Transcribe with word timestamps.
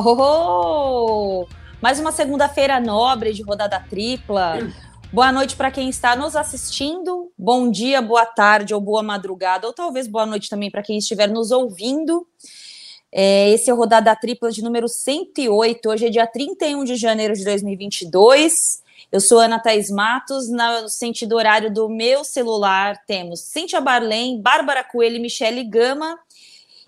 Oh. 0.00 1.46
Mais 1.82 1.98
uma 1.98 2.12
segunda-feira 2.12 2.78
nobre 2.78 3.32
de 3.32 3.42
rodada 3.42 3.80
tripla. 3.80 4.58
Boa 5.12 5.32
noite 5.32 5.56
para 5.56 5.72
quem 5.72 5.88
está 5.88 6.14
nos 6.14 6.36
assistindo. 6.36 7.32
Bom 7.36 7.68
dia, 7.68 8.00
boa 8.00 8.24
tarde 8.24 8.72
ou 8.72 8.80
boa 8.80 9.02
madrugada, 9.02 9.66
ou 9.66 9.72
talvez 9.72 10.06
boa 10.06 10.24
noite 10.24 10.48
também 10.48 10.70
para 10.70 10.82
quem 10.82 10.98
estiver 10.98 11.28
nos 11.28 11.50
ouvindo. 11.50 12.24
É, 13.10 13.50
esse 13.50 13.70
é 13.70 13.74
o 13.74 13.76
Rodada 13.76 14.14
Tripla 14.14 14.52
de 14.52 14.62
número 14.62 14.86
108. 14.86 15.88
Hoje 15.88 16.06
é 16.06 16.10
dia 16.10 16.26
31 16.28 16.84
de 16.84 16.94
janeiro 16.94 17.34
de 17.34 17.42
2022. 17.44 18.82
Eu 19.10 19.20
sou 19.20 19.40
Ana 19.40 19.58
Thaís 19.58 19.90
Matos. 19.90 20.48
No 20.48 20.88
sentido 20.88 21.34
horário 21.34 21.72
do 21.72 21.88
meu 21.88 22.22
celular, 22.22 23.02
temos 23.04 23.40
Cíntia 23.40 23.80
Barlém, 23.80 24.40
Bárbara 24.40 24.84
Coelho 24.84 25.16
e 25.16 25.20
Michele 25.20 25.64
Gama. 25.64 26.16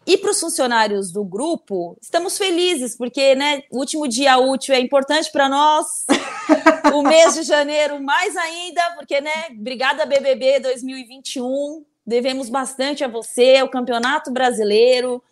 E 0.07 0.17
para 0.17 0.31
os 0.31 0.41
funcionários 0.41 1.13
do 1.13 1.23
grupo, 1.23 1.97
estamos 2.01 2.39
felizes, 2.39 2.97
porque 2.97 3.35
né, 3.35 3.63
o 3.71 3.79
último 3.79 4.09
dia 4.09 4.39
útil 4.39 4.75
é 4.75 4.81
importante 4.81 5.31
para 5.31 5.49
nós. 5.49 5.87
o 6.95 7.03
mês 7.03 7.35
de 7.35 7.43
janeiro, 7.43 8.03
mais 8.03 8.37
ainda, 8.37 8.83
porque, 8.97 9.21
né, 9.21 9.49
obrigada 9.51 10.07
BBB 10.07 10.61
2021. 10.61 11.85
Devemos 12.07 12.49
bastante 12.49 13.05
a 13.05 13.09
você, 13.09 13.57
ao 13.57 13.69
Campeonato 13.69 14.33
Brasileiro, 14.33 15.23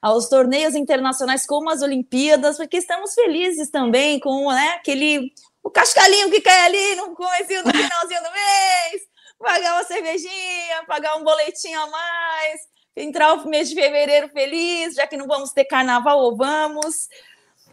aos 0.00 0.28
torneios 0.28 0.74
internacionais 0.74 1.44
como 1.44 1.68
as 1.68 1.82
Olimpíadas, 1.82 2.56
porque 2.56 2.76
estamos 2.76 3.14
felizes 3.14 3.68
também 3.70 4.20
com 4.20 4.50
né, 4.52 4.68
aquele 4.76 5.32
o 5.62 5.70
cascalinho 5.70 6.30
que 6.30 6.42
cai 6.42 6.66
ali 6.66 6.94
no 6.96 7.14
comecinho 7.14 7.64
do 7.64 7.70
finalzinho 7.70 8.22
do 8.22 8.30
mês, 8.30 9.02
pagar 9.38 9.72
uma 9.72 9.84
cervejinha, 9.84 10.84
pagar 10.86 11.16
um 11.16 11.24
boletim 11.24 11.72
a 11.72 11.86
mais, 11.86 12.60
entrar 12.96 13.34
o 13.34 13.48
mês 13.48 13.68
de 13.68 13.74
fevereiro 13.74 14.28
feliz, 14.28 14.94
já 14.94 15.06
que 15.06 15.16
não 15.16 15.26
vamos 15.26 15.52
ter 15.52 15.64
carnaval 15.64 16.18
ou 16.20 16.36
vamos. 16.36 17.08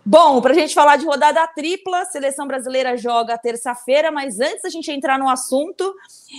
Bom, 0.03 0.41
para 0.41 0.51
a 0.51 0.55
gente 0.55 0.73
falar 0.73 0.95
de 0.95 1.05
rodada 1.05 1.45
tripla, 1.47 1.99
a 1.99 2.05
seleção 2.05 2.47
brasileira 2.47 2.97
joga 2.97 3.37
terça-feira, 3.37 4.11
mas 4.11 4.39
antes 4.39 4.63
da 4.63 4.69
gente 4.69 4.91
entrar 4.91 5.19
no 5.19 5.29
assunto, 5.29 5.93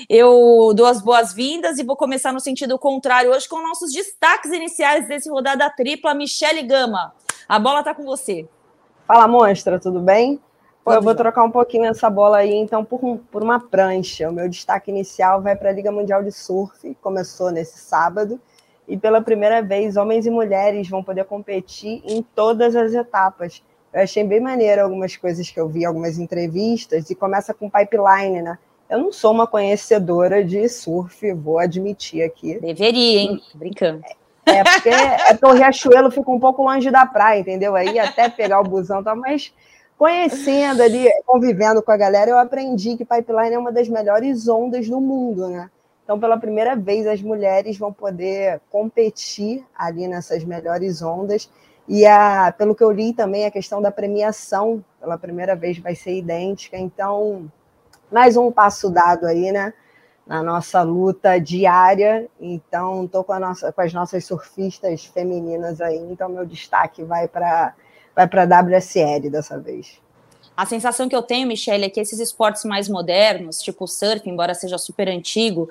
eu 0.09 0.73
dou 0.75 0.85
as 0.85 1.01
boas-vindas 1.01 1.79
e 1.79 1.85
vou 1.85 1.97
começar 1.97 2.33
no 2.33 2.41
sentido 2.41 2.77
contrário 2.77 3.31
hoje 3.31 3.49
com 3.49 3.63
nossos 3.63 3.93
destaques 3.93 4.51
iniciais 4.51 5.07
desse 5.07 5.31
rodada 5.31 5.71
tripla. 5.71 6.13
Michele 6.13 6.63
Gama, 6.63 7.15
a 7.49 7.59
bola 7.61 7.79
está 7.79 7.95
com 7.95 8.03
você. 8.03 8.49
Fala, 9.07 9.29
monstra, 9.29 9.79
tudo 9.79 10.01
bem? 10.01 10.41
Eu 10.85 11.01
vou 11.01 11.15
trocar 11.15 11.45
um 11.45 11.51
pouquinho 11.51 11.85
essa 11.85 12.11
bola 12.11 12.39
aí, 12.39 12.53
então, 12.53 12.85
por, 12.85 13.05
um, 13.05 13.17
por 13.17 13.45
uma 13.45 13.61
prancha. 13.61 14.29
O 14.29 14.33
meu 14.33 14.49
destaque 14.49 14.91
inicial 14.91 15.41
vai 15.41 15.55
para 15.55 15.71
a 15.71 15.73
Liga 15.73 15.93
Mundial 15.93 16.25
de 16.25 16.33
Surf, 16.33 16.97
começou 17.01 17.53
nesse 17.53 17.79
sábado 17.79 18.41
e 18.93 18.97
pela 18.99 19.23
primeira 19.23 19.63
vez 19.63 19.97
homens 19.97 20.27
e 20.27 20.31
mulheres 20.31 20.87
vão 20.87 21.03
poder 21.03 21.25
competir 21.25 22.03
em 22.05 22.21
todas 22.21 22.77
as 22.77 22.93
etapas. 22.93 23.63
Eu 23.91 24.03
achei 24.03 24.23
bem 24.23 24.39
maneiro 24.39 24.83
algumas 24.83 25.17
coisas 25.17 25.49
que 25.49 25.59
eu 25.59 25.67
vi, 25.67 25.83
algumas 25.83 26.19
entrevistas, 26.19 27.09
e 27.09 27.15
começa 27.15 27.55
com 27.55 27.71
pipeline, 27.71 28.43
né? 28.43 28.59
Eu 28.91 28.99
não 28.99 29.11
sou 29.11 29.33
uma 29.33 29.47
conhecedora 29.47 30.45
de 30.45 30.69
surf, 30.69 31.33
vou 31.33 31.59
admitir 31.59 32.23
aqui. 32.23 32.61
Deveria, 32.61 33.21
hein? 33.21 33.41
Brincando. 33.55 34.03
É, 34.45 34.63
porque, 34.63 34.89
é 34.91 35.33
porque 35.33 35.47
o 35.47 35.53
Riachuelo 35.55 36.11
fica 36.11 36.31
um 36.31 36.39
pouco 36.39 36.63
longe 36.63 36.91
da 36.91 37.07
praia, 37.07 37.41
entendeu? 37.41 37.75
Aí 37.75 37.99
até 37.99 38.29
pegar 38.29 38.61
o 38.61 38.65
busão, 38.65 39.03
tá, 39.03 39.15
mas 39.15 39.55
conhecendo 39.97 40.83
ali, 40.83 41.09
convivendo 41.25 41.83
com 41.83 41.93
a 41.93 41.97
galera, 41.97 42.31
eu 42.31 42.39
aprendi 42.39 42.95
que 42.99 43.07
pipeline 43.07 43.55
é 43.55 43.59
uma 43.59 43.73
das 43.73 43.89
melhores 43.89 44.47
ondas 44.49 44.87
do 44.87 45.01
mundo, 45.01 45.49
né? 45.49 45.71
Então, 46.13 46.21
pela 46.21 46.37
primeira 46.37 46.77
vez, 46.77 47.07
as 47.07 47.23
mulheres 47.23 47.79
vão 47.79 47.91
poder 47.91 48.61
competir 48.69 49.65
ali 49.75 50.07
nessas 50.07 50.45
melhores 50.45 51.01
ondas. 51.01 51.51
E 51.89 52.05
a, 52.05 52.53
pelo 52.53 52.75
que 52.75 52.85
eu 52.85 52.91
li 52.91 53.15
também, 53.15 53.47
a 53.47 53.51
questão 53.51 53.81
da 53.81 53.91
premiação, 53.91 54.85
pela 55.01 55.17
primeira 55.17 55.57
vez, 55.57 55.79
vai 55.79 55.95
ser 55.95 56.15
idêntica. 56.15 56.77
Então, 56.77 57.51
mais 58.11 58.37
um 58.37 58.53
passo 58.53 58.91
dado 58.91 59.25
aí, 59.25 59.51
né? 59.53 59.73
Na 60.27 60.43
nossa 60.43 60.83
luta 60.83 61.41
diária. 61.41 62.29
Então, 62.39 63.07
estou 63.07 63.25
com, 63.25 63.33
com 63.75 63.81
as 63.81 63.95
nossas 63.95 64.27
surfistas 64.27 65.07
femininas 65.07 65.81
aí. 65.81 65.97
Então, 65.97 66.29
meu 66.29 66.45
destaque 66.45 67.03
vai 67.03 67.27
para 67.27 67.75
vai 68.15 68.29
a 68.31 68.61
WSL 68.61 69.31
dessa 69.31 69.59
vez. 69.59 70.02
A 70.57 70.67
sensação 70.67 71.09
que 71.09 71.17
eu 71.17 71.23
tenho, 71.23 71.49
Michelle, 71.49 71.85
é 71.85 71.91
que 71.91 72.01
esses 72.01 72.19
esportes 72.21 72.65
mais 72.65 72.89
modernos, 72.89 73.61
tipo 73.63 73.87
surf, 73.87 74.29
embora 74.29 74.55
seja 74.55 74.77
super 74.77 75.09
antigo, 75.09 75.69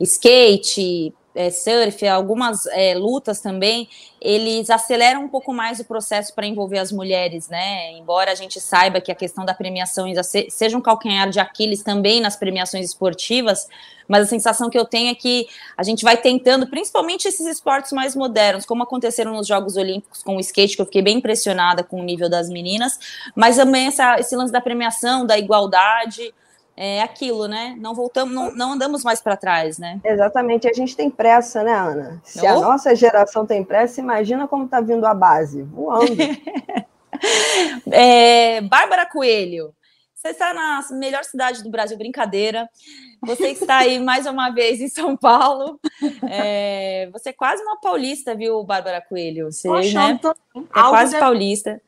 skate, 0.00 1.12
é, 1.34 1.50
surf, 1.50 2.06
algumas 2.06 2.66
é, 2.66 2.94
lutas 2.94 3.40
também, 3.40 3.88
eles 4.20 4.70
aceleram 4.70 5.24
um 5.24 5.28
pouco 5.28 5.52
mais 5.52 5.80
o 5.80 5.84
processo 5.84 6.34
para 6.34 6.46
envolver 6.46 6.78
as 6.78 6.92
mulheres, 6.92 7.48
né? 7.48 7.92
Embora 7.92 8.30
a 8.30 8.34
gente 8.34 8.60
saiba 8.60 9.00
que 9.00 9.10
a 9.10 9.14
questão 9.14 9.44
da 9.44 9.54
premiação 9.54 10.06
seja 10.48 10.76
um 10.76 10.80
calcanhar 10.80 11.28
de 11.30 11.40
Aquiles 11.40 11.82
também 11.82 12.20
nas 12.20 12.36
premiações 12.36 12.86
esportivas, 12.86 13.66
mas 14.06 14.24
a 14.24 14.26
sensação 14.26 14.68
que 14.68 14.78
eu 14.78 14.84
tenho 14.84 15.10
é 15.10 15.14
que 15.14 15.48
a 15.76 15.82
gente 15.82 16.04
vai 16.04 16.16
tentando, 16.16 16.66
principalmente 16.66 17.26
esses 17.26 17.46
esportes 17.46 17.92
mais 17.92 18.14
modernos, 18.14 18.66
como 18.66 18.82
aconteceram 18.82 19.32
nos 19.32 19.46
Jogos 19.46 19.76
Olímpicos 19.76 20.22
com 20.22 20.36
o 20.36 20.40
skate, 20.40 20.76
que 20.76 20.82
eu 20.82 20.86
fiquei 20.86 21.02
bem 21.02 21.16
impressionada 21.16 21.82
com 21.82 22.00
o 22.00 22.04
nível 22.04 22.28
das 22.28 22.48
meninas, 22.48 22.98
mas 23.34 23.56
também 23.56 23.86
essa, 23.86 24.18
esse 24.20 24.36
lance 24.36 24.52
da 24.52 24.60
premiação, 24.60 25.24
da 25.24 25.38
igualdade 25.38 26.32
é 26.76 27.02
aquilo, 27.02 27.46
né? 27.46 27.76
Não 27.78 27.94
voltamos, 27.94 28.34
não, 28.34 28.54
não 28.54 28.72
andamos 28.72 29.04
mais 29.04 29.20
para 29.20 29.36
trás, 29.36 29.78
né? 29.78 30.00
Exatamente. 30.04 30.68
A 30.68 30.72
gente 30.72 30.96
tem 30.96 31.10
pressa, 31.10 31.62
né, 31.62 31.74
Ana? 31.74 32.20
Se 32.24 32.46
a 32.46 32.54
nossa 32.54 32.94
geração 32.94 33.46
tem 33.46 33.64
pressa, 33.64 34.00
imagina 34.00 34.48
como 34.48 34.64
está 34.64 34.80
vindo 34.80 35.04
a 35.04 35.14
base, 35.14 35.62
voando. 35.62 36.16
é, 37.90 38.60
Bárbara 38.62 39.06
Coelho, 39.06 39.74
você 40.14 40.28
está 40.28 40.54
na 40.54 40.80
melhor 40.92 41.24
cidade 41.24 41.64
do 41.64 41.70
Brasil, 41.70 41.98
brincadeira. 41.98 42.68
Você 43.22 43.48
está 43.48 43.78
aí 43.78 43.98
mais 43.98 44.24
uma 44.24 44.50
vez 44.50 44.80
em 44.80 44.88
São 44.88 45.16
Paulo. 45.16 45.80
É, 46.28 47.08
você 47.12 47.30
é 47.30 47.32
quase 47.32 47.62
uma 47.62 47.80
paulista, 47.80 48.34
viu, 48.34 48.62
Bárbara 48.62 49.00
Coelho? 49.00 49.50
Você, 49.50 49.68
Poxa, 49.68 49.98
né? 49.98 50.18
Tô... 50.22 50.30
É 50.30 50.62
quase 50.72 51.18
paulista. 51.18 51.80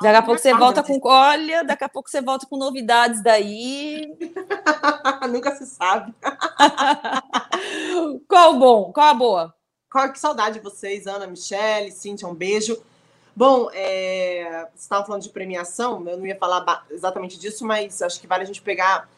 Daqui 0.00 0.16
a 0.16 0.22
pouco 0.22 0.40
você 0.40 0.54
volta 0.54 0.82
com. 0.82 1.00
Olha, 1.02 1.64
daqui 1.64 1.84
a 1.84 1.88
pouco 1.88 2.08
você 2.08 2.20
volta 2.20 2.46
com 2.46 2.56
novidades 2.56 3.22
daí. 3.22 4.06
Nunca 5.28 5.54
se 5.56 5.66
sabe. 5.66 6.14
Qual 8.28 8.54
o 8.54 8.58
bom? 8.58 8.92
Qual 8.92 9.06
a 9.06 9.14
boa? 9.14 9.54
Qual, 9.90 10.12
que 10.12 10.18
saudade 10.18 10.58
de 10.58 10.60
vocês, 10.60 11.06
Ana, 11.06 11.26
Michele, 11.26 11.90
Cíntia, 11.90 12.28
um 12.28 12.34
beijo. 12.34 12.80
Bom, 13.34 13.70
é, 13.72 14.68
você 14.74 14.82
estava 14.82 15.06
falando 15.06 15.22
de 15.22 15.30
premiação, 15.30 16.06
eu 16.08 16.18
não 16.18 16.26
ia 16.26 16.36
falar 16.36 16.84
exatamente 16.90 17.38
disso, 17.38 17.64
mas 17.64 18.02
acho 18.02 18.20
que 18.20 18.26
vale 18.26 18.42
a 18.42 18.46
gente 18.46 18.60
pegar 18.60 19.08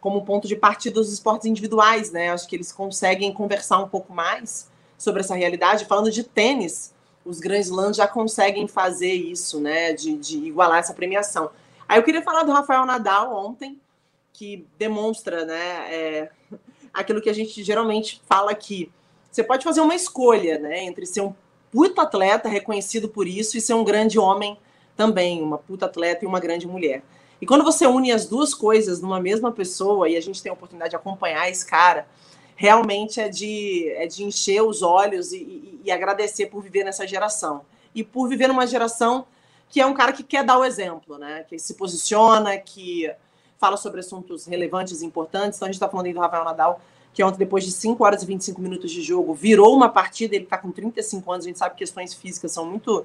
como 0.00 0.24
ponto 0.24 0.48
de 0.48 0.56
partida 0.56 0.98
os 0.98 1.12
esportes 1.12 1.46
individuais, 1.46 2.10
né? 2.10 2.30
Acho 2.30 2.48
que 2.48 2.56
eles 2.56 2.72
conseguem 2.72 3.32
conversar 3.32 3.78
um 3.78 3.88
pouco 3.88 4.12
mais 4.12 4.68
sobre 4.96 5.20
essa 5.20 5.34
realidade. 5.34 5.84
Falando 5.84 6.10
de 6.10 6.22
tênis, 6.22 6.94
os 7.26 7.40
Grand 7.40 7.60
Slams 7.60 7.96
já 7.96 8.06
conseguem 8.06 8.68
fazer 8.68 9.12
isso, 9.12 9.60
né? 9.60 9.92
De, 9.92 10.16
de 10.16 10.38
igualar 10.38 10.78
essa 10.78 10.94
premiação. 10.94 11.50
Aí 11.88 11.98
eu 11.98 12.02
queria 12.02 12.22
falar 12.22 12.44
do 12.44 12.52
Rafael 12.52 12.86
Nadal 12.86 13.34
ontem, 13.34 13.80
que 14.32 14.66
demonstra, 14.78 15.44
né? 15.44 15.92
É, 15.92 16.30
aquilo 16.94 17.20
que 17.20 17.28
a 17.28 17.34
gente 17.34 17.62
geralmente 17.62 18.22
fala 18.26 18.52
aqui. 18.52 18.90
Você 19.30 19.42
pode 19.42 19.64
fazer 19.64 19.80
uma 19.80 19.94
escolha, 19.94 20.58
né? 20.58 20.84
Entre 20.84 21.04
ser 21.04 21.20
um 21.20 21.34
puta 21.70 22.02
atleta 22.02 22.48
reconhecido 22.48 23.08
por 23.08 23.26
isso 23.26 23.58
e 23.58 23.60
ser 23.60 23.74
um 23.74 23.84
grande 23.84 24.18
homem 24.18 24.56
também, 24.96 25.42
uma 25.42 25.58
puta 25.58 25.86
atleta 25.86 26.24
e 26.24 26.28
uma 26.28 26.40
grande 26.40 26.66
mulher. 26.66 27.02
E 27.40 27.44
quando 27.44 27.64
você 27.64 27.86
une 27.86 28.12
as 28.12 28.26
duas 28.26 28.54
coisas 28.54 29.00
numa 29.00 29.20
mesma 29.20 29.52
pessoa 29.52 30.08
e 30.08 30.16
a 30.16 30.22
gente 30.22 30.42
tem 30.42 30.48
a 30.48 30.54
oportunidade 30.54 30.90
de 30.90 30.96
acompanhar 30.96 31.50
esse 31.50 31.66
cara, 31.66 32.08
realmente 32.56 33.20
é 33.20 33.28
de, 33.28 33.88
é 33.90 34.06
de 34.06 34.24
encher 34.24 34.62
os 34.62 34.82
olhos 34.82 35.30
e, 35.30 35.36
e, 35.36 35.80
e 35.84 35.90
agradecer 35.92 36.46
por 36.46 36.62
viver 36.62 36.82
nessa 36.82 37.06
geração. 37.06 37.60
E 37.94 38.02
por 38.02 38.28
viver 38.28 38.48
numa 38.48 38.66
geração 38.66 39.26
que 39.68 39.80
é 39.80 39.86
um 39.86 39.94
cara 39.94 40.12
que 40.12 40.22
quer 40.22 40.42
dar 40.44 40.58
o 40.58 40.64
exemplo, 40.64 41.18
né? 41.18 41.44
Que 41.48 41.58
se 41.58 41.74
posiciona, 41.74 42.56
que 42.56 43.10
fala 43.58 43.76
sobre 43.76 44.00
assuntos 44.00 44.46
relevantes 44.46 45.02
e 45.02 45.06
importantes. 45.06 45.58
Então 45.58 45.66
a 45.66 45.68
gente 45.68 45.76
está 45.76 45.88
falando 45.88 46.06
aí 46.06 46.14
do 46.14 46.20
Rafael 46.20 46.44
Nadal, 46.44 46.80
que 47.12 47.22
ontem, 47.22 47.38
depois 47.38 47.64
de 47.64 47.72
5 47.72 48.02
horas 48.04 48.22
e 48.22 48.26
25 48.26 48.60
minutos 48.60 48.90
de 48.90 49.02
jogo, 49.02 49.34
virou 49.34 49.74
uma 49.74 49.88
partida. 49.88 50.34
Ele 50.34 50.44
está 50.44 50.56
com 50.56 50.70
35 50.70 51.30
anos, 51.32 51.44
a 51.44 51.48
gente 51.48 51.58
sabe 51.58 51.74
que 51.74 51.78
questões 51.78 52.14
físicas 52.14 52.52
são 52.52 52.64
muito 52.64 53.04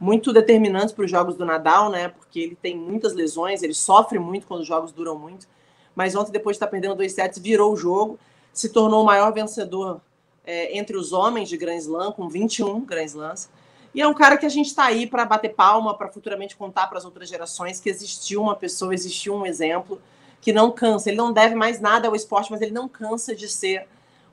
muito 0.00 0.32
determinantes 0.32 0.94
para 0.94 1.04
os 1.04 1.10
jogos 1.10 1.36
do 1.36 1.44
Nadal, 1.44 1.90
né? 1.90 2.08
Porque 2.08 2.40
ele 2.40 2.56
tem 2.56 2.74
muitas 2.74 3.12
lesões, 3.12 3.62
ele 3.62 3.74
sofre 3.74 4.18
muito 4.18 4.46
quando 4.46 4.62
os 4.62 4.66
jogos 4.66 4.92
duram 4.92 5.18
muito. 5.18 5.46
Mas 5.94 6.14
ontem, 6.14 6.32
depois 6.32 6.54
de 6.54 6.56
estar 6.56 6.66
tá 6.66 6.70
perdendo 6.70 6.94
dois 6.94 7.12
sets, 7.12 7.38
virou 7.38 7.74
o 7.74 7.76
jogo 7.76 8.18
se 8.52 8.68
tornou 8.68 9.02
o 9.02 9.06
maior 9.06 9.32
vencedor 9.32 10.00
é, 10.44 10.76
entre 10.76 10.96
os 10.96 11.12
homens 11.12 11.48
de 11.48 11.56
Grand 11.56 11.76
Slam, 11.76 12.12
com 12.12 12.28
21 12.28 12.80
Grand 12.80 13.04
Slams. 13.04 13.48
E 13.94 14.00
é 14.00 14.06
um 14.06 14.14
cara 14.14 14.36
que 14.36 14.46
a 14.46 14.48
gente 14.48 14.66
está 14.66 14.84
aí 14.84 15.06
para 15.06 15.24
bater 15.24 15.54
palma, 15.54 15.96
para 15.96 16.08
futuramente 16.08 16.56
contar 16.56 16.86
para 16.86 16.98
as 16.98 17.04
outras 17.04 17.28
gerações 17.28 17.80
que 17.80 17.88
existiu 17.88 18.40
uma 18.42 18.54
pessoa, 18.54 18.94
existiu 18.94 19.34
um 19.34 19.44
exemplo 19.44 20.00
que 20.40 20.52
não 20.52 20.70
cansa. 20.70 21.10
Ele 21.10 21.16
não 21.16 21.32
deve 21.32 21.54
mais 21.54 21.80
nada 21.80 22.08
ao 22.08 22.14
esporte, 22.14 22.50
mas 22.50 22.60
ele 22.60 22.70
não 22.70 22.88
cansa 22.88 23.34
de 23.34 23.48
ser 23.48 23.86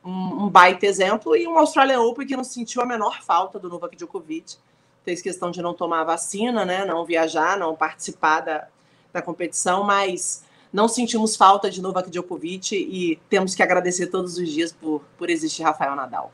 um, 0.04 0.46
um 0.46 0.50
baita 0.50 0.86
exemplo. 0.86 1.36
E 1.36 1.48
um 1.48 1.58
Australian 1.58 2.02
Open 2.02 2.28
que 2.28 2.38
não 2.38 2.44
sentiu 2.44 2.81
a 2.81 2.86
menor 2.86 3.22
falta 3.24 3.60
do 3.60 3.68
Novak 3.68 3.96
Djokovic. 3.96 4.58
fez 5.04 5.22
questão 5.22 5.50
de 5.50 5.62
não 5.62 5.74
tomar 5.74 6.04
vacina, 6.04 6.63
né? 6.63 6.86
Não 6.86 7.04
viajar, 7.04 7.58
não 7.58 7.75
participar 7.75 8.42
da, 8.42 8.68
da 9.12 9.22
competição, 9.22 9.84
mas 9.84 10.44
não 10.72 10.88
sentimos 10.88 11.36
falta 11.36 11.69
de 11.69 11.81
Novak 11.81 12.10
Djokovic 12.10 12.75
e 12.75 13.18
temos 13.30 13.56
que 13.56 13.64
agradecer 13.64 14.08
todos 14.08 14.38
os 14.38 14.50
dias 14.50 14.72
por, 14.72 15.02
por 15.18 15.30
existir 15.30 15.64
Rafael 15.64 15.96
Nadal. 15.96 16.31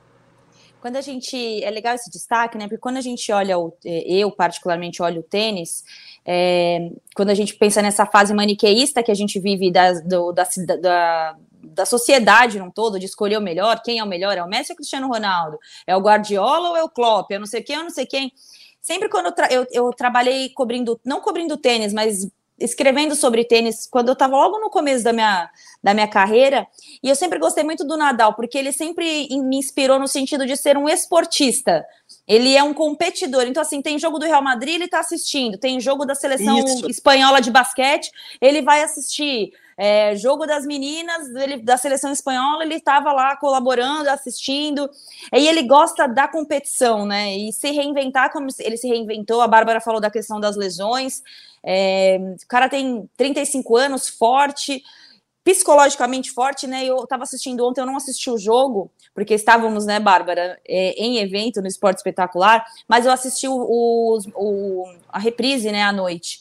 Quando 0.83 0.97
a 0.97 1.01
gente. 1.01 1.63
É 1.63 1.71
legal 1.71 1.95
esse 1.95 2.11
destaque, 2.11 2.57
né? 2.57 2.65
Porque 2.65 2.77
quando 2.77 2.97
a 2.97 3.01
gente 3.01 3.31
olha, 3.31 3.57
o, 3.57 3.73
é, 3.85 4.15
eu 4.15 4.29
particularmente 4.29 5.01
olho 5.01 5.21
o 5.21 5.23
tênis, 5.23 5.81
é, 6.25 6.91
quando 7.15 7.29
a 7.29 7.33
gente 7.33 7.55
pensa 7.55 7.81
nessa 7.81 8.05
fase 8.05 8.33
maniqueísta 8.33 9.01
que 9.01 9.09
a 9.09 9.15
gente 9.15 9.39
vive 9.39 9.71
da, 9.71 9.93
do, 10.01 10.33
da, 10.33 10.45
da, 10.81 11.37
da 11.63 11.85
sociedade 11.85 12.59
num 12.59 12.69
todo, 12.69 12.99
de 12.99 13.05
escolher 13.05 13.37
o 13.37 13.41
melhor, 13.41 13.81
quem 13.81 13.99
é 13.99 14.03
o 14.03 14.07
melhor, 14.07 14.37
é 14.37 14.43
o 14.43 14.49
Messi 14.49 14.71
ou 14.71 14.73
o 14.73 14.75
Cristiano 14.75 15.07
Ronaldo? 15.07 15.57
É 15.87 15.95
o 15.95 16.01
Guardiola 16.01 16.71
ou 16.71 16.75
é 16.75 16.83
o 16.83 16.89
Klopp? 16.89 17.31
Eu 17.31 17.39
não 17.39 17.47
sei 17.47 17.63
quem, 17.63 17.77
eu 17.77 17.83
não 17.83 17.89
sei 17.89 18.05
quem. 18.05 18.33
Sempre 18.81 19.07
quando 19.07 19.27
eu, 19.27 19.31
tra 19.31 19.47
eu, 19.53 19.65
eu 19.71 19.89
trabalhei 19.91 20.49
cobrindo, 20.49 20.99
não 21.05 21.21
cobrindo 21.21 21.55
tênis, 21.55 21.93
mas 21.93 22.27
escrevendo 22.63 23.15
sobre 23.15 23.43
tênis 23.43 23.87
quando 23.89 24.07
eu 24.07 24.13
estava 24.13 24.35
logo 24.35 24.59
no 24.59 24.69
começo 24.69 25.03
da 25.03 25.11
minha, 25.11 25.49
da 25.83 25.93
minha 25.93 26.07
carreira, 26.07 26.65
e 27.03 27.09
eu 27.09 27.15
sempre 27.15 27.37
gostei 27.37 27.63
muito 27.63 27.83
do 27.83 27.97
Nadal, 27.97 28.33
porque 28.33 28.57
ele 28.57 28.71
sempre 28.71 29.27
me 29.41 29.57
inspirou 29.57 29.99
no 29.99 30.07
sentido 30.07 30.45
de 30.45 30.55
ser 30.55 30.77
um 30.77 30.87
esportista. 30.87 31.85
Ele 32.25 32.55
é 32.55 32.63
um 32.63 32.73
competidor. 32.73 33.43
Então, 33.43 33.61
assim, 33.61 33.81
tem 33.81 33.99
jogo 33.99 34.17
do 34.17 34.25
Real 34.25 34.41
Madrid, 34.41 34.75
ele 34.75 34.85
está 34.85 34.99
assistindo. 34.99 35.57
Tem 35.57 35.79
jogo 35.79 36.05
da 36.05 36.15
seleção 36.15 36.57
Isso. 36.59 36.89
espanhola 36.89 37.41
de 37.41 37.51
basquete, 37.51 38.09
ele 38.39 38.61
vai 38.61 38.81
assistir. 38.81 39.51
É, 39.77 40.15
jogo 40.15 40.45
das 40.45 40.65
meninas 40.65 41.29
ele, 41.35 41.57
da 41.57 41.77
seleção 41.77 42.11
espanhola, 42.11 42.63
ele 42.63 42.75
estava 42.75 43.11
lá 43.11 43.35
colaborando, 43.35 44.09
assistindo. 44.09 44.89
E 45.33 45.47
ele 45.47 45.63
gosta 45.63 46.07
da 46.07 46.27
competição, 46.27 47.05
né? 47.05 47.35
E 47.35 47.51
se 47.51 47.71
reinventar 47.71 48.31
como 48.31 48.47
ele 48.59 48.77
se 48.77 48.87
reinventou. 48.87 49.41
A 49.41 49.47
Bárbara 49.47 49.81
falou 49.81 49.99
da 49.99 50.11
questão 50.11 50.39
das 50.39 50.55
lesões. 50.55 51.21
É, 51.63 52.17
o 52.43 52.47
cara 52.47 52.67
tem 52.67 53.09
35 53.17 53.75
anos, 53.77 54.09
forte, 54.09 54.83
psicologicamente 55.43 56.31
forte, 56.31 56.67
né? 56.67 56.85
Eu 56.85 57.03
estava 57.03 57.23
assistindo 57.23 57.65
ontem, 57.67 57.81
eu 57.81 57.85
não 57.85 57.97
assisti 57.97 58.29
o 58.29 58.37
jogo, 58.37 58.89
porque 59.13 59.33
estávamos, 59.33 59.85
né, 59.85 59.99
Bárbara, 59.99 60.59
é, 60.67 60.91
em 60.91 61.17
evento 61.17 61.61
no 61.61 61.67
Esporte 61.67 61.97
Espetacular, 61.97 62.65
mas 62.87 63.05
eu 63.05 63.11
assisti 63.11 63.47
o, 63.47 63.55
o, 63.55 64.19
o, 64.35 64.95
a 65.09 65.19
reprise, 65.19 65.71
né, 65.71 65.83
à 65.83 65.91
noite. 65.91 66.39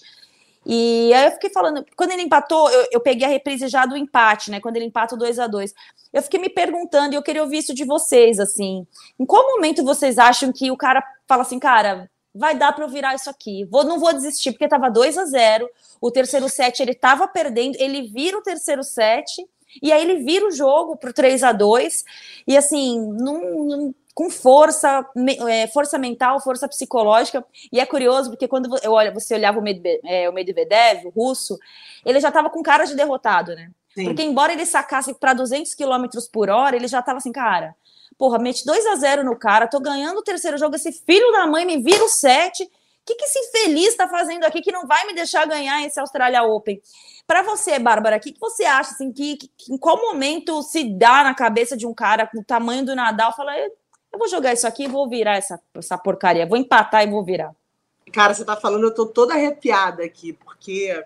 E 0.65 1.13
aí 1.13 1.27
eu 1.27 1.33
fiquei 1.33 1.51
falando, 1.51 1.85
quando 1.97 2.13
ele 2.13 2.23
empatou, 2.23 2.71
eu, 2.71 2.89
eu 2.93 3.01
peguei 3.01 3.27
a 3.27 3.31
reprise 3.31 3.67
já 3.69 3.85
do 3.85 3.97
empate, 3.97 4.51
né? 4.51 4.61
Quando 4.61 4.77
ele 4.77 4.85
empata 4.85 5.15
o 5.15 5.19
2 5.19 5.39
a 5.39 5.47
2 5.47 5.75
Eu 6.13 6.23
fiquei 6.23 6.41
me 6.41 6.49
perguntando, 6.49 7.15
e 7.15 7.17
eu 7.17 7.23
queria 7.23 7.43
ouvir 7.43 7.59
isso 7.59 7.75
de 7.75 7.85
vocês, 7.85 8.39
assim. 8.39 8.87
Em 9.19 9.27
qual 9.27 9.45
momento 9.55 9.85
vocês 9.85 10.19
acham 10.19 10.53
que 10.53 10.71
o 10.71 10.77
cara 10.77 11.03
fala 11.27 11.43
assim, 11.43 11.59
cara, 11.59 12.09
vai 12.35 12.57
dar 12.57 12.73
para 12.73 12.85
eu 12.85 12.89
virar 12.89 13.15
isso 13.15 13.29
aqui. 13.29 13.65
Vou, 13.65 13.85
não 13.85 13.99
vou 13.99 14.13
desistir, 14.13 14.53
porque 14.53 14.65
estava 14.65 14.89
2 14.89 15.19
a 15.19 15.25
0 15.25 15.69
O 16.01 16.11
terceiro 16.11 16.49
set 16.49 16.81
ele 16.81 16.93
estava 16.93 17.27
perdendo, 17.27 17.77
ele 17.79 18.03
vira 18.03 18.39
o 18.39 18.43
terceiro 18.43 18.83
set, 18.83 19.45
e 19.83 19.93
aí 19.93 20.03
ele 20.03 20.23
vira 20.23 20.47
o 20.47 20.51
jogo 20.51 20.97
para 20.97 21.11
o 21.11 21.13
3 21.13 21.43
a 21.43 21.53
2 21.53 22.05
E 22.47 22.57
assim, 22.57 23.01
num, 23.01 23.65
num, 23.65 23.95
com 24.15 24.29
força, 24.31 25.07
é, 25.49 25.67
força 25.69 25.99
mental, 25.99 26.41
força 26.41 26.69
psicológica. 26.69 27.45
E 27.73 27.81
é 27.81 27.87
curioso, 27.87 28.31
porque 28.31 28.49
quando 28.49 28.77
eu 28.83 28.93
olho, 28.93 29.13
você 29.15 29.35
olhava 29.35 29.59
o, 29.59 29.63
Medvedev, 29.63 30.01
é, 30.05 30.29
o 30.29 30.33
Medvedev, 30.33 31.07
o 31.07 31.11
russo, 31.11 31.59
ele 32.05 32.21
já 32.21 32.29
estava 32.29 32.51
com 32.51 32.63
cara 32.63 32.85
de 32.85 32.95
derrotado, 32.95 33.55
né? 33.55 33.71
Sim. 33.95 34.05
Porque 34.05 34.23
embora 34.23 34.53
ele 34.53 34.65
sacasse 34.65 35.15
para 35.15 35.35
200 35.35 35.75
km 35.75 36.07
por 36.33 36.49
hora, 36.51 36.77
ele 36.77 36.89
já 36.89 37.01
estava 37.01 37.19
assim, 37.19 37.33
cara, 37.33 37.75
Porra, 38.19 38.39
mete 38.39 38.65
2 38.65 38.87
a 38.87 38.95
0 38.95 39.25
no 39.25 39.37
cara, 39.37 39.67
tô 39.67 39.81
ganhando 39.81 40.19
o 40.19 40.23
terceiro 40.23 40.59
jogo, 40.59 40.77
esse 40.77 40.93
filho 40.93 41.33
da 41.33 41.47
mãe 41.47 41.65
me 41.65 41.83
vira 41.83 42.05
o 42.05 42.09
7. 42.09 42.63
O 42.63 42.69
que, 43.05 43.17
que 43.17 43.25
esse 43.25 43.39
infeliz 43.39 43.89
está 43.89 44.09
fazendo 44.09 44.45
aqui 44.45 44.61
que 44.61 44.71
não 44.71 44.87
vai 44.87 45.05
me 45.07 45.13
deixar 45.13 45.45
ganhar 45.45 45.85
esse 45.85 45.99
Australia 45.99 46.45
Open? 46.45 46.81
Para 47.27 47.43
você, 47.43 47.79
Bárbara, 47.79 48.17
o 48.19 48.21
que, 48.21 48.33
que 48.33 48.39
você 48.39 48.65
acha? 48.65 48.93
Assim, 48.93 49.13
que, 49.13 49.37
que, 49.37 49.73
em 49.73 49.77
qual 49.77 49.97
momento 49.97 50.63
se 50.63 50.85
dá 50.85 51.25
na 51.25 51.35
cabeça 51.35 51.77
de 51.77 51.85
um 51.85 51.93
cara 51.93 52.27
com 52.27 52.39
o 52.39 52.45
tamanho 52.45 52.85
do 52.85 52.95
Nadal? 52.95 53.35
Fala, 53.35 53.59
eu, 53.59 53.73
eu 54.13 54.19
vou 54.19 54.29
jogar 54.29 54.53
isso 54.53 54.67
aqui 54.67 54.85
e 54.85 54.89
vou 54.89 55.09
virar 55.09 55.37
essa, 55.37 55.61
essa 55.75 55.97
porcaria, 55.97 56.47
vou 56.47 56.59
empatar 56.59 57.03
e 57.03 57.11
vou 57.11 57.25
virar. 57.25 57.55
Cara, 58.13 58.35
você 58.35 58.45
tá 58.45 58.57
falando, 58.57 58.85
eu 58.85 58.95
tô 58.95 59.07
toda 59.07 59.35
arrepiada 59.35 60.05
aqui, 60.05 60.33
porque 60.33 61.05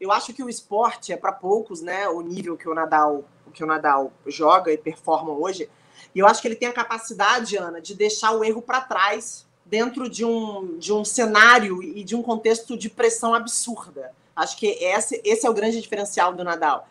eu 0.00 0.10
acho 0.10 0.32
que 0.32 0.42
o 0.42 0.48
esporte 0.48 1.12
é 1.12 1.16
para 1.16 1.30
poucos, 1.30 1.80
né? 1.80 2.08
O 2.08 2.20
nível 2.20 2.56
que 2.56 2.68
o 2.68 2.74
Nadal, 2.74 3.24
que 3.52 3.62
o 3.62 3.66
Nadal 3.66 4.12
joga 4.26 4.72
e 4.72 4.78
performa 4.78 5.30
hoje 5.30 5.68
e 6.14 6.18
eu 6.18 6.26
acho 6.26 6.42
que 6.42 6.48
ele 6.48 6.56
tem 6.56 6.68
a 6.68 6.72
capacidade, 6.72 7.56
Ana, 7.56 7.80
de 7.80 7.94
deixar 7.94 8.32
o 8.32 8.44
erro 8.44 8.60
para 8.60 8.80
trás 8.80 9.46
dentro 9.64 10.08
de 10.08 10.24
um, 10.24 10.76
de 10.78 10.92
um 10.92 11.04
cenário 11.04 11.82
e 11.82 12.04
de 12.04 12.14
um 12.14 12.22
contexto 12.22 12.76
de 12.76 12.90
pressão 12.90 13.34
absurda. 13.34 14.12
Acho 14.34 14.56
que 14.56 14.66
esse, 14.66 15.20
esse 15.24 15.46
é 15.46 15.50
o 15.50 15.54
grande 15.54 15.80
diferencial 15.80 16.34
do 16.34 16.44
Nadal. 16.44 16.88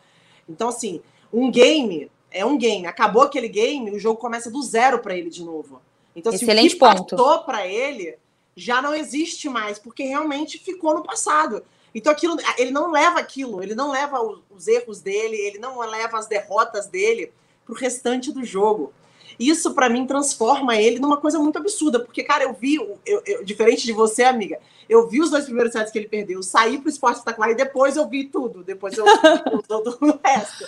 Então, 0.49 0.69
assim, 0.69 1.01
um 1.31 1.51
game 1.51 2.09
é 2.31 2.45
um 2.45 2.57
game. 2.57 2.87
Acabou 2.87 3.23
aquele 3.23 3.47
game, 3.47 3.91
o 3.91 3.99
jogo 3.99 4.19
começa 4.19 4.49
do 4.49 4.61
zero 4.63 4.99
para 4.99 5.15
ele 5.15 5.29
de 5.29 5.43
novo. 5.43 5.81
Então, 6.15 6.33
Excelente 6.33 6.71
se 6.71 6.75
o 6.75 6.79
que 6.79 6.85
ponto. 6.85 7.15
passou 7.15 7.43
para 7.43 7.67
ele 7.67 8.17
já 8.55 8.81
não 8.81 8.93
existe 8.93 9.47
mais, 9.47 9.79
porque 9.79 10.03
realmente 10.03 10.57
ficou 10.57 10.93
no 10.93 11.03
passado. 11.03 11.63
Então, 11.93 12.11
aquilo, 12.11 12.37
ele 12.57 12.71
não 12.71 12.91
leva 12.91 13.19
aquilo, 13.19 13.61
ele 13.61 13.75
não 13.75 13.91
leva 13.91 14.21
os, 14.21 14.39
os 14.49 14.67
erros 14.67 15.01
dele, 15.01 15.35
ele 15.35 15.59
não 15.59 15.79
leva 15.79 16.17
as 16.17 16.27
derrotas 16.27 16.87
dele 16.87 17.31
para 17.65 17.73
o 17.73 17.77
restante 17.77 18.31
do 18.31 18.43
jogo. 18.43 18.93
Isso, 19.39 19.73
para 19.73 19.89
mim, 19.89 20.05
transforma 20.05 20.75
ele 20.75 20.99
numa 20.99 21.17
coisa 21.17 21.39
muito 21.39 21.57
absurda, 21.57 21.99
porque, 21.99 22.23
cara, 22.23 22.43
eu 22.43 22.53
vi, 22.53 22.75
eu, 22.75 22.99
eu, 23.25 23.43
diferente 23.43 23.85
de 23.85 23.93
você, 23.93 24.23
amiga, 24.23 24.59
eu 24.87 25.07
vi 25.07 25.21
os 25.21 25.29
dois 25.29 25.45
primeiros 25.45 25.73
sets 25.73 25.91
que 25.91 25.97
ele 25.97 26.07
perdeu, 26.07 26.43
saí 26.43 26.77
pro 26.77 26.89
esporte 26.89 27.17
espetacular 27.17 27.51
e 27.51 27.55
depois 27.55 27.95
eu 27.95 28.07
vi 28.07 28.25
tudo, 28.25 28.63
depois 28.63 28.97
eu 28.97 29.05
vi 29.05 29.63
todo 29.67 29.97
o 29.99 30.19
resto. 30.23 30.65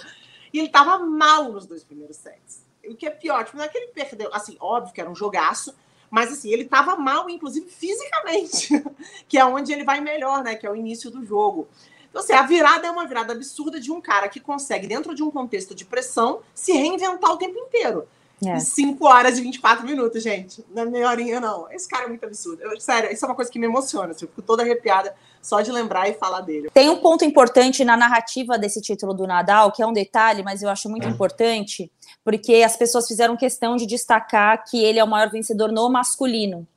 E 0.53 0.59
ele 0.59 0.69
tava 0.69 0.99
mal 0.99 1.51
nos 1.51 1.65
dois 1.65 1.83
primeiros 1.83 2.15
sets. 2.15 2.63
O 2.87 2.95
que 2.95 3.07
é 3.07 3.09
pior, 3.09 3.43
tipo, 3.43 3.57
não 3.57 3.65
é 3.65 3.67
que 3.67 3.77
ele 3.77 3.87
perdeu, 3.87 4.29
assim, 4.31 4.55
óbvio 4.59 4.93
que 4.93 5.01
era 5.01 5.09
um 5.09 5.15
jogaço, 5.15 5.73
mas 6.11 6.31
assim, 6.31 6.51
ele 6.51 6.65
tava 6.65 6.95
mal, 6.95 7.27
inclusive 7.27 7.67
fisicamente, 7.67 8.69
que 9.27 9.37
é 9.37 9.43
onde 9.43 9.73
ele 9.73 9.83
vai 9.83 9.99
melhor, 9.99 10.43
né? 10.43 10.55
Que 10.55 10.67
é 10.67 10.69
o 10.69 10.75
início 10.75 11.09
do 11.09 11.25
jogo. 11.25 11.67
Então, 12.07 12.21
assim, 12.21 12.33
a 12.33 12.43
virada 12.43 12.85
é 12.85 12.91
uma 12.91 13.07
virada 13.07 13.33
absurda 13.33 13.79
de 13.79 13.91
um 13.91 13.99
cara 13.99 14.29
que 14.29 14.39
consegue, 14.39 14.85
dentro 14.85 15.15
de 15.15 15.23
um 15.23 15.31
contexto 15.31 15.73
de 15.73 15.83
pressão, 15.83 16.41
se 16.53 16.71
reinventar 16.71 17.31
o 17.31 17.37
tempo 17.37 17.57
inteiro. 17.57 18.07
É. 18.45 18.59
5 18.59 19.05
horas 19.05 19.37
e 19.37 19.41
24 19.41 19.85
minutos, 19.85 20.21
gente. 20.21 20.63
Não 20.73 20.83
é 20.83 20.85
meia 20.85 21.09
horinha, 21.09 21.39
não. 21.39 21.71
Esse 21.71 21.87
cara 21.87 22.05
é 22.05 22.07
muito 22.07 22.25
absurdo. 22.25 22.61
Eu, 22.61 22.79
sério, 22.79 23.11
isso 23.11 23.23
é 23.23 23.27
uma 23.27 23.35
coisa 23.35 23.49
que 23.49 23.59
me 23.59 23.65
emociona. 23.65 24.11
Assim, 24.11 24.25
eu 24.25 24.29
fico 24.29 24.41
toda 24.41 24.63
arrepiada 24.63 25.15
só 25.41 25.61
de 25.61 25.71
lembrar 25.71 26.09
e 26.09 26.13
falar 26.13 26.41
dele. 26.41 26.69
Tem 26.73 26.89
um 26.89 26.97
ponto 26.97 27.23
importante 27.23 27.83
na 27.83 27.95
narrativa 27.95 28.57
desse 28.57 28.81
título 28.81 29.13
do 29.13 29.27
Nadal, 29.27 29.71
que 29.71 29.81
é 29.81 29.87
um 29.87 29.93
detalhe, 29.93 30.43
mas 30.43 30.61
eu 30.61 30.69
acho 30.69 30.89
muito 30.89 31.07
é. 31.07 31.09
importante, 31.09 31.91
porque 32.23 32.55
as 32.63 32.75
pessoas 32.75 33.07
fizeram 33.07 33.35
questão 33.37 33.75
de 33.75 33.85
destacar 33.85 34.63
que 34.65 34.81
ele 34.83 34.99
é 34.99 35.03
o 35.03 35.07
maior 35.07 35.29
vencedor 35.29 35.71
no 35.71 35.89
masculino. 35.89 36.67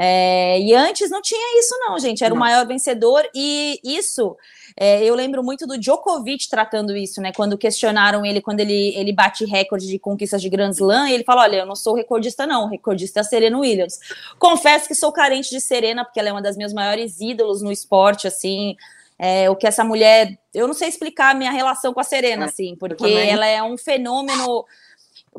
É, 0.00 0.60
e 0.60 0.72
antes 0.74 1.10
não 1.10 1.20
tinha 1.20 1.58
isso, 1.58 1.74
não, 1.80 1.98
gente. 1.98 2.22
Era 2.22 2.30
não. 2.30 2.36
o 2.36 2.40
maior 2.40 2.64
vencedor, 2.64 3.28
e 3.34 3.80
isso 3.82 4.36
é, 4.80 5.02
eu 5.02 5.12
lembro 5.16 5.42
muito 5.42 5.66
do 5.66 5.76
Djokovic 5.76 6.48
tratando 6.48 6.96
isso, 6.96 7.20
né? 7.20 7.32
Quando 7.32 7.58
questionaram 7.58 8.24
ele, 8.24 8.40
quando 8.40 8.60
ele, 8.60 8.94
ele 8.94 9.12
bate 9.12 9.44
recorde 9.44 9.88
de 9.88 9.98
conquistas 9.98 10.40
de 10.40 10.48
Grand 10.48 10.70
Slam, 10.70 11.08
ele 11.08 11.24
fala: 11.24 11.42
Olha, 11.42 11.56
eu 11.56 11.66
não 11.66 11.74
sou 11.74 11.96
recordista, 11.96 12.46
não. 12.46 12.68
Recordista 12.68 13.18
é 13.18 13.22
a 13.22 13.24
Serena 13.24 13.58
Williams. 13.58 13.98
Confesso 14.38 14.86
que 14.86 14.94
sou 14.94 15.10
carente 15.10 15.50
de 15.50 15.60
Serena, 15.60 16.04
porque 16.04 16.20
ela 16.20 16.28
é 16.28 16.32
uma 16.32 16.42
das 16.42 16.56
minhas 16.56 16.72
maiores 16.72 17.20
ídolos 17.20 17.60
no 17.60 17.72
esporte, 17.72 18.28
assim. 18.28 18.76
É, 19.18 19.50
o 19.50 19.56
que 19.56 19.66
essa 19.66 19.82
mulher. 19.82 20.38
Eu 20.54 20.68
não 20.68 20.74
sei 20.74 20.88
explicar 20.88 21.32
a 21.32 21.34
minha 21.34 21.50
relação 21.50 21.92
com 21.92 21.98
a 21.98 22.04
Serena, 22.04 22.44
é, 22.44 22.48
assim, 22.48 22.76
porque 22.76 23.04
ela 23.04 23.46
é 23.46 23.60
um 23.60 23.76
fenômeno 23.76 24.64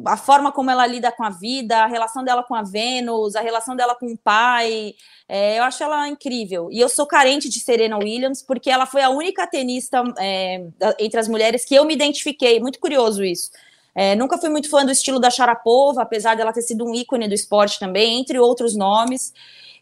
a 0.06 0.18
forma 0.18 0.52
como 0.52 0.72
ela 0.72 0.86
lida 0.86 1.12
com 1.12 1.24
a 1.24 1.30
vida, 1.30 1.84
a 1.84 1.88
relação 1.88 2.24
dela 2.24 2.44
com 2.44 2.56
a 2.56 2.64
Vênus, 2.64 3.36
a 3.36 3.42
relação 3.42 3.76
dela 3.76 3.96
com 3.96 4.08
o 4.08 4.18
pai, 4.18 4.96
é, 5.28 5.60
eu 5.60 5.64
acho 5.64 5.84
ela 5.84 6.08
incrível. 6.08 6.70
E 6.72 6.80
eu 6.80 6.90
sou 6.90 7.06
carente 7.06 7.50
de 7.50 7.60
Serena 7.60 7.98
Williams, 7.98 8.42
porque 8.42 8.70
ela 8.70 8.86
foi 8.86 9.02
a 9.02 9.10
única 9.10 9.46
tenista 9.46 10.04
é, 10.18 10.66
entre 11.00 11.20
as 11.20 11.28
mulheres 11.28 11.64
que 11.64 11.76
eu 11.76 11.86
me 11.86 11.94
identifiquei. 11.94 12.60
Muito 12.60 12.80
curioso 12.80 13.24
isso. 13.24 13.52
É, 13.94 14.16
nunca 14.16 14.38
fui 14.38 14.50
muito 14.50 14.70
fã 14.70 14.86
do 14.86 14.92
estilo 14.92 15.20
da 15.20 15.30
Sharapova, 15.30 16.02
apesar 16.02 16.36
dela 16.36 16.54
ter 16.54 16.62
sido 16.62 16.86
um 16.86 16.94
ícone 16.94 17.28
do 17.28 17.34
esporte 17.34 17.80
também, 17.80 18.20
entre 18.20 18.40
outros 18.40 18.76
nomes. 18.76 19.34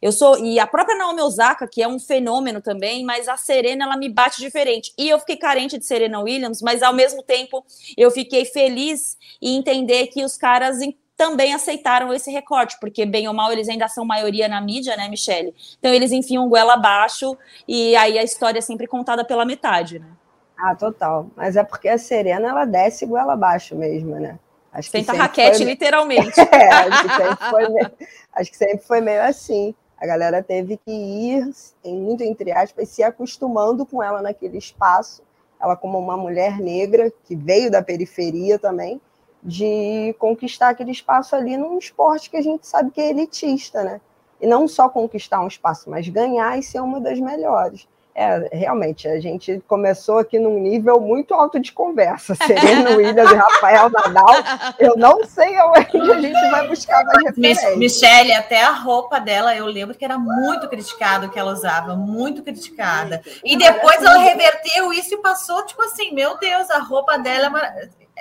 Eu 0.02 0.12
sou 0.12 0.38
e 0.38 0.60
a 0.60 0.68
própria 0.68 0.98
Naomi 0.98 1.22
Osaka, 1.22 1.68
que 1.68 1.82
é 1.82 1.88
um 1.88 2.00
fenômeno 2.00 2.62
também, 2.62 3.04
mas 3.04 3.28
a 3.28 3.38
Serena 3.38 3.86
ela 3.86 3.98
me 3.98 4.10
bate 4.10 4.40
diferente. 4.40 4.94
E 4.98 5.10
eu 5.10 5.20
fiquei 5.20 5.38
carente 5.38 5.78
de 5.78 5.86
Serena 5.86 6.20
Williams, 6.20 6.62
mas 6.62 6.84
ao 6.84 6.94
mesmo 6.94 7.24
tempo 7.24 7.66
eu 7.98 8.12
fiquei 8.12 8.46
feliz 8.46 9.18
em 9.42 9.58
entender 9.58 10.08
que 10.08 10.24
os 10.24 10.38
caras 10.38 10.78
também 11.18 11.54
aceitaram 11.54 12.14
esse 12.14 12.30
recorte, 12.30 12.78
porque 12.80 13.04
bem 13.04 13.28
ou 13.28 13.34
mal 13.34 13.52
eles 13.52 13.68
ainda 13.68 13.88
são 13.88 14.06
maioria 14.06 14.48
na 14.48 14.62
mídia, 14.62 14.96
né, 14.96 15.10
Michele? 15.10 15.54
Então 15.80 15.92
eles 15.92 16.12
enfiam 16.12 16.48
goela 16.48 16.76
abaixo 16.76 17.36
e 17.68 17.96
aí 17.96 18.20
a 18.20 18.24
história 18.24 18.60
é 18.60 18.62
sempre 18.62 18.86
contada 18.86 19.26
pela 19.26 19.44
metade, 19.44 19.98
né? 19.98 20.08
Ah, 20.56 20.76
total. 20.76 21.28
Mas 21.36 21.56
é 21.56 21.64
porque 21.64 21.90
a 21.90 21.98
Serena 21.98 22.50
ela 22.50 22.66
desce 22.66 23.06
goela 23.06 23.34
abaixo 23.34 23.76
mesmo, 23.76 24.16
né? 24.20 24.38
Acho 24.72 24.92
Senta 24.92 25.14
raquete, 25.14 25.58
foi... 25.58 25.66
literalmente. 25.66 26.40
é, 26.54 26.70
acho 26.70 27.04
que, 27.04 27.50
foi 27.50 27.70
meio... 27.70 27.92
acho 28.34 28.52
que 28.52 28.58
sempre 28.58 28.86
foi 28.86 29.02
meio 29.02 29.24
assim. 29.24 29.74
A 30.00 30.06
galera 30.06 30.44
teve 30.44 30.78
que 30.78 30.92
ir, 30.92 31.52
em 31.84 31.98
muito 32.00 32.24
entre 32.24 32.52
aspas, 32.52 32.90
se 32.90 33.02
acostumando 33.02 33.86
com 33.86 34.02
ela 34.02 34.22
naquele 34.22 34.58
espaço. 34.58 35.24
Ela, 35.60 35.76
como 35.76 35.98
uma 35.98 36.16
mulher 36.16 36.60
negra, 36.60 37.12
que 37.26 37.36
veio 37.36 37.72
da 37.72 37.82
periferia 37.82 38.60
também, 38.60 39.02
de 39.42 40.16
conquistar 40.20 40.70
aquele 40.70 40.92
espaço 40.92 41.36
ali 41.36 41.58
num 41.58 41.78
esporte 41.78 42.30
que 42.30 42.38
a 42.38 42.42
gente 42.42 42.68
sabe 42.68 42.92
que 42.92 43.02
é 43.02 43.10
elitista, 43.10 43.84
né? 43.84 44.02
E 44.40 44.46
não 44.46 44.68
só 44.68 44.88
conquistar 44.88 45.42
um 45.42 45.48
espaço, 45.48 45.90
mas 45.90 46.08
ganhar 46.08 46.60
e 46.60 46.64
ser 46.64 46.80
uma 46.80 47.00
das 47.00 47.20
melhores. 47.20 47.88
É, 48.20 48.50
realmente, 48.52 49.08
a 49.08 49.20
gente 49.20 49.62
começou 49.68 50.18
aqui 50.18 50.40
num 50.40 50.60
nível 50.60 51.00
muito 51.00 51.36
alto 51.36 51.60
de 51.60 51.72
conversa. 51.72 52.34
Serena 52.34 52.90
Williams 52.98 53.32
e 53.32 53.36
Rafael 53.36 53.92
Nadal, 53.92 54.36
eu 54.80 54.98
não 54.98 55.24
sei 55.24 55.56
onde 55.62 56.12
a 56.12 56.20
gente 56.20 56.50
vai 56.50 56.68
buscar 56.68 57.04
mais 57.06 57.24
referências. 57.26 57.78
Michele, 57.78 58.34
até 58.34 58.64
a 58.64 58.72
roupa 58.72 59.20
dela, 59.20 59.56
eu 59.56 59.68
lembro 59.68 59.96
que 59.96 60.04
era 60.04 60.18
muito 60.18 60.68
criticado 60.68 61.30
que 61.30 61.38
ela 61.38 61.52
usava, 61.52 61.96
muito 61.96 62.42
criticada. 62.42 63.22
E 63.44 63.56
depois 63.56 64.02
ela 64.02 64.18
reverteu 64.18 64.92
isso 64.92 65.14
e 65.14 65.22
passou, 65.22 65.64
tipo 65.68 65.84
assim, 65.84 66.12
meu 66.12 66.40
Deus, 66.40 66.72
a 66.72 66.80
roupa 66.80 67.20
dela 67.20 67.52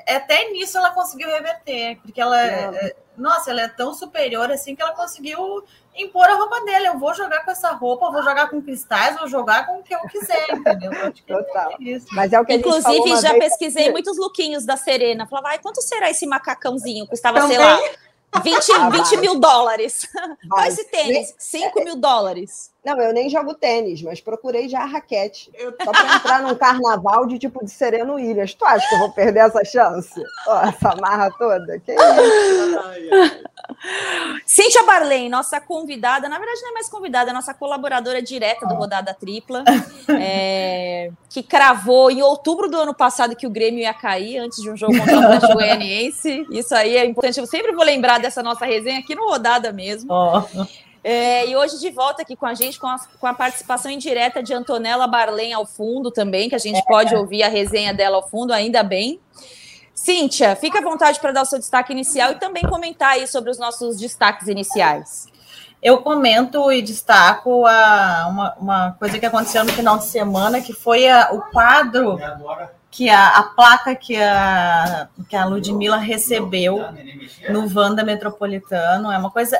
é 0.07 0.17
até 0.17 0.51
nisso 0.51 0.77
ela 0.77 0.91
conseguiu 0.91 1.29
reverter, 1.29 1.99
porque 2.03 2.21
ela, 2.21 2.39
é. 2.39 2.95
nossa, 3.17 3.51
ela 3.51 3.63
é 3.63 3.69
tão 3.69 3.95
superior 3.95 4.51
assim 4.51 4.77
que 4.77 4.83
ela 4.83 4.93
conseguiu 4.93 5.65
impor 5.97 6.25
a 6.29 6.35
roupa 6.35 6.61
dele. 6.65 6.89
Eu 6.89 6.99
vou 6.99 7.15
jogar 7.15 7.45
com 7.45 7.51
essa 7.51 7.71
roupa, 7.73 8.11
vou 8.11 8.23
jogar 8.23 8.49
com 8.49 8.63
cristais, 8.63 9.17
vou 9.19 9.29
jogar 9.29 9.67
com 9.67 9.79
o 9.79 9.83
que 9.83 9.95
eu 9.95 10.01
quiser, 10.01 10.51
entendeu? 10.51 10.91
Total. 11.27 11.73
É 11.73 11.99
Mas 12.13 12.33
é 12.33 12.41
o 12.41 12.45
que 12.45 12.55
Inclusive, 12.55 13.17
já 13.21 13.35
pesquisei 13.35 13.91
muitos 13.91 14.17
lookinhos 14.19 14.65
da 14.65 14.77
Serena. 14.77 15.27
Falava, 15.27 15.49
ai, 15.49 15.59
quanto 15.59 15.81
será 15.83 16.11
esse 16.11 16.27
macacãozinho? 16.27 17.07
Custava, 17.07 17.41
Também? 17.41 17.57
sei 17.57 17.65
lá, 17.65 17.81
20, 18.43 18.73
ah, 18.73 18.91
20 18.91 19.17
mil 19.19 19.39
dólares. 19.39 20.09
Olha 20.53 20.69
esse 20.69 20.85
tênis, 20.85 21.35
5 21.39 21.85
mil 21.85 21.97
dólares. 21.97 22.71
Não, 22.87 23.01
eu 23.01 23.13
nem 23.13 23.29
jogo 23.29 23.53
tênis, 23.53 24.01
mas 24.01 24.21
procurei 24.21 24.69
já 24.69 24.83
a 24.83 24.87
raquete. 24.87 25.51
Só 25.83 25.91
para 25.91 26.15
entrar 26.15 26.43
num 26.43 26.55
carnaval 26.55 27.27
de 27.27 27.37
tipo 27.37 27.65
de 27.65 27.71
Sereno 27.73 28.17
Ilhas. 28.17 28.55
Tu 28.55 28.65
acha 28.65 28.89
que 28.89 28.95
eu 28.95 29.01
vou 29.01 29.11
perder 29.11 29.41
essa 29.41 29.65
chance? 29.65 30.15
Oh, 30.47 30.69
essa 30.69 30.95
marra 31.01 31.29
toda? 31.37 31.81
Que 31.81 31.93
isso? 31.93 33.27
Cíntia 34.47 34.85
Barley, 34.85 35.29
nossa 35.29 35.61
convidada, 35.61 36.29
na 36.29 36.39
verdade 36.39 36.63
não 36.63 36.71
é 36.71 36.75
mais 36.75 36.89
convidada, 36.89 37.31
é 37.31 37.35
nossa 37.35 37.53
colaboradora 37.53 38.23
direta 38.23 38.65
do 38.65 38.75
Rodada 38.75 39.13
Tripla, 39.13 39.65
é, 40.21 41.11
que 41.29 41.43
cravou 41.43 42.09
em 42.09 42.23
outubro 42.23 42.71
do 42.71 42.77
ano 42.77 42.95
passado 42.95 43.35
que 43.35 43.49
o 43.49 43.51
Grêmio 43.51 43.81
ia 43.81 43.93
cair 43.93 44.39
antes 44.39 44.63
de 44.63 44.71
um 44.71 44.77
jogo 44.77 44.97
contra 44.97 45.17
o 45.17 45.25
Atlético 45.25 45.55
Goianiense. 45.59 46.47
Isso 46.51 46.73
aí 46.75 46.97
é 46.97 47.05
importante, 47.05 47.41
eu 47.41 47.47
sempre 47.47 47.73
vou 47.73 47.85
lembrar 47.85 48.21
dessa 48.21 48.41
nossa 48.43 48.65
resenha 48.65 49.01
aqui 49.01 49.17
no 49.17 49.27
Rodada 49.27 49.73
mesmo. 49.73 50.13
Oh. 50.13 50.67
É, 51.09 51.49
e 51.49 51.55
hoje 51.55 51.79
de 51.79 51.89
volta 51.89 52.23
aqui 52.23 52.35
com 52.35 52.47
a 52.47 52.53
gente, 52.53 52.81
com 52.81 52.89
a, 52.89 52.99
com 53.21 53.29
a 53.29 53.33
participação 53.33 53.89
indireta 53.89 54.43
de 54.43 54.53
Antonella 54.53 55.07
Barlen 55.07 55.53
ao 55.53 55.65
fundo 55.65 56.11
também, 56.11 56.49
que 56.49 56.57
a 56.57 56.59
gente 56.59 56.81
é. 56.81 56.83
pode 56.83 57.15
ouvir 57.15 57.45
a 57.45 57.49
resenha 57.49 57.95
dela 57.95 58.17
ao 58.17 58.29
fundo, 58.29 58.53
ainda 58.53 58.83
bem. 58.83 59.21
Cíntia, 59.95 60.57
fica 60.57 60.81
à 60.81 60.83
vontade 60.83 61.21
para 61.21 61.31
dar 61.31 61.43
o 61.43 61.45
seu 61.45 61.61
destaque 61.61 61.93
inicial 61.93 62.33
e 62.33 62.41
também 62.41 62.65
comentar 62.65 63.11
aí 63.11 63.29
sobre 63.29 63.53
os 63.53 63.57
nossos 63.57 63.97
destaques 63.99 64.49
iniciais. 64.49 65.29
Eu 65.81 65.99
comento 65.99 66.73
e 66.73 66.83
destaco 66.83 67.65
a, 67.67 68.27
uma, 68.29 68.55
uma 68.59 68.93
coisa 68.99 69.17
que 69.17 69.27
aconteceu 69.27 69.65
no 69.65 69.73
final 69.73 69.99
de 69.99 70.07
semana, 70.07 70.61
que 70.61 70.73
foi 70.73 71.09
a, 71.09 71.31
o 71.31 71.41
quadro 71.53 72.19
que 72.91 73.09
a, 73.09 73.29
a, 73.29 73.43
placa 73.45 73.95
que 73.95 74.17
a, 74.17 75.07
que 75.29 75.37
a 75.37 75.45
Ludmilla 75.45 75.99
recebeu 75.99 76.81
no 77.49 77.69
Vanda 77.69 78.03
Metropolitano. 78.03 79.13
É 79.13 79.19
uma 79.19 79.31
coisa 79.31 79.57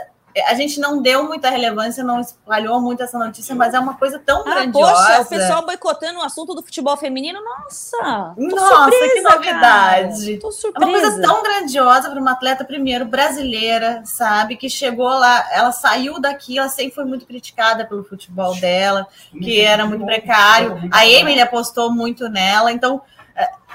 a 0.47 0.55
gente 0.55 0.79
não 0.79 1.01
deu 1.01 1.25
muita 1.25 1.49
relevância, 1.49 2.05
não 2.05 2.21
espalhou 2.21 2.81
muito 2.81 3.03
essa 3.03 3.19
notícia, 3.19 3.55
mas 3.55 3.73
é 3.73 3.79
uma 3.79 3.95
coisa 3.95 4.19
tão 4.19 4.41
ah, 4.41 4.55
grandiosa. 4.55 4.93
Poxa, 4.93 5.21
o 5.23 5.27
pessoal 5.27 5.65
boicotando 5.65 6.19
o 6.19 6.23
assunto 6.23 6.55
do 6.55 6.63
futebol 6.63 6.97
feminino, 6.97 7.41
nossa! 7.43 8.35
Nossa, 8.37 8.91
surpresa, 8.91 9.15
que 9.15 9.21
novidade! 9.23 10.39
Tô 10.39 10.53
surpresa. 10.53 10.85
É 10.85 10.89
uma 10.89 11.01
coisa 11.01 11.23
tão 11.23 11.43
grandiosa 11.43 12.11
para 12.11 12.21
uma 12.21 12.33
atleta, 12.33 12.65
primeiro, 12.65 13.07
brasileira, 13.07 14.03
sabe? 14.05 14.57
Que 14.57 14.69
chegou 14.69 15.09
lá, 15.09 15.47
ela 15.53 15.73
saiu 15.73 16.21
daqui, 16.21 16.59
ela 16.59 16.69
sempre 16.69 16.95
foi 16.95 17.05
muito 17.05 17.25
criticada 17.27 17.87
pelo 17.87 18.05
futebol 18.05 18.55
dela, 18.57 19.07
que 19.33 19.61
era 19.61 19.87
muito 19.87 20.05
precário. 20.05 20.79
A 20.91 21.07
Emily 21.07 21.41
apostou 21.41 21.91
muito 21.91 22.29
nela, 22.29 22.71
então 22.73 23.01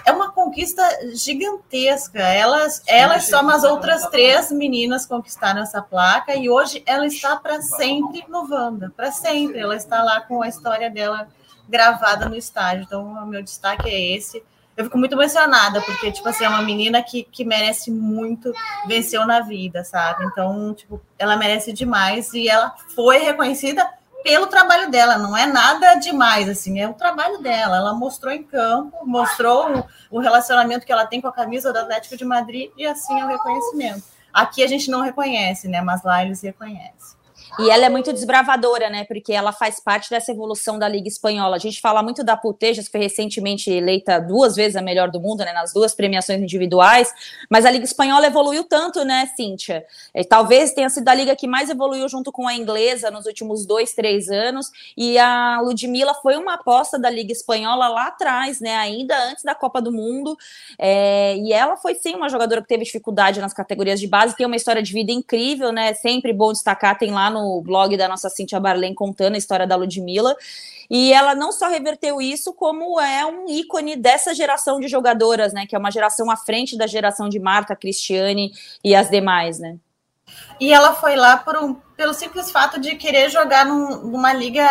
é 0.06 0.12
uma 0.12 0.32
conquista 0.32 0.84
gigantesca. 1.14 2.20
Elas, 2.20 2.82
elas 2.88 3.26
são 3.26 3.50
as 3.50 3.64
outras 3.64 4.08
três 4.08 4.52
meninas 4.52 5.06
conquistaram 5.06 5.62
essa 5.62 5.82
placa 5.82 6.36
e 6.36 6.50
hoje 6.50 6.84
ela 6.86 7.06
está 7.06 7.36
para 7.36 7.62
sempre 7.62 8.24
no 8.28 8.50
Wanda, 8.50 8.92
para 8.96 9.12
sempre. 9.12 9.60
Ela 9.60 9.76
está 9.76 10.04
lá 10.04 10.22
com 10.22 10.42
a 10.42 10.48
história 10.48 10.90
dela 10.90 11.28
gravada 11.68 12.28
no 12.28 12.36
estádio. 12.36 12.84
Então, 12.84 13.04
o 13.06 13.26
meu 13.26 13.42
destaque 13.42 13.90
é 13.90 14.16
esse. 14.16 14.44
Eu 14.76 14.86
fico 14.86 14.98
muito 14.98 15.14
emocionada, 15.14 15.82
porque, 15.82 16.12
tipo 16.12 16.28
assim, 16.28 16.46
é 16.46 16.50
uma 16.50 16.62
menina 16.62 17.04
que, 17.04 17.24
que 17.24 17.44
merece 17.44 17.92
muito, 17.92 18.54
venceu 18.88 19.28
na 19.28 19.42
vida, 19.42 19.84
sabe? 19.84 20.26
Então, 20.26 20.74
tipo, 20.74 21.02
ela 21.20 21.36
merece 21.36 21.74
demais 21.74 22.34
e 22.34 22.48
ela 22.48 22.74
foi 22.96 23.18
reconhecida 23.18 23.88
pelo 24.24 24.48
trabalho 24.48 24.90
dela, 24.90 25.18
não 25.18 25.36
é 25.36 25.46
nada 25.46 25.96
demais, 25.96 26.50
assim, 26.50 26.80
é 26.80 26.88
o 26.88 26.94
trabalho 26.94 27.40
dela. 27.42 27.78
Ela 27.78 27.94
mostrou 27.94 28.32
em 28.32 28.44
campo, 28.44 29.06
mostrou 29.06 29.78
o, 30.10 30.18
o 30.18 30.20
relacionamento 30.20 30.86
que 30.86 30.92
ela 30.92 31.06
tem 31.06 31.22
com 31.22 31.28
a 31.28 31.34
camisa 31.34 31.72
do 31.72 31.80
Atlético 31.80 32.18
de 32.18 32.26
Madrid 32.26 32.72
e 32.78 32.86
assim 32.86 33.20
é 33.20 33.26
o 33.26 33.28
reconhecimento. 33.28 34.04
Aqui 34.34 34.64
a 34.64 34.68
gente 34.68 34.90
não 34.90 35.02
reconhece, 35.02 35.68
né? 35.68 35.82
Mas 35.82 36.04
lá 36.04 36.24
eles 36.24 36.42
reconhecem. 36.42 37.21
E 37.60 37.70
ela 37.70 37.86
é 37.86 37.90
muito 37.90 38.14
desbravadora, 38.14 38.90
né? 38.90 39.04
Porque 39.04 39.34
ela 39.34 39.52
faz 39.52 39.80
parte 39.80 40.10
dessa 40.10 40.32
evolução 40.32 40.80
da 40.80 40.88
Liga 40.88 41.08
Espanhola. 41.08 41.58
A 41.58 41.60
gente 41.60 41.82
fala 41.82 42.02
muito 42.02 42.24
da 42.24 42.38
Putejas, 42.38 42.86
que 42.86 42.92
foi 42.92 43.02
recentemente 43.02 43.70
eleita 43.70 44.20
duas 44.20 44.56
vezes 44.56 44.76
a 44.78 44.82
melhor 44.82 45.12
do 45.12 45.20
mundo, 45.20 45.44
né? 45.44 45.52
Nas 45.52 45.74
duas 45.74 45.94
premiações 45.94 46.42
individuais. 46.42 47.14
Mas 47.50 47.66
a 47.66 47.72
Liga 47.72 47.84
Espanhola 47.84 48.26
evoluiu 48.26 48.64
tanto, 48.64 49.04
né, 49.04 49.30
Cíntia? 49.36 49.86
É, 50.14 50.24
talvez 50.24 50.74
tenha 50.74 50.90
sido 50.90 51.08
a 51.10 51.14
liga 51.14 51.36
que 51.36 51.46
mais 51.46 51.70
evoluiu 51.70 52.08
junto 52.08 52.32
com 52.32 52.48
a 52.48 52.54
inglesa 52.54 53.12
nos 53.12 53.26
últimos 53.26 53.66
dois, 53.66 53.94
três 53.94 54.30
anos. 54.30 54.72
E 54.96 55.18
a 55.18 55.60
Ludmilla 55.62 56.14
foi 56.14 56.38
uma 56.38 56.54
aposta 56.54 56.98
da 56.98 57.10
Liga 57.10 57.34
Espanhola 57.34 57.90
lá 57.90 58.08
atrás, 58.08 58.62
né? 58.62 58.76
Ainda 58.78 59.18
antes 59.30 59.44
da 59.44 59.54
Copa 59.54 59.82
do 59.82 59.92
Mundo. 59.92 60.38
É, 60.80 61.36
e 61.38 61.52
ela 61.52 61.76
foi 61.76 61.96
sim 61.96 62.16
uma 62.16 62.30
jogadora 62.30 62.62
que 62.62 62.68
teve 62.68 62.86
dificuldade 62.86 63.42
nas 63.42 63.54
categorias 63.54 64.00
de 64.00 64.08
base, 64.08 64.36
tem 64.36 64.46
uma 64.46 64.56
história 64.56 64.82
de 64.82 64.94
vida 64.94 65.12
incrível, 65.12 65.72
né? 65.72 65.94
Sempre 65.94 66.32
bom 66.32 66.52
destacar, 66.54 66.98
tem 66.98 67.12
lá 67.12 67.30
no 67.30 67.41
no 67.42 67.62
blog 67.62 67.98
da 67.98 68.08
nossa 68.08 68.30
Cintia 68.30 68.60
Barlen 68.60 68.94
contando 68.94 69.36
a 69.36 69.38
história 69.38 69.66
da 69.66 69.76
Ludmilla. 69.76 70.36
E 70.90 71.14
ela 71.14 71.34
não 71.34 71.52
só 71.52 71.70
reverteu 71.70 72.22
isso, 72.22 72.54
como 72.54 73.00
é 73.00 73.26
um 73.26 73.48
ícone 73.48 73.96
dessa 73.96 74.34
geração 74.34 74.80
de 74.80 74.88
jogadoras, 74.88 75.54
né? 75.54 75.66
Que 75.66 75.76
é 75.76 75.80
uma 75.80 75.90
geração 75.90 76.30
à 76.30 76.36
frente 76.36 76.78
da 76.78 76.86
geração 76.86 77.30
de 77.30 77.40
Marta, 77.40 77.76
Cristiane 77.76 78.52
e 78.84 78.94
as 78.94 79.10
demais, 79.10 79.58
né? 79.58 79.78
E 80.60 80.72
ela 80.74 80.94
foi 80.94 81.16
lá 81.16 81.38
por 81.38 81.58
um, 81.58 81.74
pelo 81.96 82.14
simples 82.14 82.52
fato 82.52 82.80
de 82.80 82.96
querer 82.96 83.30
jogar 83.30 83.66
num, 83.66 84.06
numa 84.06 84.34
liga 84.34 84.66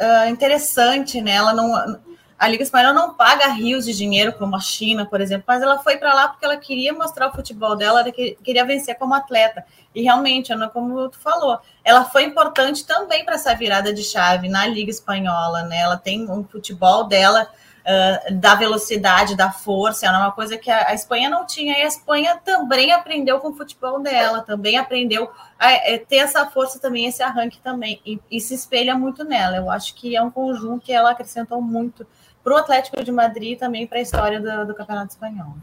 uh, 0.00 0.30
interessante, 0.30 1.20
né? 1.20 1.32
Ela 1.32 1.52
não, 1.52 1.98
a 2.38 2.48
Liga 2.48 2.62
Espanhola 2.62 2.92
não 2.92 3.14
paga 3.14 3.48
rios 3.48 3.86
de 3.86 3.94
dinheiro 3.94 4.32
como 4.34 4.56
a 4.56 4.60
China, 4.60 5.06
por 5.06 5.20
exemplo, 5.20 5.44
mas 5.46 5.62
ela 5.62 5.78
foi 5.78 5.96
para 5.96 6.12
lá 6.12 6.28
porque 6.28 6.44
ela 6.44 6.56
queria 6.56 6.92
mostrar 6.92 7.28
o 7.28 7.32
futebol 7.32 7.74
dela, 7.74 8.00
ela 8.00 8.12
queria 8.12 8.64
vencer 8.64 8.94
como 8.96 9.14
atleta. 9.14 9.64
E 9.94 10.02
realmente, 10.02 10.52
Ana, 10.52 10.68
como 10.68 11.08
tu 11.08 11.18
falou, 11.18 11.58
ela 11.82 12.04
foi 12.04 12.24
importante 12.24 12.86
também 12.86 13.24
para 13.24 13.36
essa 13.36 13.54
virada 13.54 13.92
de 13.92 14.04
chave 14.04 14.48
na 14.48 14.66
Liga 14.66 14.90
Espanhola, 14.90 15.62
né? 15.62 15.78
Ela 15.78 15.96
tem 15.96 16.30
um 16.30 16.44
futebol 16.44 17.04
dela 17.04 17.48
uh, 17.86 18.34
da 18.34 18.54
velocidade, 18.54 19.36
da 19.36 19.50
força, 19.50 20.06
é 20.06 20.10
uma 20.10 20.32
coisa 20.32 20.58
que 20.58 20.70
a, 20.70 20.88
a, 20.88 20.94
Espanha 20.94 21.30
não 21.30 21.46
tinha, 21.46 21.78
e 21.78 21.82
a 21.82 21.86
Espanha 21.86 22.38
também 22.44 22.92
aprendeu 22.92 23.38
com 23.38 23.48
o 23.48 23.54
futebol 23.54 24.00
dela, 24.00 24.42
também 24.42 24.76
aprendeu 24.76 25.30
a, 25.58 25.68
a 25.68 25.72
é, 25.72 25.98
ter 25.98 26.16
essa 26.16 26.44
força 26.46 26.78
também, 26.78 27.06
esse 27.06 27.22
arranque 27.22 27.58
também, 27.60 28.00
e, 28.04 28.20
e 28.30 28.40
se 28.40 28.54
espelha 28.54 28.94
muito 28.94 29.24
nela. 29.24 29.56
Eu 29.56 29.70
acho 29.70 29.94
que 29.94 30.16
é 30.16 30.22
um 30.22 30.30
conjunto 30.30 30.84
que 30.84 30.92
ela 30.92 31.12
acrescentou 31.12 31.62
muito 31.62 32.06
para 32.46 32.54
o 32.54 32.58
Atlético 32.58 33.02
de 33.02 33.10
Madrid 33.10 33.54
e 33.54 33.56
também 33.56 33.88
para 33.88 33.98
a 33.98 34.00
história 34.00 34.40
do, 34.40 34.68
do 34.68 34.72
Campeonato 34.72 35.10
Espanhol. 35.10 35.56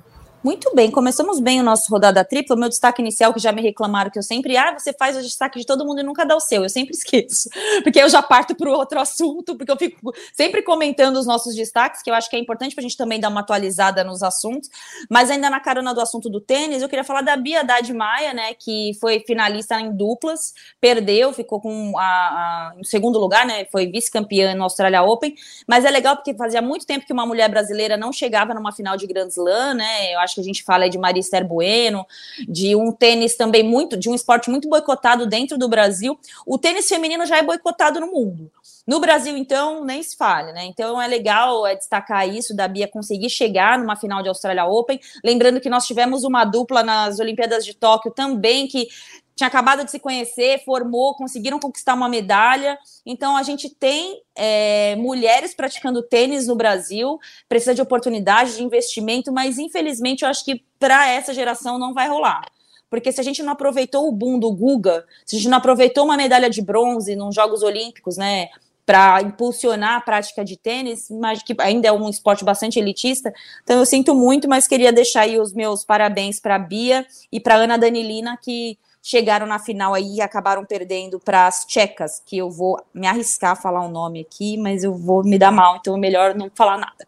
Muito 0.43 0.75
bem, 0.75 0.91
começamos 0.91 1.39
bem 1.39 1.61
o 1.61 1.63
nosso 1.63 1.89
rodada 1.89 2.21
tripla. 2.25 2.53
O 2.53 2.59
meu 2.59 2.67
destaque 2.67 3.01
inicial, 3.01 3.33
que 3.33 3.39
já 3.39 3.53
me 3.53 3.61
reclamaram 3.61 4.11
que 4.11 4.19
eu 4.19 4.23
sempre, 4.23 4.57
ah, 4.57 4.77
você 4.77 4.91
faz 4.91 5.15
o 5.15 5.21
destaque 5.21 5.57
de 5.57 5.65
todo 5.65 5.85
mundo 5.85 6.01
e 6.01 6.03
nunca 6.03 6.25
dá 6.25 6.35
o 6.35 6.39
seu. 6.41 6.63
Eu 6.63 6.69
sempre 6.69 6.91
esqueço, 6.93 7.47
porque 7.81 7.97
eu 7.97 8.09
já 8.09 8.21
parto 8.21 8.53
para 8.53 8.69
o 8.69 8.73
outro 8.73 8.99
assunto, 8.99 9.55
porque 9.55 9.71
eu 9.71 9.77
fico 9.77 10.13
sempre 10.33 10.61
comentando 10.61 11.15
os 11.15 11.25
nossos 11.25 11.55
destaques, 11.55 12.01
que 12.01 12.09
eu 12.09 12.13
acho 12.13 12.29
que 12.29 12.35
é 12.35 12.39
importante 12.39 12.75
para 12.75 12.81
a 12.81 12.83
gente 12.83 12.97
também 12.97 13.21
dar 13.21 13.29
uma 13.29 13.39
atualizada 13.39 14.03
nos 14.03 14.21
assuntos. 14.21 14.69
Mas 15.09 15.31
ainda 15.31 15.49
na 15.49 15.61
carona 15.61 15.93
do 15.93 16.01
assunto 16.01 16.29
do 16.29 16.41
tênis, 16.41 16.81
eu 16.81 16.89
queria 16.89 17.05
falar 17.05 17.21
da 17.21 17.37
Bia 17.37 17.61
Haddad 17.61 17.93
Maia, 17.93 18.33
né, 18.33 18.53
que 18.53 18.91
foi 18.99 19.21
finalista 19.21 19.79
em 19.79 19.95
duplas, 19.95 20.53
perdeu, 20.81 21.31
ficou 21.31 21.61
com 21.61 21.97
a, 21.97 22.03
a 22.03 22.73
em 22.77 22.83
segundo 22.83 23.17
lugar, 23.17 23.45
né, 23.45 23.63
foi 23.71 23.87
vice-campeã 23.87 24.53
no 24.55 24.63
Australia 24.63 25.03
Open. 25.03 25.35
Mas 25.65 25.85
é 25.85 25.89
legal 25.89 26.17
porque 26.17 26.33
fazia 26.33 26.61
muito 26.61 26.85
tempo 26.85 27.05
que 27.05 27.13
uma 27.13 27.25
mulher 27.25 27.49
brasileira 27.49 27.95
não 27.95 28.11
chegava 28.11 28.53
numa 28.53 28.73
final 28.73 28.97
de 28.97 29.07
Grand 29.07 29.29
Slam, 29.29 29.75
né, 29.75 30.13
eu 30.13 30.19
acho 30.19 30.32
Acho 30.33 30.35
que 30.35 30.41
a 30.41 30.43
gente 30.43 30.63
fala 30.63 30.89
de 30.89 30.97
Marister 30.97 31.47
Bueno, 31.47 32.05
de 32.47 32.75
um 32.75 32.91
tênis 32.91 33.35
também 33.35 33.63
muito, 33.63 33.95
de 33.95 34.09
um 34.09 34.15
esporte 34.15 34.49
muito 34.49 34.67
boicotado 34.67 35.27
dentro 35.27 35.57
do 35.57 35.69
Brasil. 35.69 36.17
O 36.45 36.57
tênis 36.57 36.87
feminino 36.87 37.25
já 37.25 37.37
é 37.37 37.43
boicotado 37.43 37.99
no 37.99 38.07
mundo. 38.07 38.51
No 38.85 38.99
Brasil, 38.99 39.37
então, 39.37 39.85
nem 39.85 40.03
se 40.03 40.17
fale, 40.17 40.51
né? 40.51 40.65
Então 40.65 41.01
é 41.01 41.07
legal 41.07 41.65
é, 41.65 41.75
destacar 41.75 42.27
isso 42.27 42.53
da 42.53 42.67
Bia 42.67 42.87
conseguir 42.87 43.29
chegar 43.29 43.79
numa 43.79 43.95
final 43.95 44.21
de 44.21 44.27
Australia 44.27 44.65
Open. 44.65 44.99
Lembrando 45.23 45.61
que 45.61 45.69
nós 45.69 45.85
tivemos 45.85 46.23
uma 46.23 46.43
dupla 46.43 46.83
nas 46.83 47.19
Olimpíadas 47.19 47.63
de 47.63 47.73
Tóquio 47.73 48.11
também, 48.11 48.67
que 48.67 48.89
tinha 49.35 49.47
acabado 49.47 49.83
de 49.83 49.91
se 49.91 49.99
conhecer, 49.99 50.63
formou, 50.63 51.15
conseguiram 51.15 51.59
conquistar 51.59 51.93
uma 51.93 52.07
medalha. 52.07 52.77
Então, 53.05 53.35
a 53.35 53.43
gente 53.43 53.69
tem 53.69 54.21
é, 54.35 54.95
mulheres 54.95 55.55
praticando 55.55 56.03
tênis 56.03 56.47
no 56.47 56.55
Brasil, 56.55 57.19
precisa 57.49 57.73
de 57.73 57.81
oportunidade, 57.81 58.55
de 58.55 58.63
investimento, 58.63 59.31
mas 59.31 59.57
infelizmente 59.57 60.23
eu 60.23 60.29
acho 60.29 60.45
que 60.45 60.63
para 60.79 61.09
essa 61.09 61.33
geração 61.33 61.79
não 61.79 61.93
vai 61.93 62.07
rolar. 62.07 62.43
Porque 62.89 63.11
se 63.11 63.19
a 63.19 63.23
gente 63.23 63.41
não 63.41 63.53
aproveitou 63.53 64.07
o 64.07 64.11
boom 64.11 64.37
do 64.37 64.51
Guga, 64.51 65.05
se 65.25 65.35
a 65.35 65.39
gente 65.39 65.49
não 65.49 65.57
aproveitou 65.57 66.05
uma 66.05 66.15
medalha 66.15 66.49
de 66.49 66.61
bronze 66.61 67.15
nos 67.15 67.33
Jogos 67.33 67.63
Olímpicos, 67.63 68.17
né? 68.17 68.49
para 68.85 69.21
impulsionar 69.21 69.95
a 69.95 70.01
prática 70.01 70.43
de 70.43 70.57
tênis, 70.57 71.09
mas 71.09 71.41
que 71.41 71.55
ainda 71.59 71.87
é 71.87 71.91
um 71.91 72.09
esporte 72.09 72.43
bastante 72.43 72.79
elitista. 72.79 73.33
Então 73.63 73.79
eu 73.79 73.85
sinto 73.85 74.13
muito, 74.13 74.47
mas 74.47 74.67
queria 74.67 74.91
deixar 74.91 75.21
aí 75.21 75.39
os 75.39 75.53
meus 75.53 75.85
parabéns 75.85 76.39
para 76.39 76.55
a 76.55 76.59
Bia 76.59 77.05
e 77.31 77.39
para 77.39 77.55
Ana 77.55 77.77
Danilina 77.77 78.37
que 78.41 78.77
chegaram 79.05 79.45
na 79.45 79.59
final 79.59 79.93
aí 79.93 80.15
e 80.15 80.21
acabaram 80.21 80.63
perdendo 80.63 81.19
para 81.19 81.45
as 81.45 81.65
tchecas, 81.65 82.23
que 82.25 82.37
eu 82.37 82.49
vou 82.49 82.81
me 82.93 83.05
arriscar 83.05 83.51
a 83.51 83.55
falar 83.55 83.81
o 83.81 83.89
um 83.89 83.91
nome 83.91 84.21
aqui, 84.21 84.57
mas 84.57 84.85
eu 84.85 84.95
vou 84.95 85.25
me 85.25 85.37
dar 85.37 85.51
mal, 85.51 85.75
então 85.75 85.97
é 85.97 85.99
melhor 85.99 86.33
não 86.33 86.49
falar 86.55 86.77
nada. 86.77 87.05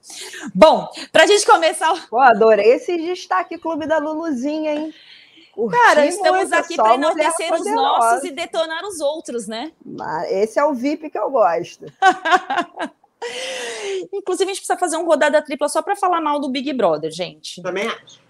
Bom, 0.53 0.89
para 1.13 1.23
a 1.23 1.27
gente 1.27 1.45
começar. 1.45 2.09
Pô, 2.09 2.19
adorei 2.19 2.73
esse 2.73 2.97
destaque 2.97 3.57
Clube 3.57 3.87
da 3.87 3.97
Luluzinha, 3.97 4.73
hein? 4.73 4.93
Curti 5.53 5.77
Cara, 5.77 6.05
estamos 6.05 6.41
muito, 6.41 6.53
aqui 6.53 6.75
para 6.75 6.95
enaltecer 6.95 7.53
os 7.53 7.65
nossos 7.65 8.25
e 8.25 8.31
detonar 8.31 8.83
os 8.83 8.99
outros, 8.99 9.47
né? 9.47 9.71
Esse 10.27 10.59
é 10.59 10.65
o 10.65 10.73
VIP 10.73 11.09
que 11.09 11.17
eu 11.17 11.31
gosto. 11.31 11.85
Inclusive, 14.11 14.51
a 14.51 14.53
gente 14.53 14.57
precisa 14.57 14.77
fazer 14.77 14.97
um 14.97 15.05
rodada 15.05 15.41
tripla 15.41 15.69
só 15.69 15.81
para 15.81 15.95
falar 15.95 16.19
mal 16.19 16.41
do 16.41 16.49
Big 16.49 16.73
Brother, 16.73 17.09
gente. 17.09 17.61
Também 17.61 17.87
acho. 17.87 18.24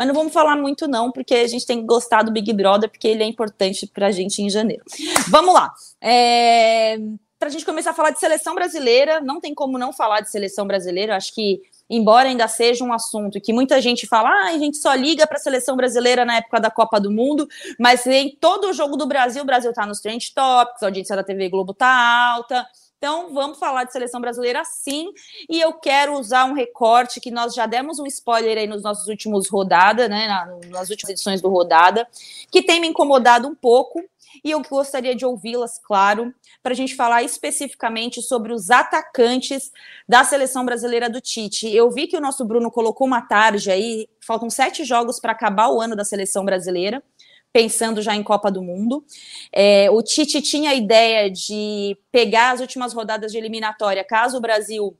Mas 0.00 0.06
não 0.06 0.14
vamos 0.14 0.32
falar 0.32 0.56
muito, 0.56 0.88
não, 0.88 1.12
porque 1.12 1.34
a 1.34 1.46
gente 1.46 1.66
tem 1.66 1.80
que 1.80 1.84
gostar 1.84 2.22
do 2.22 2.32
Big 2.32 2.50
Brother, 2.54 2.88
porque 2.88 3.06
ele 3.06 3.22
é 3.22 3.26
importante 3.26 3.86
para 3.86 4.06
a 4.06 4.10
gente 4.10 4.40
em 4.40 4.48
janeiro. 4.48 4.82
Vamos 5.28 5.52
lá. 5.52 5.74
É... 6.00 6.96
Para 7.38 7.48
a 7.48 7.50
gente 7.50 7.66
começar 7.66 7.90
a 7.90 7.94
falar 7.94 8.08
de 8.08 8.18
seleção 8.18 8.54
brasileira, 8.54 9.20
não 9.20 9.42
tem 9.42 9.54
como 9.54 9.76
não 9.76 9.92
falar 9.92 10.22
de 10.22 10.30
seleção 10.30 10.66
brasileira. 10.66 11.12
Eu 11.12 11.16
acho 11.18 11.34
que 11.34 11.60
embora 11.90 12.30
ainda 12.30 12.48
seja 12.48 12.82
um 12.82 12.94
assunto 12.94 13.38
que 13.42 13.52
muita 13.52 13.78
gente 13.78 14.06
fala, 14.06 14.30
ah, 14.30 14.48
a 14.54 14.58
gente 14.58 14.78
só 14.78 14.94
liga 14.94 15.26
para 15.26 15.36
a 15.36 15.40
seleção 15.40 15.76
brasileira 15.76 16.24
na 16.24 16.36
época 16.36 16.58
da 16.58 16.70
Copa 16.70 16.98
do 16.98 17.10
Mundo, 17.10 17.46
mas 17.78 18.06
em 18.06 18.34
todo 18.40 18.70
o 18.70 18.72
jogo 18.72 18.96
do 18.96 19.06
Brasil, 19.06 19.42
o 19.42 19.46
Brasil 19.46 19.68
está 19.68 19.84
nos 19.84 20.00
trend 20.00 20.32
topics, 20.32 20.82
a 20.82 20.86
audiência 20.86 21.14
da 21.14 21.22
TV 21.22 21.50
Globo 21.50 21.72
está 21.72 22.32
alta. 22.32 22.66
Então, 23.02 23.32
vamos 23.32 23.58
falar 23.58 23.84
de 23.84 23.92
seleção 23.92 24.20
brasileira 24.20 24.62
sim, 24.62 25.10
e 25.48 25.58
eu 25.58 25.72
quero 25.72 26.18
usar 26.18 26.44
um 26.44 26.52
recorte 26.52 27.18
que 27.18 27.30
nós 27.30 27.54
já 27.54 27.64
demos 27.64 27.98
um 27.98 28.04
spoiler 28.04 28.58
aí 28.58 28.66
nos 28.66 28.82
nossos 28.82 29.08
últimos 29.08 29.48
rodada, 29.48 30.06
né, 30.06 30.28
nas 30.68 30.90
últimas 30.90 31.08
edições 31.08 31.40
do 31.40 31.48
Rodada, 31.48 32.06
que 32.50 32.62
tem 32.62 32.78
me 32.78 32.86
incomodado 32.86 33.48
um 33.48 33.54
pouco, 33.54 34.04
e 34.44 34.50
eu 34.50 34.60
gostaria 34.60 35.14
de 35.14 35.24
ouvi-las, 35.24 35.80
claro, 35.82 36.34
para 36.62 36.74
a 36.74 36.76
gente 36.76 36.94
falar 36.94 37.22
especificamente 37.22 38.20
sobre 38.20 38.52
os 38.52 38.70
atacantes 38.70 39.72
da 40.06 40.22
seleção 40.22 40.62
brasileira 40.66 41.08
do 41.08 41.22
Tite. 41.22 41.74
Eu 41.74 41.90
vi 41.90 42.06
que 42.06 42.18
o 42.18 42.20
nosso 42.20 42.44
Bruno 42.44 42.70
colocou 42.70 43.06
uma 43.06 43.22
tarde 43.22 43.70
aí, 43.70 44.10
faltam 44.20 44.50
sete 44.50 44.84
jogos 44.84 45.18
para 45.18 45.32
acabar 45.32 45.70
o 45.70 45.80
ano 45.80 45.96
da 45.96 46.04
seleção 46.04 46.44
brasileira, 46.44 47.02
pensando 47.52 48.00
já 48.00 48.14
em 48.14 48.22
Copa 48.22 48.50
do 48.50 48.62
Mundo. 48.62 49.04
É, 49.52 49.90
o 49.90 50.02
Tite 50.02 50.40
tinha 50.40 50.70
a 50.70 50.74
ideia 50.74 51.30
de 51.30 51.96
pegar 52.12 52.52
as 52.52 52.60
últimas 52.60 52.92
rodadas 52.92 53.32
de 53.32 53.38
eliminatória, 53.38 54.04
caso 54.04 54.38
o 54.38 54.40
Brasil 54.40 54.96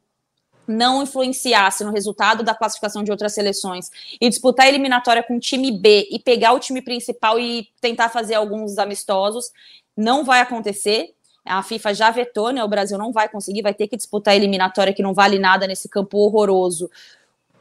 não 0.66 1.03
influenciasse 1.03 1.83
no 1.85 1.90
resultado 1.90 2.44
da 2.44 2.55
classificação 2.55 3.03
de 3.03 3.11
outras 3.11 3.35
seleções 3.35 3.90
e 4.20 4.29
disputar 4.29 4.66
a 4.66 4.68
eliminatória 4.68 5.22
com 5.22 5.37
o 5.37 5.40
time 5.40 5.72
B 5.72 6.09
e 6.11 6.18
pegar 6.18 6.53
o 6.53 6.61
time 6.61 6.81
principal 6.81 7.38
e 7.40 7.68
tentar 7.81 8.09
fazer 8.09 8.35
alguns 8.35 8.79
amistosos, 8.79 9.51
não 9.96 10.25
vai 10.25 10.40
acontecer. 10.40 11.12
A 11.44 11.62
FIFA 11.62 11.94
já 11.94 12.11
vetou, 12.11 12.53
né? 12.53 12.62
O 12.62 12.68
Brasil 12.68 12.96
não 12.96 13.12
vai 13.12 13.29
conseguir, 13.29 13.62
vai 13.62 13.75
ter 13.75 13.88
que 13.88 13.96
disputar 13.96 14.35
a 14.35 14.37
eliminatória 14.37 14.92
que 14.92 15.03
não 15.03 15.12
vale 15.12 15.38
nada 15.38 15.66
nesse 15.66 15.88
campo 15.88 16.18
horroroso 16.18 16.88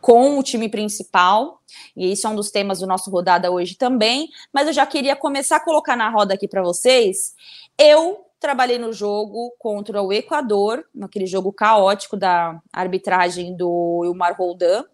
com 0.02 0.38
o 0.38 0.44
time 0.44 0.70
principal, 0.70 1.62
e 1.96 2.12
isso 2.12 2.26
é 2.26 2.30
um 2.30 2.36
dos 2.36 2.52
temas 2.52 2.80
do 2.80 2.88
nosso 2.88 3.10
rodada 3.10 3.52
hoje 3.52 3.76
também, 3.76 4.30
mas 4.54 4.68
eu 4.68 4.74
já 4.74 4.86
queria 4.86 5.16
começar 5.16 5.58
a 5.58 5.64
colocar 5.64 5.96
na 5.96 6.10
roda 6.10 6.34
aqui 6.34 6.48
para 6.48 6.62
vocês. 6.62 7.34
Eu 7.78 8.26
trabalhei 8.40 8.78
no 8.78 8.94
jogo 8.94 9.54
contra 9.60 10.02
o 10.02 10.14
Equador, 10.14 10.86
naquele 10.96 11.26
jogo 11.26 11.52
caótico 11.52 12.16
da 12.16 12.60
arbitragem 12.72 13.56
do 13.56 14.04
Ilmar 14.06 14.36
Roldan. 14.38 14.86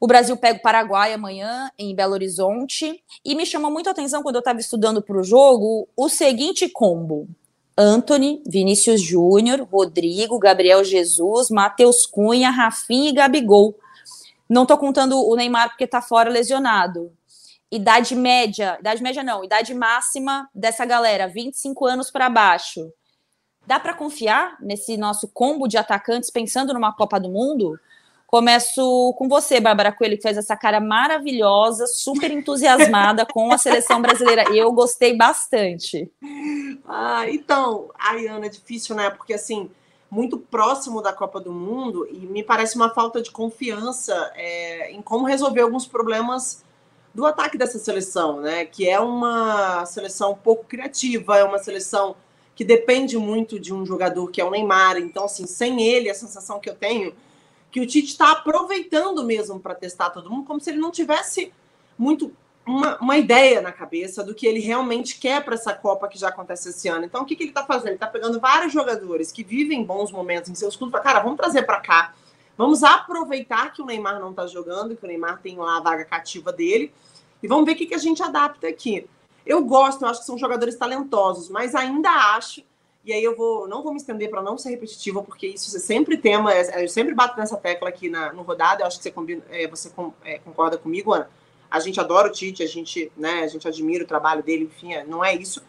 O 0.00 0.06
Brasil 0.06 0.36
pega 0.36 0.58
o 0.58 0.62
Paraguai 0.62 1.12
amanhã 1.12 1.70
em 1.78 1.94
Belo 1.94 2.12
Horizonte 2.12 3.02
e 3.24 3.34
me 3.34 3.44
chamou 3.44 3.70
muito 3.70 3.88
a 3.88 3.92
atenção 3.92 4.22
quando 4.22 4.36
eu 4.36 4.40
estava 4.40 4.60
estudando 4.60 5.02
para 5.02 5.18
o 5.18 5.24
jogo 5.24 5.88
o 5.96 6.08
seguinte 6.08 6.68
combo: 6.68 7.28
Anthony, 7.76 8.42
Vinícius 8.46 9.00
Júnior, 9.00 9.66
Rodrigo, 9.70 10.38
Gabriel 10.38 10.84
Jesus, 10.84 11.50
Matheus 11.50 12.06
Cunha, 12.06 12.50
Rafinha 12.50 13.10
e 13.10 13.12
Gabigol. 13.12 13.76
Não 14.48 14.62
estou 14.62 14.78
contando 14.78 15.20
o 15.20 15.36
Neymar 15.36 15.68
porque 15.68 15.84
está 15.84 16.00
fora 16.00 16.30
lesionado. 16.30 17.12
Idade 17.70 18.16
média, 18.16 18.78
idade 18.80 19.02
média 19.02 19.22
não, 19.22 19.44
idade 19.44 19.74
máxima 19.74 20.48
dessa 20.54 20.86
galera, 20.86 21.28
25 21.28 21.84
anos 21.84 22.10
para 22.10 22.30
baixo. 22.30 22.90
Dá 23.66 23.78
para 23.78 23.92
confiar 23.92 24.56
nesse 24.60 24.96
nosso 24.96 25.28
combo 25.28 25.68
de 25.68 25.76
atacantes 25.76 26.30
pensando 26.30 26.72
numa 26.72 26.94
Copa 26.94 27.20
do 27.20 27.28
Mundo? 27.28 27.78
Começo 28.26 29.14
com 29.18 29.28
você, 29.28 29.60
Bárbara 29.60 29.92
Coelho, 29.92 30.16
que 30.16 30.22
fez 30.22 30.38
essa 30.38 30.56
cara 30.56 30.80
maravilhosa, 30.80 31.86
super 31.86 32.30
entusiasmada 32.30 33.26
com 33.26 33.52
a 33.52 33.58
seleção 33.58 34.00
brasileira. 34.00 34.44
Eu 34.54 34.72
gostei 34.72 35.16
bastante. 35.16 36.10
Ah, 36.86 37.24
então, 37.28 37.90
Ariana, 37.98 38.46
é 38.46 38.48
difícil, 38.50 38.94
né? 38.94 39.10
Porque 39.10 39.34
assim, 39.34 39.70
muito 40.10 40.38
próximo 40.38 41.02
da 41.02 41.12
Copa 41.12 41.40
do 41.40 41.52
Mundo 41.52 42.08
e 42.10 42.18
me 42.18 42.42
parece 42.42 42.76
uma 42.76 42.90
falta 42.90 43.20
de 43.20 43.30
confiança 43.30 44.32
é, 44.34 44.90
em 44.92 45.02
como 45.02 45.26
resolver 45.26 45.60
alguns 45.60 45.86
problemas 45.86 46.64
do 47.14 47.26
ataque 47.26 47.58
dessa 47.58 47.78
seleção, 47.78 48.40
né? 48.40 48.64
Que 48.64 48.88
é 48.88 48.98
uma 48.98 49.84
seleção 49.86 50.34
pouco 50.34 50.64
criativa, 50.64 51.36
é 51.36 51.44
uma 51.44 51.58
seleção 51.58 52.16
que 52.54 52.64
depende 52.64 53.16
muito 53.18 53.58
de 53.58 53.72
um 53.72 53.84
jogador 53.84 54.30
que 54.30 54.40
é 54.40 54.44
o 54.44 54.50
Neymar. 54.50 54.98
Então, 54.98 55.24
assim, 55.24 55.46
sem 55.46 55.82
ele, 55.82 56.10
a 56.10 56.14
sensação 56.14 56.58
que 56.58 56.70
eu 56.70 56.74
tenho 56.74 57.14
que 57.70 57.80
o 57.80 57.86
Tite 57.86 58.12
está 58.12 58.32
aproveitando 58.32 59.24
mesmo 59.24 59.60
para 59.60 59.74
testar 59.74 60.10
todo 60.10 60.30
mundo, 60.30 60.46
como 60.46 60.60
se 60.60 60.70
ele 60.70 60.78
não 60.78 60.90
tivesse 60.90 61.52
muito 61.98 62.32
uma, 62.68 62.98
uma 62.98 63.16
ideia 63.16 63.62
na 63.62 63.72
cabeça 63.72 64.22
do 64.22 64.34
que 64.34 64.46
ele 64.46 64.60
realmente 64.60 65.18
quer 65.18 65.42
para 65.42 65.54
essa 65.54 65.72
Copa 65.72 66.06
que 66.06 66.18
já 66.18 66.28
acontece 66.28 66.68
esse 66.68 66.86
ano. 66.86 67.06
Então, 67.06 67.22
o 67.22 67.24
que, 67.24 67.34
que 67.34 67.44
ele 67.44 67.50
está 67.50 67.64
fazendo? 67.64 67.88
Ele 67.88 67.94
está 67.94 68.06
pegando 68.06 68.38
vários 68.38 68.72
jogadores 68.72 69.32
que 69.32 69.42
vivem 69.42 69.82
bons 69.82 70.12
momentos 70.12 70.50
em 70.50 70.54
seus 70.54 70.76
clubes, 70.76 71.00
cara, 71.00 71.20
vamos 71.20 71.38
trazer 71.38 71.62
para 71.62 71.80
cá. 71.80 72.14
Vamos 72.58 72.84
aproveitar 72.84 73.72
que 73.72 73.80
o 73.80 73.86
Neymar 73.86 74.20
não 74.20 74.30
está 74.30 74.46
jogando, 74.46 74.94
que 74.94 75.04
o 75.04 75.08
Neymar 75.08 75.40
tem 75.40 75.56
lá 75.56 75.78
a 75.78 75.80
vaga 75.80 76.04
cativa 76.04 76.52
dele, 76.52 76.92
e 77.42 77.48
vamos 77.48 77.64
ver 77.64 77.72
o 77.72 77.76
que, 77.76 77.86
que 77.86 77.94
a 77.94 77.98
gente 77.98 78.22
adapta 78.22 78.68
aqui. 78.68 79.08
Eu 79.46 79.64
gosto, 79.64 80.02
eu 80.02 80.08
acho 80.08 80.20
que 80.20 80.26
são 80.26 80.36
jogadores 80.36 80.76
talentosos, 80.76 81.48
mas 81.48 81.74
ainda 81.74 82.10
acho, 82.10 82.62
e 83.02 83.12
aí 83.12 83.24
eu 83.24 83.34
vou, 83.34 83.66
não 83.66 83.82
vou 83.82 83.92
me 83.92 83.98
estender 83.98 84.28
para 84.28 84.42
não 84.42 84.58
ser 84.58 84.70
repetitiva, 84.70 85.22
porque 85.22 85.46
isso 85.46 85.70
você 85.70 85.78
sempre 85.78 86.18
tema, 86.18 86.52
é, 86.52 86.84
eu 86.84 86.88
sempre 86.88 87.14
bato 87.14 87.38
nessa 87.38 87.56
tecla 87.56 87.88
aqui 87.88 88.10
na, 88.10 88.32
no 88.32 88.42
rodado, 88.42 88.82
eu 88.82 88.86
acho 88.86 88.98
que 88.98 89.04
você, 89.04 89.10
combina, 89.10 89.42
é, 89.48 89.66
você 89.66 89.88
com, 89.88 90.12
é, 90.22 90.38
concorda 90.40 90.76
comigo, 90.76 91.14
Ana 91.14 91.30
a 91.70 91.80
gente 91.80 92.00
adora 92.00 92.28
o 92.28 92.32
Tite, 92.32 92.62
a 92.62 92.66
gente, 92.66 93.12
né, 93.16 93.42
a 93.42 93.46
gente 93.46 93.66
admira 93.68 94.04
o 94.04 94.06
trabalho 94.06 94.42
dele, 94.42 94.64
enfim, 94.64 94.94
é, 94.94 95.04
não 95.04 95.24
é 95.24 95.34
isso. 95.34 95.62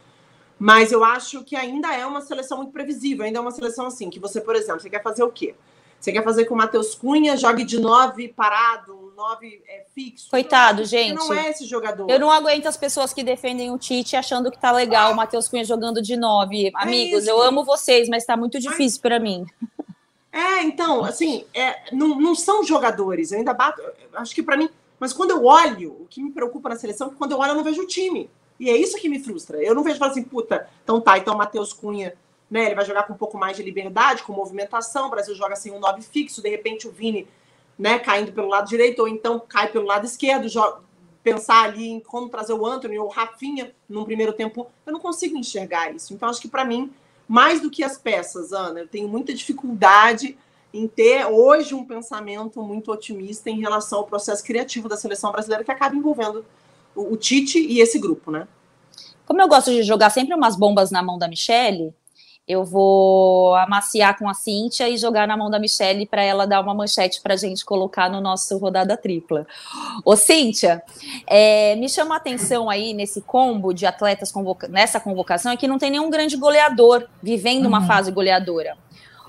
Mas 0.58 0.92
eu 0.92 1.04
acho 1.04 1.44
que 1.44 1.56
ainda 1.56 1.94
é 1.94 2.06
uma 2.06 2.22
seleção 2.22 2.58
muito 2.58 2.72
previsível, 2.72 3.26
ainda 3.26 3.40
é 3.40 3.42
uma 3.42 3.52
seleção 3.52 3.88
assim, 3.88 4.10
que 4.10 4.20
você, 4.20 4.42
por 4.42 4.56
exemplo, 4.56 4.82
você 4.82 4.90
quer 4.90 5.02
fazer 5.02 5.24
o 5.24 5.32
quê? 5.32 5.56
Você 6.00 6.14
quer 6.14 6.24
fazer 6.24 6.46
com 6.46 6.54
o 6.54 6.58
Matheus 6.58 6.96
Cunha, 6.96 7.36
jogue 7.36 7.64
de 7.66 7.80
nove 7.80 8.30
parado, 8.30 9.14
nove 9.18 9.62
é, 9.68 9.86
fixo. 9.94 10.30
Coitado, 10.30 10.86
gente. 10.86 11.16
Não 11.16 11.34
é 11.34 11.50
esse 11.50 11.66
jogador. 11.66 12.10
Eu 12.10 12.20
não 12.20 12.32
aguento 12.32 12.68
as 12.68 12.78
pessoas 12.78 13.14
que 13.14 13.22
defendem 13.22 13.70
o 13.72 13.78
Tite 13.78 14.16
achando 14.16 14.50
que 14.50 14.58
tá 14.58 14.72
legal 14.72 15.12
o 15.12 15.16
Matheus 15.16 15.50
Cunha 15.50 15.66
jogando 15.66 16.02
de 16.02 16.16
nove. 16.16 16.68
É 16.68 16.72
Amigos, 16.76 17.28
é 17.28 17.32
eu 17.32 17.42
amo 17.42 17.66
vocês, 17.66 18.08
mas 18.08 18.26
tá 18.26 18.38
muito 18.38 18.60
difícil 18.60 19.02
para 19.02 19.20
mim. 19.20 19.46
É, 20.32 20.62
então, 20.64 21.04
assim, 21.04 21.44
é, 21.54 21.92
não, 21.92 22.20
não 22.20 22.34
são 22.34 22.64
jogadores. 22.64 23.32
Eu 23.32 23.40
ainda 23.40 23.54
bato. 23.54 23.82
Acho 24.14 24.34
que 24.34 24.44
para 24.44 24.56
mim, 24.56 24.70
mas 25.00 25.14
quando 25.14 25.32
eu 25.32 25.46
olho, 25.46 25.94
o 26.02 26.08
que 26.10 26.22
me 26.22 26.32
preocupa 26.32 26.70
na 26.70 26.76
seleção 26.76 27.08
é 27.08 27.10
que 27.12 27.16
quando 27.16 27.32
eu 27.32 27.40
olho 27.40 27.52
eu 27.52 27.56
não 27.56 27.64
vejo 27.64 27.82
o 27.82 27.88
time. 27.88 28.30
E 28.60 28.70
é 28.70 28.76
isso 28.76 28.98
que 28.98 29.08
me 29.08 29.20
frustra. 29.20 29.64
Eu 29.64 29.74
não 29.74 29.84
vejo 29.84 29.98
falar 29.98 30.12
assim, 30.12 30.24
puta, 30.24 30.68
então 30.84 31.00
tá, 31.00 31.18
então 31.18 31.34
o 31.34 31.38
Matheus 31.38 31.72
Cunha, 31.72 32.14
né, 32.52 32.66
ele 32.66 32.76
vai 32.76 32.86
jogar 32.86 33.04
com 33.04 33.14
um 33.14 33.18
pouco 33.18 33.38
mais 33.38 33.56
de 33.56 33.64
liberdade, 33.64 34.24
com 34.24 34.34
movimentação, 34.34 35.08
o 35.08 35.10
Brasil 35.10 35.34
joga 35.36 35.54
assim 35.54 35.72
um 35.72 35.80
9 35.80 36.02
fixo, 36.02 36.42
de 36.42 36.50
repente 36.50 36.88
o 36.88 36.92
Vini 36.92 37.28
né, 37.78 37.98
caindo 37.98 38.34
pelo 38.34 38.50
lado 38.50 38.68
direito, 38.68 39.00
ou 39.00 39.08
então 39.08 39.40
cai 39.40 39.72
pelo 39.72 39.86
lado 39.86 40.06
esquerdo, 40.06 40.48
pensar 41.24 41.64
ali 41.64 41.88
em 41.88 42.00
como 42.00 42.28
trazer 42.28 42.54
o 42.54 42.66
Anthony 42.66 43.00
ou 43.00 43.06
o 43.06 43.10
Rafinha 43.10 43.74
num 43.88 44.04
primeiro 44.04 44.34
tempo, 44.34 44.68
eu 44.86 44.92
não 44.92 45.00
consigo 45.00 45.38
enxergar 45.38 45.94
isso. 45.94 46.14
Então, 46.14 46.28
acho 46.30 46.42
que 46.42 46.48
para 46.48 46.66
mim, 46.66 46.92
mais 47.28 47.62
do 47.62 47.70
que 47.70 47.84
as 47.84 47.98
peças, 47.98 48.52
Ana, 48.52 48.82
eu 48.82 48.88
tenho 48.88 49.08
muita 49.08 49.34
dificuldade 49.34 50.38
em 50.74 50.88
ter 50.88 51.26
hoje 51.26 51.74
um 51.74 51.86
pensamento 51.86 52.62
muito 52.62 52.92
otimista 52.92 53.50
em 53.50 53.60
relação 53.60 54.00
ao 54.00 54.06
processo 54.06 54.44
criativo 54.44 54.88
da 54.88 54.96
seleção 54.96 55.32
brasileira 55.32 55.64
que 55.64 55.72
acaba 55.72 55.96
envolvendo 55.96 56.46
o, 56.96 57.14
o 57.14 57.18
Tite 57.18 57.60
e 57.60 57.80
esse 57.80 57.98
grupo, 57.98 58.32
né? 58.32 58.48
Como 59.26 59.42
eu 59.42 59.48
gosto 59.48 59.72
de 59.72 59.84
jogar 59.84 60.10
sempre 60.10 60.34
umas 60.34 60.56
bombas 60.56 60.92
na 60.92 61.04
mão 61.04 61.18
da 61.18 61.28
Michelle, 61.28 61.94
eu 62.50 62.66
vou 62.66 63.54
amaciar 63.56 64.18
com 64.18 64.28
a 64.28 64.34
Cíntia 64.34 64.90
e 64.90 64.98
jogar 64.98 65.28
na 65.28 65.38
mão 65.38 65.52
da 65.52 65.60
Michelle 65.60 66.08
para 66.08 66.24
ela 66.24 66.48
dar 66.48 66.62
uma 66.62 66.74
manchete 66.74 67.22
para 67.22 67.36
a 67.36 67.38
gente 67.38 67.64
colocar 67.64 68.10
no 68.10 68.20
nosso 68.20 68.58
rodada 68.58 68.98
tripla. 68.98 69.46
Ô, 70.04 70.16
Cíntia, 70.16 70.82
é, 71.28 71.76
me 71.76 71.88
chama 71.88 72.16
a 72.16 72.18
atenção 72.18 72.68
aí 72.68 72.92
nesse 72.92 73.22
combo 73.22 73.72
de 73.72 73.86
atletas 73.86 74.32
convoca 74.32 74.68
nessa 74.68 75.00
convocação 75.00 75.52
é 75.52 75.58
que 75.58 75.68
não 75.68 75.78
tem 75.78 75.92
nenhum 75.92 76.10
grande 76.10 76.36
goleador 76.36 77.08
vivendo 77.22 77.68
uma 77.68 77.82
uhum. 77.82 77.86
fase 77.86 78.12
goleadora. 78.12 78.76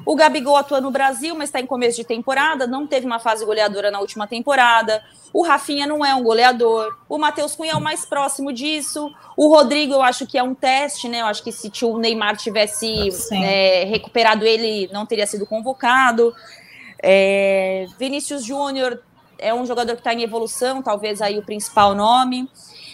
O 0.05 0.17
Gabigol 0.17 0.57
atua 0.57 0.81
no 0.81 0.91
Brasil, 0.91 1.35
mas 1.35 1.49
está 1.49 1.61
em 1.61 1.67
começo 1.67 1.97
de 1.97 2.05
temporada, 2.05 2.67
não 2.67 2.87
teve 2.87 3.07
uma 3.07 3.19
fase 3.19 3.45
goleadora 3.45 3.91
na 3.91 4.01
última 4.01 4.27
temporada. 4.27 5.03
O 5.33 5.43
Rafinha 5.43 5.87
não 5.87 6.05
é 6.05 6.15
um 6.15 6.23
goleador. 6.23 6.97
O 7.09 7.19
Matheus 7.19 7.55
Cunha 7.55 7.73
é 7.73 7.77
o 7.77 7.81
mais 7.81 8.05
próximo 8.05 8.53
disso. 8.53 9.13
O 9.37 9.49
Rodrigo, 9.49 9.95
eu 9.95 10.03
acho 10.03 10.27
que 10.27 10.37
é 10.37 10.43
um 10.43 10.55
teste, 10.55 11.09
né? 11.09 11.21
Eu 11.21 11.27
acho 11.27 11.43
que 11.43 11.53
se 11.53 11.71
o 11.85 11.99
Neymar 11.99 12.37
tivesse 12.37 13.11
é, 13.33 13.85
recuperado 13.85 14.45
ele, 14.45 14.89
não 14.93 15.07
teria 15.07 15.27
sido 15.27 15.47
convocado. 15.47 16.35
É, 17.03 17.87
Vinícius 17.99 18.45
Júnior 18.45 19.01
é 19.39 19.55
um 19.55 19.65
jogador 19.65 19.95
que 19.95 20.01
está 20.01 20.13
em 20.13 20.23
evolução, 20.23 20.83
talvez 20.83 21.23
aí 21.23 21.39
o 21.39 21.43
principal 21.43 21.95
nome. 21.95 22.49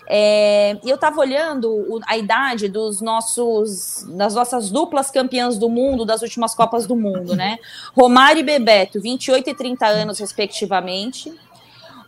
É, 0.08 0.78
e 0.84 0.88
eu 0.88 0.94
estava 0.94 1.20
olhando 1.20 2.00
a 2.06 2.16
idade 2.16 2.68
dos 2.68 3.00
nossos, 3.00 4.06
das 4.10 4.34
nossas 4.34 4.70
duplas 4.70 5.10
campeãs 5.10 5.58
do 5.58 5.68
mundo 5.68 6.04
das 6.04 6.22
últimas 6.22 6.54
Copas 6.54 6.86
do 6.86 6.94
Mundo, 6.94 7.34
né? 7.34 7.58
Romário 7.96 8.40
e 8.40 8.44
Bebeto, 8.44 9.00
28 9.00 9.50
e 9.50 9.54
30 9.54 9.86
anos, 9.86 10.18
respectivamente. 10.18 11.32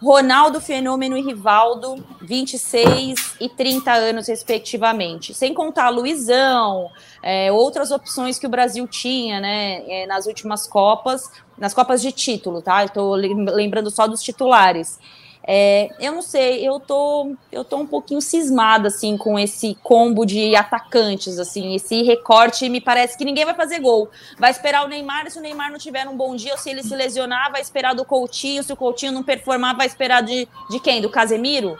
Ronaldo 0.01 0.61
Fenômeno 0.61 1.17
e 1.17 1.23
Rivaldo, 1.23 2.05
26 2.23 3.35
e 3.41 3.49
30 3.49 3.93
anos, 3.93 4.29
respectivamente. 4.29 5.35
Sem 5.35 5.53
contar 5.53 5.89
Luizão, 5.89 6.89
é, 7.21 7.51
outras 7.51 7.91
opções 7.91 8.39
que 8.39 8.47
o 8.47 8.51
Brasil 8.51 8.87
tinha 8.87 9.41
né, 9.41 9.83
é, 9.89 10.07
nas 10.07 10.27
últimas 10.27 10.69
Copas, 10.69 11.33
nas 11.59 11.75
Copas 11.75 12.01
de 12.01 12.13
título, 12.13 12.63
tá? 12.63 12.85
Estou 12.85 13.15
lembrando 13.15 13.91
só 13.91 14.07
dos 14.07 14.23
titulares. 14.23 15.01
É, 15.51 15.89
eu 15.99 16.13
não 16.13 16.21
sei, 16.21 16.67
eu 16.67 16.79
tô, 16.79 17.35
eu 17.51 17.65
tô 17.65 17.79
um 17.79 17.87
pouquinho 17.87 18.21
cismada 18.21 18.89
assim 18.89 19.17
com 19.17 19.39
esse 19.39 19.75
combo 19.83 20.27
de 20.27 20.55
atacantes, 20.55 21.39
assim, 21.39 21.75
esse 21.75 22.03
recorte. 22.03 22.69
Me 22.69 22.81
parece 22.81 23.17
que 23.17 23.25
ninguém 23.25 23.45
vai 23.45 23.55
fazer 23.55 23.81
gol. 23.81 24.11
Vai 24.39 24.51
esperar 24.51 24.85
o 24.85 24.89
Neymar, 24.89 25.31
se 25.31 25.39
o 25.39 25.43
Neymar 25.43 25.71
não 25.71 25.79
tiver 25.79 26.07
um 26.07 26.17
bom 26.17 26.37
dia, 26.37 26.53
ou 26.53 26.59
se 26.59 26.69
ele 26.71 26.83
se 26.83 26.95
lesionar, 26.95 27.51
vai 27.51 27.61
esperar 27.61 27.95
do 27.95 28.05
Coutinho. 28.05 28.63
Se 28.63 28.73
o 28.73 28.77
Coutinho 28.77 29.13
não 29.13 29.23
performar, 29.23 29.77
vai 29.77 29.87
esperar 29.87 30.23
de, 30.23 30.47
de 30.69 30.81
quem? 30.81 31.01
Do 31.01 31.09
Casemiro? 31.09 31.79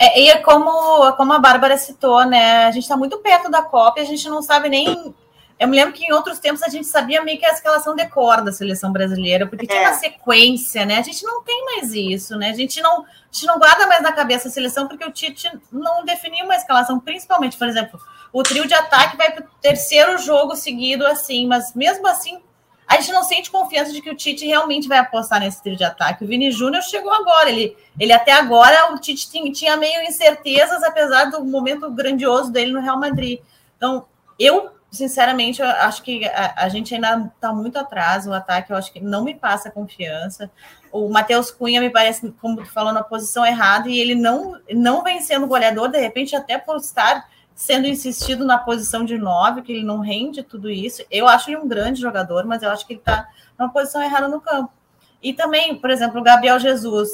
É, 0.00 0.20
e 0.20 0.28
é 0.28 0.38
como, 0.38 1.12
como 1.12 1.32
a 1.32 1.38
Bárbara 1.38 1.76
citou, 1.76 2.24
né? 2.24 2.66
A 2.66 2.70
gente 2.70 2.84
está 2.84 2.96
muito 2.96 3.18
perto 3.18 3.50
da 3.50 3.62
Copa 3.62 4.00
a 4.00 4.04
gente 4.04 4.28
não 4.28 4.40
sabe 4.40 4.68
nem 4.68 5.14
eu 5.58 5.66
me 5.66 5.76
lembro 5.76 5.92
que 5.92 6.04
em 6.04 6.12
outros 6.12 6.38
tempos 6.38 6.62
a 6.62 6.68
gente 6.68 6.86
sabia 6.86 7.22
meio 7.22 7.38
que 7.38 7.44
a 7.44 7.52
escalação 7.52 7.96
de 7.96 8.06
cor 8.06 8.42
da 8.42 8.52
seleção 8.52 8.92
brasileira, 8.92 9.46
porque 9.46 9.66
tinha 9.66 9.80
uma 9.80 9.90
é. 9.90 9.94
sequência, 9.94 10.86
né? 10.86 10.98
A 10.98 11.02
gente 11.02 11.24
não 11.24 11.42
tem 11.42 11.64
mais 11.64 11.92
isso, 11.92 12.36
né? 12.36 12.50
A 12.50 12.54
gente 12.54 12.80
não, 12.80 13.02
a 13.02 13.06
gente 13.32 13.46
não 13.46 13.58
guarda 13.58 13.86
mais 13.88 14.00
na 14.00 14.12
cabeça 14.12 14.46
a 14.46 14.50
seleção 14.50 14.86
porque 14.86 15.04
o 15.04 15.10
Tite 15.10 15.50
não 15.72 16.04
definiu 16.04 16.44
uma 16.44 16.54
escalação, 16.54 17.00
principalmente, 17.00 17.56
por 17.56 17.66
exemplo, 17.66 18.00
o 18.32 18.42
trio 18.44 18.68
de 18.68 18.74
ataque 18.74 19.16
vai 19.16 19.32
para 19.32 19.44
o 19.44 19.48
terceiro 19.60 20.16
jogo 20.18 20.54
seguido 20.54 21.04
assim, 21.04 21.46
mas 21.46 21.74
mesmo 21.74 22.06
assim 22.06 22.40
a 22.86 22.94
gente 22.96 23.12
não 23.12 23.22
sente 23.24 23.50
confiança 23.50 23.92
de 23.92 24.00
que 24.00 24.10
o 24.10 24.16
Tite 24.16 24.46
realmente 24.46 24.88
vai 24.88 24.96
apostar 24.96 25.40
nesse 25.40 25.62
trio 25.62 25.76
de 25.76 25.84
ataque. 25.84 26.24
O 26.24 26.26
Vini 26.26 26.50
Júnior 26.50 26.82
chegou 26.82 27.12
agora, 27.12 27.50
ele, 27.50 27.76
ele 28.00 28.12
até 28.12 28.32
agora 28.32 28.94
o 28.94 28.98
Tite 28.98 29.28
tinha 29.52 29.76
meio 29.76 30.02
incertezas, 30.04 30.82
apesar 30.82 31.26
do 31.26 31.44
momento 31.44 31.90
grandioso 31.90 32.50
dele 32.50 32.72
no 32.72 32.80
Real 32.80 32.98
Madrid. 32.98 33.40
Então, 33.76 34.06
eu 34.38 34.77
sinceramente, 34.90 35.60
eu 35.60 35.68
acho 35.68 36.02
que 36.02 36.26
a, 36.26 36.54
a 36.56 36.68
gente 36.68 36.94
ainda 36.94 37.30
está 37.34 37.52
muito 37.52 37.78
atrás. 37.78 38.26
O 38.26 38.32
ataque, 38.32 38.72
eu 38.72 38.76
acho 38.76 38.92
que 38.92 39.00
não 39.00 39.24
me 39.24 39.34
passa 39.34 39.70
confiança. 39.70 40.50
O 40.90 41.08
Matheus 41.08 41.50
Cunha 41.50 41.80
me 41.80 41.90
parece, 41.90 42.30
como 42.40 42.62
tu 42.62 42.66
falou, 42.66 42.92
na 42.92 43.02
posição 43.02 43.44
errada, 43.44 43.88
e 43.88 43.98
ele 43.98 44.14
não, 44.14 44.58
não 44.72 45.02
vem 45.02 45.20
sendo 45.20 45.46
goleador, 45.46 45.88
de 45.88 45.98
repente, 45.98 46.34
até 46.34 46.56
por 46.56 46.76
estar 46.76 47.28
sendo 47.54 47.86
insistido 47.86 48.44
na 48.44 48.56
posição 48.56 49.04
de 49.04 49.18
nove, 49.18 49.62
que 49.62 49.72
ele 49.72 49.84
não 49.84 50.00
rende 50.00 50.42
tudo 50.42 50.70
isso. 50.70 51.04
Eu 51.10 51.26
acho 51.26 51.50
ele 51.50 51.58
um 51.58 51.68
grande 51.68 52.00
jogador, 52.00 52.44
mas 52.46 52.62
eu 52.62 52.70
acho 52.70 52.86
que 52.86 52.94
ele 52.94 53.00
está 53.00 53.28
numa 53.58 53.70
posição 53.70 54.02
errada 54.02 54.28
no 54.28 54.40
campo. 54.40 54.72
E 55.20 55.32
também, 55.32 55.74
por 55.74 55.90
exemplo, 55.90 56.20
o 56.20 56.22
Gabriel 56.22 56.58
Jesus, 56.60 57.10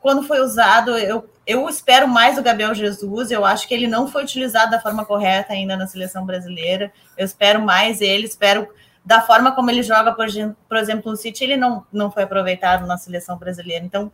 quando 0.00 0.22
foi 0.22 0.40
usado, 0.40 0.96
eu 0.98 1.28
eu 1.46 1.68
espero 1.68 2.08
mais 2.08 2.36
do 2.36 2.42
Gabriel 2.42 2.74
Jesus. 2.74 3.30
Eu 3.30 3.44
acho 3.44 3.68
que 3.68 3.74
ele 3.74 3.86
não 3.86 4.08
foi 4.08 4.24
utilizado 4.24 4.70
da 4.70 4.80
forma 4.80 5.04
correta 5.04 5.52
ainda 5.52 5.76
na 5.76 5.86
seleção 5.86 6.24
brasileira. 6.24 6.92
Eu 7.16 7.24
espero 7.24 7.60
mais 7.60 8.00
ele, 8.00 8.26
espero 8.26 8.68
da 9.04 9.20
forma 9.20 9.52
como 9.52 9.70
ele 9.70 9.82
joga, 9.82 10.12
por, 10.12 10.26
por 10.66 10.76
exemplo, 10.78 11.10
no 11.10 11.16
City, 11.16 11.44
ele 11.44 11.56
não, 11.58 11.84
não 11.92 12.10
foi 12.10 12.22
aproveitado 12.22 12.86
na 12.86 12.96
seleção 12.96 13.36
brasileira. 13.36 13.84
Então, 13.84 14.10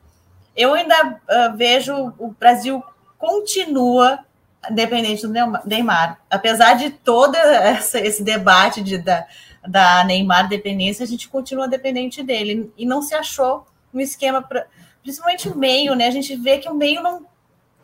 eu 0.57 0.74
ainda 0.74 1.12
uh, 1.12 1.57
vejo 1.57 2.12
o 2.18 2.35
Brasil 2.38 2.83
continua 3.16 4.18
dependente 4.68 5.26
do 5.26 5.33
Neymar. 5.64 6.20
Apesar 6.29 6.74
de 6.74 6.90
todo 6.90 7.37
essa, 7.37 8.00
esse 8.00 8.24
debate 8.24 8.83
de, 8.83 8.98
da, 8.98 9.24
da 9.66 10.03
Neymar 10.03 10.48
dependência, 10.48 11.05
a 11.05 11.09
gente 11.09 11.29
continua 11.29 11.68
dependente 11.68 12.24
dele. 12.24 12.72
E 12.76 12.85
não 12.85 13.00
se 13.00 13.14
achou 13.14 13.64
um 13.94 14.00
esquema 14.00 14.42
para 14.42 14.66
principalmente 15.03 15.49
o 15.49 15.57
meio, 15.57 15.95
né? 15.95 16.07
A 16.07 16.11
gente 16.11 16.35
vê 16.37 16.59
que 16.59 16.69
o 16.69 16.75
meio 16.75 17.03
não, 17.03 17.23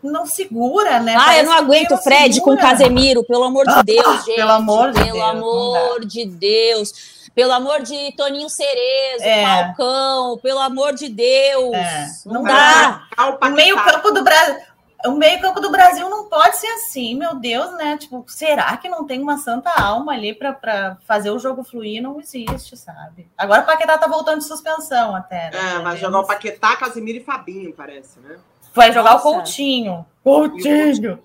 não 0.02 0.26
segura, 0.26 1.00
né? 1.00 1.14
Ah, 1.16 1.24
Parece 1.24 1.40
eu 1.40 1.44
não 1.46 1.52
aguento 1.52 1.92
o 1.92 1.98
Fred 1.98 2.34
segura. 2.34 2.56
com 2.56 2.62
Casemiro, 2.62 3.24
pelo 3.24 3.44
amor 3.44 3.66
de 3.66 3.82
Deus, 3.84 4.24
gente. 4.24 4.36
Pelo 4.36 4.52
amor 4.52 4.92
de 4.92 5.00
pelo 5.00 5.12
Deus. 5.12 5.24
Amor 5.24 6.04
de 6.04 6.26
Deus. 6.26 7.16
Pelo 7.34 7.52
amor 7.52 7.82
de 7.82 8.12
Toninho 8.16 8.48
Cerezo, 8.48 9.22
é. 9.22 9.44
Falcão, 9.44 10.38
pelo 10.38 10.58
amor 10.58 10.94
de 10.94 11.08
Deus. 11.08 11.74
É. 11.74 12.06
Não, 12.24 12.34
não 12.34 12.42
dá. 12.44 13.02
O 13.42 13.50
meio-campo 13.50 14.10
do 14.10 14.24
Brasil 14.24 14.56
o 15.04 15.12
meio-campo 15.12 15.60
do 15.60 15.70
Brasil 15.70 16.08
não 16.08 16.28
pode 16.28 16.56
ser 16.56 16.68
assim, 16.68 17.14
meu 17.14 17.34
Deus, 17.34 17.72
né? 17.76 17.96
Tipo, 17.98 18.24
será 18.26 18.76
que 18.76 18.88
não 18.88 19.04
tem 19.04 19.20
uma 19.20 19.38
santa 19.38 19.70
alma 19.70 20.12
ali 20.12 20.34
para 20.34 20.96
fazer 21.06 21.30
o 21.30 21.38
jogo 21.38 21.62
fluir? 21.62 22.02
Não 22.02 22.20
existe, 22.20 22.76
sabe? 22.76 23.28
Agora 23.36 23.62
o 23.62 23.66
Paquetá 23.66 23.98
tá 23.98 24.06
voltando 24.06 24.38
de 24.38 24.46
suspensão 24.46 25.14
até. 25.14 25.50
Né? 25.50 25.76
É, 25.76 25.78
vai 25.80 25.96
jogar 25.96 26.20
o 26.20 26.26
Paquetá, 26.26 26.76
Casimiro 26.76 27.18
e 27.18 27.24
Fabinho, 27.24 27.72
parece, 27.72 28.18
né? 28.20 28.36
Vai 28.74 28.92
jogar 28.92 29.12
Nossa. 29.12 29.28
o 29.28 29.32
Coutinho. 29.32 30.06
Coutinho! 30.22 31.22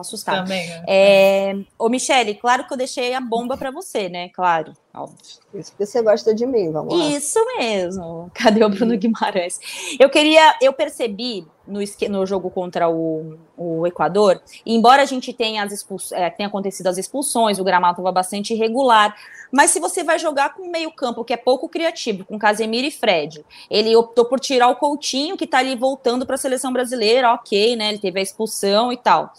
Tô 0.00 0.08
assustada. 0.08 0.42
Também, 0.42 0.66
né? 0.68 0.84
é... 0.88 1.56
Ô, 1.78 1.88
Michele, 1.88 2.34
claro 2.34 2.66
que 2.66 2.72
eu 2.72 2.76
deixei 2.76 3.14
a 3.14 3.20
bomba 3.20 3.56
para 3.56 3.70
você, 3.70 4.08
né? 4.08 4.28
Claro. 4.30 4.72
Óbvio. 4.92 5.16
Isso 5.54 5.70
porque 5.70 5.86
você 5.86 6.02
gosta 6.02 6.34
de 6.34 6.44
mim, 6.44 6.72
vamos 6.72 6.98
lá. 6.98 7.04
Isso 7.10 7.38
mesmo. 7.58 8.30
Cadê 8.34 8.64
o 8.64 8.68
Bruno 8.68 8.96
Guimarães? 8.96 9.60
Eu 10.00 10.10
queria, 10.10 10.56
eu 10.60 10.72
percebi 10.72 11.46
no, 11.66 11.80
no 12.08 12.26
jogo 12.26 12.50
contra 12.50 12.88
o, 12.88 13.38
o 13.56 13.86
Equador, 13.86 14.42
embora 14.66 15.02
a 15.02 15.04
gente 15.04 15.32
tenha, 15.32 15.62
as 15.62 15.72
expuls, 15.72 16.10
é, 16.10 16.28
tenha 16.28 16.48
acontecido 16.48 16.88
as 16.88 16.98
expulsões, 16.98 17.60
o 17.60 17.64
gramado 17.64 17.92
estava 17.92 18.10
bastante 18.10 18.52
irregular, 18.52 19.14
mas 19.52 19.70
se 19.70 19.78
você 19.78 20.02
vai 20.02 20.18
jogar 20.18 20.54
com 20.54 20.68
meio 20.68 20.90
campo, 20.90 21.24
que 21.24 21.32
é 21.32 21.36
pouco 21.36 21.68
criativo, 21.68 22.24
com 22.24 22.38
Casemiro 22.38 22.86
e 22.86 22.90
Fred, 22.90 23.44
ele 23.70 23.94
optou 23.94 24.24
por 24.24 24.40
tirar 24.40 24.68
o 24.68 24.76
Coutinho, 24.76 25.36
que 25.36 25.44
está 25.44 25.58
ali 25.58 25.76
voltando 25.76 26.26
para 26.26 26.34
a 26.34 26.38
seleção 26.38 26.72
brasileira, 26.72 27.32
ok, 27.32 27.76
né, 27.76 27.90
ele 27.90 27.98
teve 27.98 28.18
a 28.18 28.22
expulsão 28.22 28.92
e 28.92 28.96
tal 28.96 29.32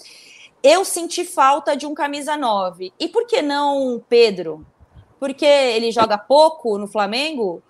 eu 0.63 0.85
senti 0.85 1.25
falta 1.25 1.75
de 1.75 1.85
um 1.85 1.93
camisa 1.93 2.37
9. 2.37 2.93
E 2.99 3.07
por 3.07 3.25
que 3.25 3.41
não 3.41 4.03
Pedro? 4.07 4.65
Porque 5.19 5.45
ele 5.45 5.91
joga 5.91 6.17
pouco 6.17 6.77
no 6.77 6.87
Flamengo? 6.87 7.61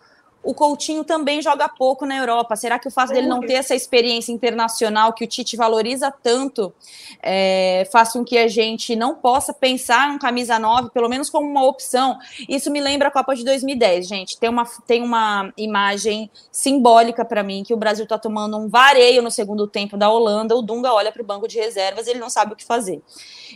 O 0.43 0.55
Coutinho 0.55 1.03
também 1.03 1.41
joga 1.41 1.69
pouco 1.69 2.05
na 2.05 2.17
Europa. 2.17 2.55
Será 2.55 2.79
que 2.79 2.87
o 2.87 2.91
fato 2.91 3.13
dele 3.13 3.27
não 3.27 3.41
ter 3.41 3.53
essa 3.53 3.75
experiência 3.75 4.31
internacional 4.31 5.13
que 5.13 5.23
o 5.23 5.27
Tite 5.27 5.55
valoriza 5.55 6.11
tanto 6.11 6.73
é, 7.21 7.87
faz 7.91 8.13
com 8.13 8.23
que 8.23 8.37
a 8.37 8.47
gente 8.47 8.95
não 8.95 9.15
possa 9.15 9.53
pensar 9.53 10.09
um 10.09 10.17
camisa 10.17 10.57
9, 10.57 10.89
pelo 10.89 11.07
menos 11.07 11.29
como 11.29 11.47
uma 11.47 11.63
opção? 11.63 12.17
Isso 12.49 12.71
me 12.71 12.81
lembra 12.81 13.09
a 13.09 13.11
Copa 13.11 13.35
de 13.35 13.45
2010, 13.45 14.07
gente. 14.07 14.39
Tem 14.39 14.49
uma, 14.49 14.65
tem 14.87 15.03
uma 15.03 15.53
imagem 15.55 16.29
simbólica 16.51 17.23
para 17.23 17.43
mim 17.43 17.63
que 17.63 17.73
o 17.73 17.77
Brasil 17.77 18.03
está 18.03 18.17
tomando 18.17 18.57
um 18.57 18.67
vareio 18.67 19.21
no 19.21 19.29
segundo 19.29 19.67
tempo 19.67 19.95
da 19.95 20.09
Holanda. 20.09 20.55
O 20.55 20.61
Dunga 20.63 20.91
olha 20.91 21.11
para 21.11 21.21
o 21.21 21.25
banco 21.25 21.47
de 21.47 21.59
reservas 21.59 22.07
e 22.07 22.11
ele 22.11 22.19
não 22.19 22.29
sabe 22.29 22.53
o 22.53 22.55
que 22.55 22.65
fazer. 22.65 22.99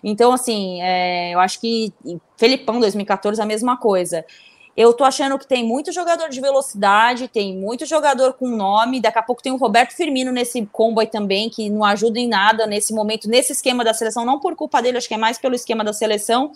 Então, 0.03 0.31
assim, 0.31 0.81
é, 0.83 1.33
eu 1.33 1.39
acho 1.39 1.59
que 1.59 1.91
Felipão 2.37 2.79
2014 2.79 3.41
a 3.41 3.45
mesma 3.45 3.75
coisa. 3.77 4.23
Eu 4.75 4.93
tô 4.93 5.05
achando 5.05 5.39
que 5.39 5.47
tem 5.47 5.63
muito 5.63 5.91
jogador 5.93 6.27
de 6.27 6.41
velocidade, 6.41 7.29
tem 7.29 7.55
muito 7.55 7.85
jogador 7.85 8.33
com 8.33 8.49
nome. 8.49 8.99
Daqui 8.99 9.17
a 9.17 9.23
pouco 9.23 9.41
tem 9.41 9.53
o 9.53 9.57
Roberto 9.57 9.95
Firmino 9.95 10.33
nesse 10.33 10.65
combo 10.65 10.99
aí 10.99 11.07
também, 11.07 11.49
que 11.49 11.69
não 11.69 11.83
ajuda 11.83 12.19
em 12.19 12.27
nada 12.27 12.67
nesse 12.67 12.93
momento, 12.93 13.29
nesse 13.29 13.53
esquema 13.53 13.85
da 13.85 13.93
seleção. 13.93 14.25
Não 14.25 14.39
por 14.39 14.53
culpa 14.55 14.81
dele, 14.81 14.97
acho 14.97 15.07
que 15.07 15.13
é 15.13 15.17
mais 15.17 15.37
pelo 15.37 15.55
esquema 15.55 15.81
da 15.81 15.93
seleção. 15.93 16.51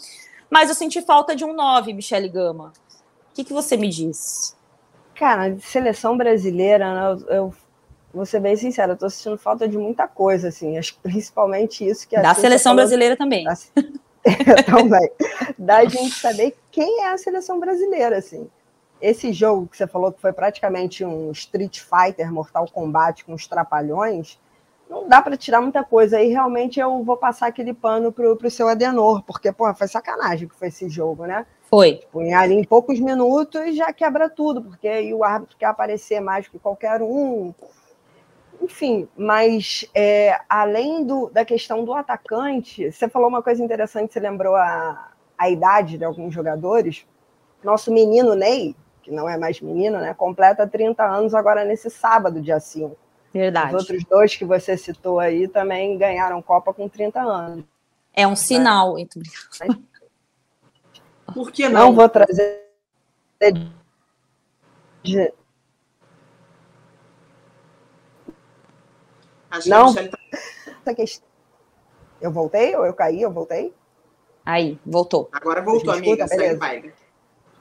Mas 0.50 0.68
eu 0.68 0.76
senti 0.76 1.02
falta 1.02 1.34
de 1.34 1.46
um 1.46 1.54
9, 1.54 1.94
Michele 1.94 2.28
Gama. 2.28 2.74
O 3.32 3.36
que, 3.36 3.46
que 3.46 3.54
você 3.54 3.78
me 3.78 3.88
diz? 3.88 4.54
Cara, 5.16 5.50
de 5.50 5.62
seleção 5.62 6.18
brasileira, 6.18 6.94
né, 6.94 7.22
eu, 7.30 7.36
eu 7.36 7.54
vou 8.14 8.26
ser 8.26 8.42
bem 8.42 8.56
sincera, 8.56 8.94
eu 8.94 8.98
tô 8.98 9.10
sentindo 9.10 9.38
falta 9.38 9.68
de 9.68 9.78
muita 9.78 10.08
coisa, 10.08 10.50
assim. 10.50 10.78
Acho 10.78 10.96
que 10.96 11.00
principalmente 11.02 11.88
isso 11.88 12.08
que 12.08 12.18
a 12.18 12.22
Da 12.22 12.34
seleção 12.34 12.72
falou, 12.72 12.78
brasileira 12.78 13.16
também. 13.16 13.46
Da, 13.46 13.54
também. 14.66 15.10
Da 15.58 15.86
gente 15.86 16.12
saber 16.12 16.58
quem 16.72 17.02
é 17.04 17.12
a 17.12 17.18
seleção 17.18 17.60
brasileira, 17.60 18.18
assim. 18.18 18.50
Esse 19.02 19.32
jogo 19.32 19.68
que 19.68 19.78
você 19.78 19.88
falou 19.88 20.12
que 20.12 20.20
foi 20.20 20.34
praticamente 20.34 21.06
um 21.06 21.32
Street 21.32 21.80
Fighter, 21.80 22.32
Mortal 22.32 22.68
Kombat 22.72 23.24
com 23.24 23.34
os 23.34 23.48
trapalhões, 23.48 24.38
não 24.90 25.08
dá 25.08 25.22
para 25.22 25.38
tirar 25.38 25.62
muita 25.62 25.84
coisa. 25.84 26.18
Aí 26.18 26.30
realmente 26.30 26.80
eu 26.80 27.04
vou 27.04 27.16
passar 27.16 27.48
aquele 27.48 27.74
pano 27.74 28.12
pro, 28.12 28.36
pro 28.36 28.52
seu 28.52 28.68
Adenor, 28.68 29.24
porque, 29.24 29.52
porra, 29.52 29.74
foi 29.74 29.88
sacanagem 29.88 30.48
que 30.48 30.56
foi 30.56 30.68
esse 30.68 30.90
jogo, 30.90 31.26
né? 31.26 31.46
Foi. 31.70 31.98
Tipo, 31.98 32.20
ali 32.34 32.56
em 32.56 32.64
poucos 32.64 33.00
minutos 33.00 33.76
já 33.76 33.94
quebra 33.94 34.28
tudo, 34.28 34.62
porque 34.62 34.88
aí 34.88 35.14
o 35.14 35.24
árbitro 35.24 35.56
quer 35.58 35.68
aparecer 35.68 36.20
mais 36.20 36.48
que 36.48 36.58
qualquer 36.58 37.02
um. 37.02 37.54
Enfim, 38.62 39.08
mas 39.16 39.86
é, 39.96 40.38
além 40.50 41.06
do, 41.06 41.30
da 41.30 41.46
questão 41.46 41.86
do 41.86 41.94
atacante, 41.94 42.92
você 42.92 43.08
falou 43.08 43.30
uma 43.30 43.42
coisa 43.42 43.64
interessante, 43.64 44.14
você 44.14 44.20
lembrou 44.20 44.56
a, 44.56 45.12
a 45.38 45.50
idade 45.50 45.98
de 45.98 46.04
alguns 46.04 46.34
jogadores. 46.34 47.06
Nosso 47.64 47.92
menino 47.92 48.36
Ney, 48.36 48.76
que 49.02 49.12
não 49.12 49.30
é 49.30 49.38
mais 49.38 49.62
menino, 49.62 50.00
né, 50.00 50.14
completa 50.14 50.68
30 50.68 51.04
anos 51.04 51.34
agora 51.34 51.64
nesse 51.64 51.90
sábado, 51.90 52.42
dia 52.42 52.60
5. 52.60 52.96
Verdade. 53.34 53.76
Os 53.76 53.82
outros 53.82 54.04
dois 54.06 54.36
que 54.36 54.44
você 54.44 54.76
citou 54.76 55.20
aí 55.20 55.48
também 55.48 55.98
ganharam 55.98 56.42
Copa 56.42 56.74
com 56.74 56.90
30 56.90 57.22
anos. 57.22 57.66
É 58.14 58.28
um 58.28 58.36
sinal. 58.36 58.96
Né? 58.96 59.06
Por 61.34 61.52
que 61.52 61.70
não? 61.70 61.88
Não 61.88 61.96
vou 61.96 62.10
trazer. 62.10 62.68
Não. 69.66 69.94
Tá- 69.94 70.96
eu 72.22 72.32
voltei 72.32 72.76
ou 72.76 72.86
eu 72.86 72.94
caí? 72.94 73.22
Eu 73.22 73.32
voltei? 73.32 73.74
Aí, 74.46 74.80
voltou. 74.86 75.30
Agora 75.32 75.62
voltou, 75.62 75.94
amiga. 75.94 76.28
Segue 76.28 76.94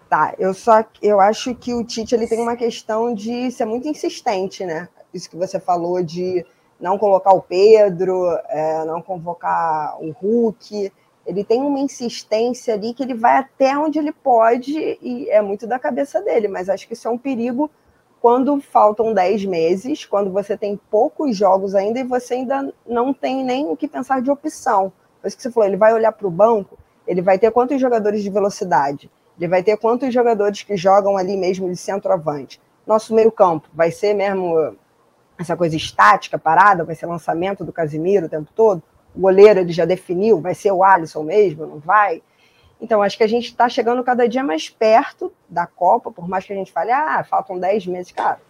Tá, 0.09 0.35
eu 0.39 0.55
só 0.55 0.83
eu 1.03 1.21
acho 1.21 1.55
que 1.55 1.75
o 1.75 1.85
Tite 1.85 2.15
ele 2.15 2.27
tem 2.27 2.41
uma 2.41 2.57
questão 2.57 3.13
de 3.13 3.51
ser 3.51 3.67
muito 3.67 3.87
insistente, 3.87 4.65
né? 4.65 4.89
Isso 5.13 5.29
que 5.29 5.37
você 5.37 5.61
falou 5.61 6.03
de 6.03 6.47
não 6.81 6.97
colocar 6.97 7.33
o 7.35 7.43
Pedro, 7.43 8.27
é, 8.49 8.85
não 8.87 9.03
convocar 9.03 10.03
o 10.03 10.11
Hulk. 10.13 10.91
Ele 11.27 11.45
tem 11.45 11.61
uma 11.61 11.79
insistência 11.79 12.73
ali 12.73 12.95
que 12.95 13.03
ele 13.03 13.13
vai 13.13 13.37
até 13.37 13.77
onde 13.77 13.99
ele 13.99 14.13
pode 14.13 14.99
e 15.03 15.29
é 15.29 15.43
muito 15.43 15.67
da 15.67 15.79
cabeça 15.79 16.23
dele, 16.23 16.49
mas 16.49 16.71
acho 16.71 16.87
que 16.87 16.95
isso 16.95 17.07
é 17.07 17.11
um 17.11 17.19
perigo 17.19 17.71
quando 18.21 18.61
faltam 18.61 19.15
10 19.15 19.45
meses, 19.45 20.05
quando 20.05 20.31
você 20.31 20.57
tem 20.57 20.79
poucos 20.91 21.37
jogos 21.37 21.75
ainda 21.75 22.01
e 22.01 22.05
você 22.05 22.35
ainda 22.35 22.73
não 22.87 23.15
tem 23.15 23.45
nem 23.45 23.67
o 23.67 23.77
que 23.77 23.87
pensar 23.87 24.21
de 24.21 24.31
opção. 24.31 24.93
Por 25.21 25.29
isso 25.29 25.37
que 25.37 25.43
você 25.43 25.51
falou, 25.51 25.69
ele 25.69 25.77
vai 25.77 25.93
olhar 25.93 26.13
para 26.13 26.27
o 26.27 26.31
banco, 26.31 26.79
ele 27.07 27.23
vai 27.23 27.39
ter 27.39 27.51
quantos 27.51 27.81
jogadores 27.81 28.23
de 28.23 28.31
velocidade, 28.31 29.11
ele 29.39 29.49
vai 29.49 29.63
ter 29.63 29.77
quantos 29.77 30.13
jogadores 30.13 30.63
que 30.63 30.77
jogam 30.77 31.17
ali 31.17 31.37
mesmo 31.37 31.69
de 31.69 31.77
centroavante. 31.77 32.61
Nosso 32.87 33.15
meio-campo 33.15 33.69
vai 33.73 33.91
ser 33.91 34.15
mesmo 34.15 34.75
essa 35.39 35.57
coisa 35.57 35.77
estática, 35.77 36.39
parada, 36.39 36.85
vai 36.85 36.95
ser 36.95 37.07
lançamento 37.07 37.65
do 37.65 37.73
Casimiro 37.73 38.27
o 38.27 38.29
tempo 38.29 38.51
todo. 38.55 38.83
O 39.15 39.21
goleiro 39.21 39.61
ele 39.61 39.73
já 39.73 39.85
definiu, 39.85 40.41
vai 40.41 40.55
ser 40.55 40.73
o 40.73 40.83
Alisson 40.83 41.23
mesmo, 41.23 41.67
não 41.67 41.79
vai? 41.79 42.23
Então, 42.81 43.03
acho 43.03 43.17
que 43.17 43.25
a 43.25 43.29
gente 43.29 43.47
está 43.47 43.69
chegando 43.69 44.05
cada 44.05 44.29
dia 44.29 44.43
mais 44.43 44.69
perto 44.69 45.33
da 45.49 45.67
Copa, 45.67 46.11
por 46.11 46.29
mais 46.29 46.45
que 46.45 46.53
a 46.53 46.57
gente 46.57 46.73
fale, 46.73 46.93
ah, 46.93 47.25
faltam 47.25 47.59
10 47.59 47.87
meses, 47.87 48.13
cara. 48.13 48.41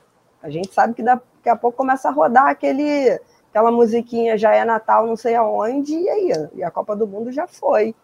A 0.42 0.50
gente 0.50 0.72
sabe 0.72 0.94
que 0.94 1.02
daqui 1.02 1.48
a 1.48 1.56
pouco 1.56 1.78
começa 1.78 2.08
a 2.08 2.12
rodar 2.12 2.48
aquele, 2.48 3.18
aquela 3.50 3.72
musiquinha 3.72 4.36
já 4.36 4.54
é 4.54 4.64
Natal, 4.64 5.06
não 5.06 5.16
sei 5.16 5.34
aonde, 5.34 5.94
e 5.94 6.08
aí? 6.08 6.32
E 6.54 6.62
a 6.62 6.70
Copa 6.70 6.94
do 6.94 7.06
Mundo 7.06 7.32
já 7.32 7.46
foi. 7.46 7.94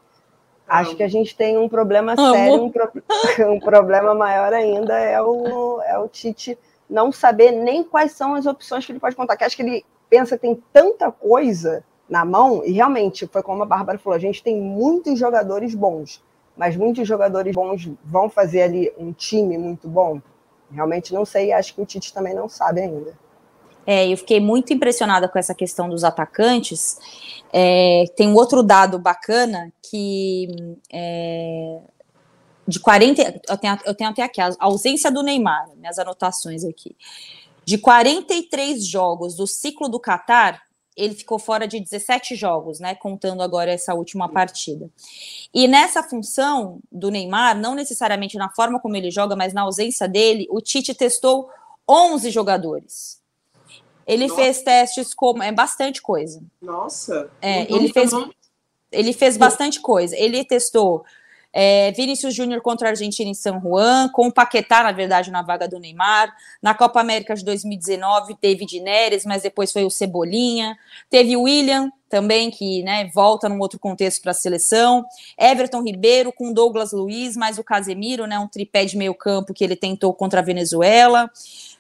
Acho 0.66 0.96
que 0.96 1.02
a 1.02 1.08
gente 1.08 1.36
tem 1.36 1.58
um 1.58 1.68
problema 1.68 2.16
sério, 2.16 2.64
um, 2.64 2.70
pro... 2.70 2.90
um, 3.52 3.60
problema 3.60 4.14
maior 4.14 4.52
ainda 4.52 4.98
é 4.98 5.20
o, 5.20 5.80
é 5.82 5.98
o 5.98 6.08
Tite 6.08 6.58
não 6.88 7.12
saber 7.12 7.50
nem 7.50 7.84
quais 7.84 8.12
são 8.12 8.34
as 8.34 8.46
opções 8.46 8.84
que 8.84 8.92
ele 8.92 8.98
pode 8.98 9.14
contar. 9.14 9.36
Que 9.36 9.44
acho 9.44 9.56
que 9.56 9.62
ele 9.62 9.84
pensa 10.08 10.36
que 10.36 10.42
tem 10.42 10.62
tanta 10.72 11.12
coisa 11.12 11.84
na 12.08 12.24
mão, 12.24 12.62
e 12.64 12.72
realmente, 12.72 13.26
foi 13.26 13.42
como 13.42 13.62
a 13.62 13.66
Bárbara 13.66 13.98
falou, 13.98 14.16
a 14.16 14.20
gente 14.20 14.42
tem 14.42 14.60
muitos 14.60 15.18
jogadores 15.18 15.74
bons, 15.74 16.22
mas 16.56 16.76
muitos 16.76 17.06
jogadores 17.08 17.54
bons 17.54 17.90
vão 18.04 18.28
fazer 18.28 18.62
ali 18.62 18.92
um 18.98 19.12
time 19.12 19.56
muito 19.58 19.88
bom? 19.88 20.20
Realmente 20.70 21.12
não 21.12 21.24
sei, 21.24 21.52
acho 21.52 21.74
que 21.74 21.80
o 21.80 21.86
Tite 21.86 22.12
também 22.12 22.34
não 22.34 22.48
sabe 22.48 22.80
ainda. 22.80 23.16
É, 23.86 24.10
eu 24.10 24.16
fiquei 24.16 24.40
muito 24.40 24.72
impressionada 24.72 25.28
com 25.28 25.38
essa 25.38 25.54
questão 25.54 25.88
dos 25.88 26.04
atacantes. 26.04 26.98
É, 27.52 28.04
tem 28.16 28.28
um 28.28 28.34
outro 28.34 28.62
dado 28.62 28.98
bacana 28.98 29.72
que 29.82 30.48
é, 30.90 31.80
de 32.66 32.80
40. 32.80 33.42
Eu 33.48 33.58
tenho, 33.58 33.78
eu 33.84 33.94
tenho 33.94 34.10
até 34.10 34.22
aqui 34.22 34.40
a 34.40 34.50
ausência 34.58 35.10
do 35.10 35.22
Neymar, 35.22 35.68
minhas 35.76 35.98
anotações 35.98 36.64
aqui. 36.64 36.96
De 37.64 37.78
43 37.78 38.86
jogos 38.86 39.36
do 39.36 39.46
ciclo 39.46 39.88
do 39.88 40.00
Catar, 40.00 40.62
ele 40.96 41.14
ficou 41.14 41.38
fora 41.38 41.66
de 41.66 41.80
17 41.80 42.36
jogos, 42.36 42.78
né? 42.78 42.94
Contando 42.94 43.42
agora 43.42 43.70
essa 43.72 43.94
última 43.94 44.28
partida. 44.28 44.88
E 45.52 45.66
nessa 45.66 46.02
função 46.02 46.78
do 46.90 47.10
Neymar, 47.10 47.58
não 47.58 47.74
necessariamente 47.74 48.36
na 48.36 48.48
forma 48.50 48.80
como 48.80 48.96
ele 48.96 49.10
joga, 49.10 49.34
mas 49.34 49.52
na 49.52 49.62
ausência 49.62 50.08
dele, 50.08 50.46
o 50.50 50.60
Tite 50.60 50.94
testou 50.94 51.48
11 51.88 52.30
jogadores. 52.30 53.20
Ele 54.06 54.26
Nossa. 54.26 54.40
fez 54.40 54.62
testes 54.62 55.14
como. 55.14 55.42
É 55.42 55.50
bastante 55.50 56.00
coisa. 56.00 56.42
Nossa! 56.60 57.30
É, 57.40 57.62
ele 57.72 57.92
fez, 57.92 58.12
ele 58.92 59.12
fez 59.12 59.36
bastante 59.36 59.80
coisa. 59.80 60.14
Ele 60.16 60.44
testou 60.44 61.04
é, 61.56 61.92
Vinícius 61.92 62.34
Júnior 62.34 62.60
contra 62.60 62.88
a 62.88 62.90
Argentina 62.90 63.30
em 63.30 63.34
São 63.34 63.60
Juan, 63.60 64.08
com 64.08 64.26
o 64.26 64.32
Paquetá, 64.32 64.82
na 64.82 64.90
verdade, 64.90 65.30
na 65.30 65.40
vaga 65.40 65.68
do 65.68 65.78
Neymar. 65.78 66.34
Na 66.60 66.74
Copa 66.74 67.00
América 67.00 67.32
de 67.32 67.44
2019, 67.44 68.34
teve 68.34 68.66
Neres, 68.80 69.24
mas 69.24 69.42
depois 69.42 69.70
foi 69.70 69.84
o 69.84 69.90
Cebolinha. 69.90 70.76
Teve 71.08 71.36
o 71.36 71.42
William 71.42 71.92
também, 72.08 72.50
que 72.50 72.82
né, 72.82 73.08
volta 73.14 73.48
num 73.48 73.60
outro 73.60 73.78
contexto 73.78 74.20
para 74.20 74.32
a 74.32 74.34
seleção. 74.34 75.04
Everton 75.38 75.84
Ribeiro 75.84 76.32
com 76.32 76.52
Douglas 76.52 76.90
Luiz, 76.90 77.36
mais 77.36 77.56
o 77.56 77.62
Casemiro, 77.62 78.26
né, 78.26 78.36
um 78.36 78.48
tripé 78.48 78.84
de 78.84 78.96
meio 78.96 79.14
campo 79.14 79.54
que 79.54 79.62
ele 79.62 79.76
tentou 79.76 80.12
contra 80.12 80.40
a 80.40 80.42
Venezuela. 80.42 81.30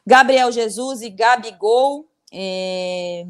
Gabriel 0.06 0.52
Jesus 0.52 1.02
e 1.02 1.10
Gabigol. 1.10 2.06
É, 2.32 3.26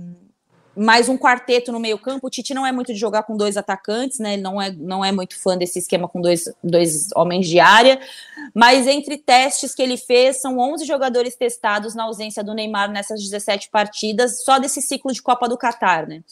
mais 0.77 1.09
um 1.09 1.17
quarteto 1.17 1.71
no 1.71 1.79
meio 1.79 1.99
campo. 1.99 2.27
O 2.27 2.31
Tite 2.31 2.55
não 2.55 2.67
é 2.67 2.73
muito 2.73 2.93
de 2.93 2.99
jogar 2.99 3.23
com 3.23 3.37
dois 3.37 3.57
atacantes, 3.57 4.19
né? 4.19 4.35
Ele 4.35 4.43
não 4.43 4.61
é, 4.61 4.71
não 4.73 5.05
é 5.05 5.13
muito 5.13 5.39
fã 5.39 5.57
desse 5.57 5.79
esquema 5.79 6.09
com 6.09 6.21
dois, 6.21 6.49
dois 6.63 7.09
homens 7.15 7.49
de 7.49 7.61
área. 7.61 8.01
Mas 8.55 8.87
entre 8.87 9.19
testes 9.19 9.75
que 9.75 9.83
ele 9.83 9.97
fez, 9.97 10.41
são 10.41 10.59
11 10.59 10.85
jogadores 10.85 11.37
testados 11.37 11.95
na 11.95 12.05
ausência 12.05 12.43
do 12.43 12.55
Neymar 12.55 12.91
nessas 12.91 13.23
17 13.23 13.71
partidas, 13.71 14.45
só 14.45 14.59
desse 14.59 14.83
ciclo 14.83 15.13
de 15.13 15.23
Copa 15.23 15.49
do 15.49 15.57
Catar, 15.57 16.07
né? 16.07 16.23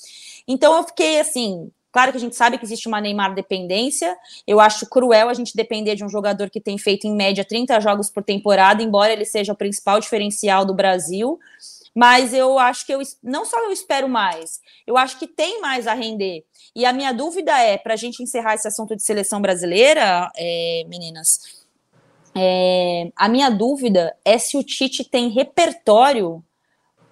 Então 0.47 0.77
eu 0.77 0.83
fiquei 0.85 1.21
assim. 1.21 1.71
Claro 1.93 2.11
que 2.11 2.17
a 2.17 2.21
gente 2.21 2.35
sabe 2.35 2.57
que 2.57 2.65
existe 2.65 2.89
uma 2.89 3.03
Neymar 3.03 3.35
dependência. 3.35 4.17
Eu 4.47 4.61
acho 4.61 4.87
cruel 4.87 5.29
a 5.29 5.35
gente 5.35 5.55
depender 5.55 5.95
de 5.95 6.03
um 6.03 6.09
jogador 6.09 6.49
que 6.49 6.59
tem 6.59 6.79
feito 6.79 7.07
em 7.07 7.15
média 7.15 7.45
30 7.45 7.79
jogos 7.81 8.09
por 8.09 8.23
temporada, 8.23 8.83
embora 8.83 9.13
ele 9.13 9.27
seja 9.27 9.53
o 9.53 9.57
principal 9.57 10.01
diferencial 10.01 10.65
do 10.65 10.73
Brasil 10.73 11.39
mas 11.95 12.33
eu 12.33 12.59
acho 12.59 12.87
que 12.87 12.93
eu 12.93 13.01
não 13.23 13.45
só 13.45 13.59
eu 13.65 13.71
espero 13.71 14.09
mais, 14.09 14.61
eu 14.87 14.97
acho 14.97 15.19
que 15.19 15.27
tem 15.27 15.61
mais 15.61 15.87
a 15.87 15.95
render. 15.95 16.45
E 16.75 16.87
a 16.87 16.93
minha 16.93 17.13
dúvida 17.13 17.57
é, 17.59 17.77
para 17.77 17.95
a 17.95 17.97
gente 17.97 18.23
encerrar 18.23 18.55
esse 18.55 18.67
assunto 18.67 18.97
de 18.97 19.03
seleção 19.03 19.41
brasileira, 19.41 20.31
é, 20.37 20.85
meninas, 20.89 21.63
é, 22.35 23.11
a 23.15 23.29
minha 23.29 23.51
dúvida 23.51 24.17
é 24.25 24.39
se 24.39 24.57
o 24.57 24.63
Tite 24.63 25.05
tem 25.05 25.29
repertório 25.29 26.43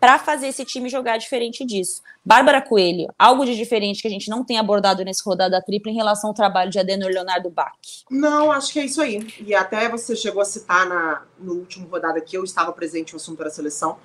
para 0.00 0.18
fazer 0.18 0.48
esse 0.48 0.64
time 0.64 0.88
jogar 0.88 1.18
diferente 1.18 1.62
disso. 1.62 2.00
Bárbara 2.24 2.62
Coelho, 2.62 3.12
algo 3.18 3.44
de 3.44 3.54
diferente 3.54 4.00
que 4.00 4.08
a 4.08 4.10
gente 4.10 4.30
não 4.30 4.42
tem 4.42 4.58
abordado 4.58 5.04
nesse 5.04 5.22
rodada 5.22 5.62
tripla 5.62 5.92
em 5.92 5.94
relação 5.94 6.30
ao 6.30 6.34
trabalho 6.34 6.70
de 6.70 6.78
Adenor 6.78 7.10
Leonardo 7.10 7.50
Bach? 7.50 7.72
Não, 8.10 8.50
acho 8.50 8.72
que 8.72 8.80
é 8.80 8.86
isso 8.86 9.02
aí. 9.02 9.26
E 9.44 9.54
até 9.54 9.90
você 9.90 10.16
chegou 10.16 10.40
a 10.40 10.44
citar 10.46 10.88
na, 10.88 11.22
no 11.38 11.52
último 11.52 11.86
rodada 11.86 12.18
que 12.22 12.34
eu 12.34 12.42
estava 12.42 12.72
presente 12.72 13.12
no 13.12 13.18
assunto 13.18 13.44
da 13.44 13.50
seleção 13.50 13.98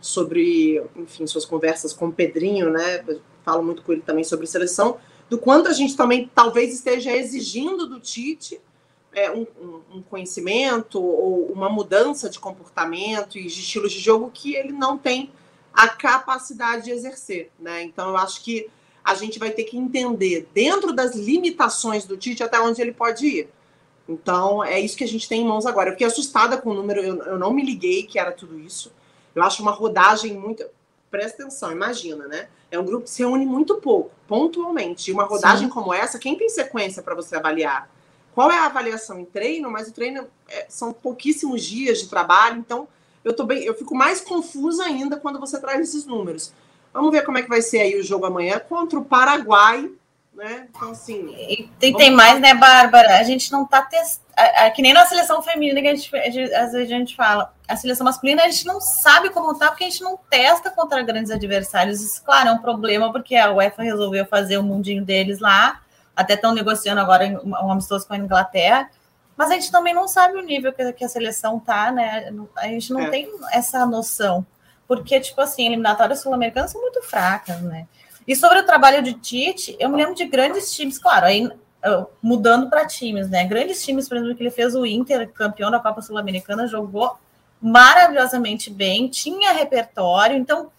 sobre, 0.00 0.82
enfim, 0.96 1.26
suas 1.26 1.44
conversas 1.44 1.92
com 1.92 2.08
o 2.08 2.12
Pedrinho, 2.12 2.70
né? 2.70 3.04
Falo 3.44 3.62
muito 3.62 3.82
com 3.82 3.92
ele 3.92 4.02
também 4.02 4.24
sobre 4.24 4.46
seleção, 4.46 4.98
do 5.28 5.38
quanto 5.38 5.68
a 5.68 5.72
gente 5.72 5.96
também 5.96 6.30
talvez 6.34 6.74
esteja 6.74 7.14
exigindo 7.14 7.86
do 7.86 8.00
Tite 8.00 8.60
é, 9.12 9.30
um, 9.30 9.46
um, 9.92 10.02
conhecimento 10.02 11.02
ou 11.02 11.46
uma 11.46 11.68
mudança 11.68 12.28
de 12.28 12.38
comportamento 12.38 13.38
e 13.38 13.42
de 13.42 13.60
estilos 13.60 13.92
de 13.92 13.98
jogo 13.98 14.30
que 14.32 14.54
ele 14.54 14.72
não 14.72 14.96
tem 14.96 15.30
a 15.72 15.88
capacidade 15.88 16.84
de 16.84 16.90
exercer, 16.90 17.50
né? 17.58 17.82
Então 17.82 18.10
eu 18.10 18.16
acho 18.16 18.42
que 18.42 18.68
a 19.04 19.14
gente 19.14 19.38
vai 19.38 19.50
ter 19.50 19.64
que 19.64 19.76
entender 19.76 20.48
dentro 20.52 20.92
das 20.92 21.14
limitações 21.14 22.04
do 22.04 22.16
Tite 22.16 22.42
até 22.42 22.60
onde 22.60 22.80
ele 22.80 22.92
pode 22.92 23.26
ir. 23.26 23.48
Então 24.08 24.62
é 24.62 24.80
isso 24.80 24.96
que 24.96 25.04
a 25.04 25.08
gente 25.08 25.28
tem 25.28 25.42
em 25.42 25.46
mãos 25.46 25.66
agora. 25.66 25.90
Eu 25.90 25.92
fiquei 25.92 26.06
assustada 26.06 26.58
com 26.58 26.70
o 26.70 26.74
número, 26.74 27.00
eu, 27.00 27.16
eu 27.22 27.38
não 27.38 27.52
me 27.52 27.64
liguei 27.64 28.02
que 28.02 28.18
era 28.18 28.32
tudo 28.32 28.58
isso. 28.58 28.92
Eu 29.34 29.42
acho 29.42 29.62
uma 29.62 29.72
rodagem 29.72 30.36
muito. 30.36 30.64
Presta 31.10 31.42
atenção, 31.42 31.72
imagina, 31.72 32.28
né? 32.28 32.48
É 32.70 32.78
um 32.78 32.84
grupo 32.84 33.04
que 33.04 33.10
se 33.10 33.22
reúne 33.22 33.44
muito 33.44 33.76
pouco, 33.76 34.12
pontualmente. 34.28 35.10
E 35.10 35.12
uma 35.12 35.24
rodagem 35.24 35.66
Sim. 35.66 35.74
como 35.74 35.92
essa, 35.92 36.18
quem 36.18 36.36
tem 36.36 36.48
sequência 36.48 37.02
para 37.02 37.16
você 37.16 37.36
avaliar? 37.36 37.90
Qual 38.32 38.50
é 38.50 38.58
a 38.58 38.66
avaliação 38.66 39.18
em 39.18 39.24
treino? 39.24 39.70
Mas 39.70 39.88
o 39.88 39.92
treino 39.92 40.26
é, 40.48 40.66
são 40.68 40.92
pouquíssimos 40.92 41.64
dias 41.64 41.98
de 41.98 42.08
trabalho, 42.08 42.58
então 42.58 42.86
eu 43.24 43.34
tô 43.34 43.44
bem, 43.44 43.64
eu 43.64 43.74
fico 43.74 43.94
mais 43.94 44.20
confusa 44.20 44.84
ainda 44.84 45.16
quando 45.16 45.40
você 45.40 45.60
traz 45.60 45.80
esses 45.80 46.06
números. 46.06 46.52
Vamos 46.92 47.10
ver 47.10 47.24
como 47.24 47.38
é 47.38 47.42
que 47.42 47.48
vai 47.48 47.60
ser 47.60 47.80
aí 47.80 47.98
o 47.98 48.02
jogo 48.02 48.26
amanhã 48.26 48.58
contra 48.58 48.98
o 48.98 49.04
Paraguai, 49.04 49.90
né? 50.40 50.66
Então, 50.70 50.90
assim. 50.90 51.34
E 51.36 51.68
tem, 51.78 51.94
tem 51.94 52.10
mais, 52.10 52.40
né, 52.40 52.54
Bárbara? 52.54 53.18
A 53.18 53.22
gente 53.22 53.52
não 53.52 53.66
tá 53.66 53.82
testando. 53.82 54.30
Que 54.74 54.80
nem 54.80 54.94
na 54.94 55.04
seleção 55.04 55.42
feminina 55.42 55.82
que 55.82 55.88
a 55.88 55.94
gente, 55.94 56.16
às 56.54 56.72
vezes 56.72 56.90
a 56.90 56.98
gente 56.98 57.14
fala. 57.14 57.54
A 57.68 57.76
seleção 57.76 58.04
masculina 58.04 58.42
a 58.42 58.48
gente 58.48 58.66
não 58.66 58.80
sabe 58.80 59.28
como 59.30 59.56
tá, 59.58 59.68
porque 59.68 59.84
a 59.84 59.90
gente 59.90 60.02
não 60.02 60.18
testa 60.30 60.70
contra 60.70 61.02
grandes 61.02 61.30
adversários. 61.30 62.00
Isso, 62.00 62.24
claro, 62.24 62.48
é 62.48 62.52
um 62.52 62.58
problema, 62.58 63.12
porque 63.12 63.36
a 63.36 63.52
UEFA 63.52 63.82
resolveu 63.82 64.24
fazer 64.24 64.56
o 64.56 64.62
mundinho 64.62 65.04
deles 65.04 65.40
lá. 65.40 65.82
Até 66.16 66.34
estão 66.34 66.54
negociando 66.54 67.00
agora 67.00 67.26
um 67.44 67.70
amistoso 67.70 68.06
com 68.06 68.14
a 68.14 68.18
Inglaterra 68.18 68.90
mas 69.36 69.50
a 69.50 69.54
gente 69.54 69.72
também 69.72 69.94
não 69.94 70.06
sabe 70.06 70.36
o 70.36 70.42
nível 70.42 70.70
que, 70.70 71.02
a 71.02 71.08
seleção 71.08 71.58
tá, 71.58 71.90
né? 71.90 72.30
A 72.58 72.66
gente 72.66 72.92
não 72.92 73.00
é. 73.00 73.08
tem 73.08 73.26
essa 73.52 73.86
noção. 73.86 74.44
Porque, 74.86 75.18
tipo 75.18 75.40
assim, 75.40 75.64
eliminatórias 75.64 76.20
sul-americanas 76.20 76.72
são 76.72 76.80
muito 76.82 77.00
fracas, 77.00 77.58
né? 77.62 77.86
E 78.26 78.36
sobre 78.36 78.60
o 78.60 78.66
trabalho 78.66 79.02
de 79.02 79.14
Tite, 79.14 79.76
eu 79.78 79.88
me 79.88 79.96
lembro 79.96 80.14
de 80.14 80.24
grandes 80.26 80.72
times, 80.74 80.98
claro, 80.98 81.26
aí 81.26 81.50
mudando 82.22 82.68
para 82.68 82.86
times, 82.86 83.30
né? 83.30 83.44
Grandes 83.44 83.82
times, 83.84 84.08
por 84.08 84.16
exemplo, 84.16 84.36
que 84.36 84.42
ele 84.42 84.50
fez 84.50 84.74
o 84.74 84.84
Inter, 84.84 85.30
campeão 85.30 85.70
da 85.70 85.80
Copa 85.80 86.02
Sul-Americana, 86.02 86.66
jogou 86.66 87.16
maravilhosamente 87.60 88.70
bem, 88.70 89.08
tinha 89.08 89.52
repertório, 89.52 90.36
então 90.36 90.70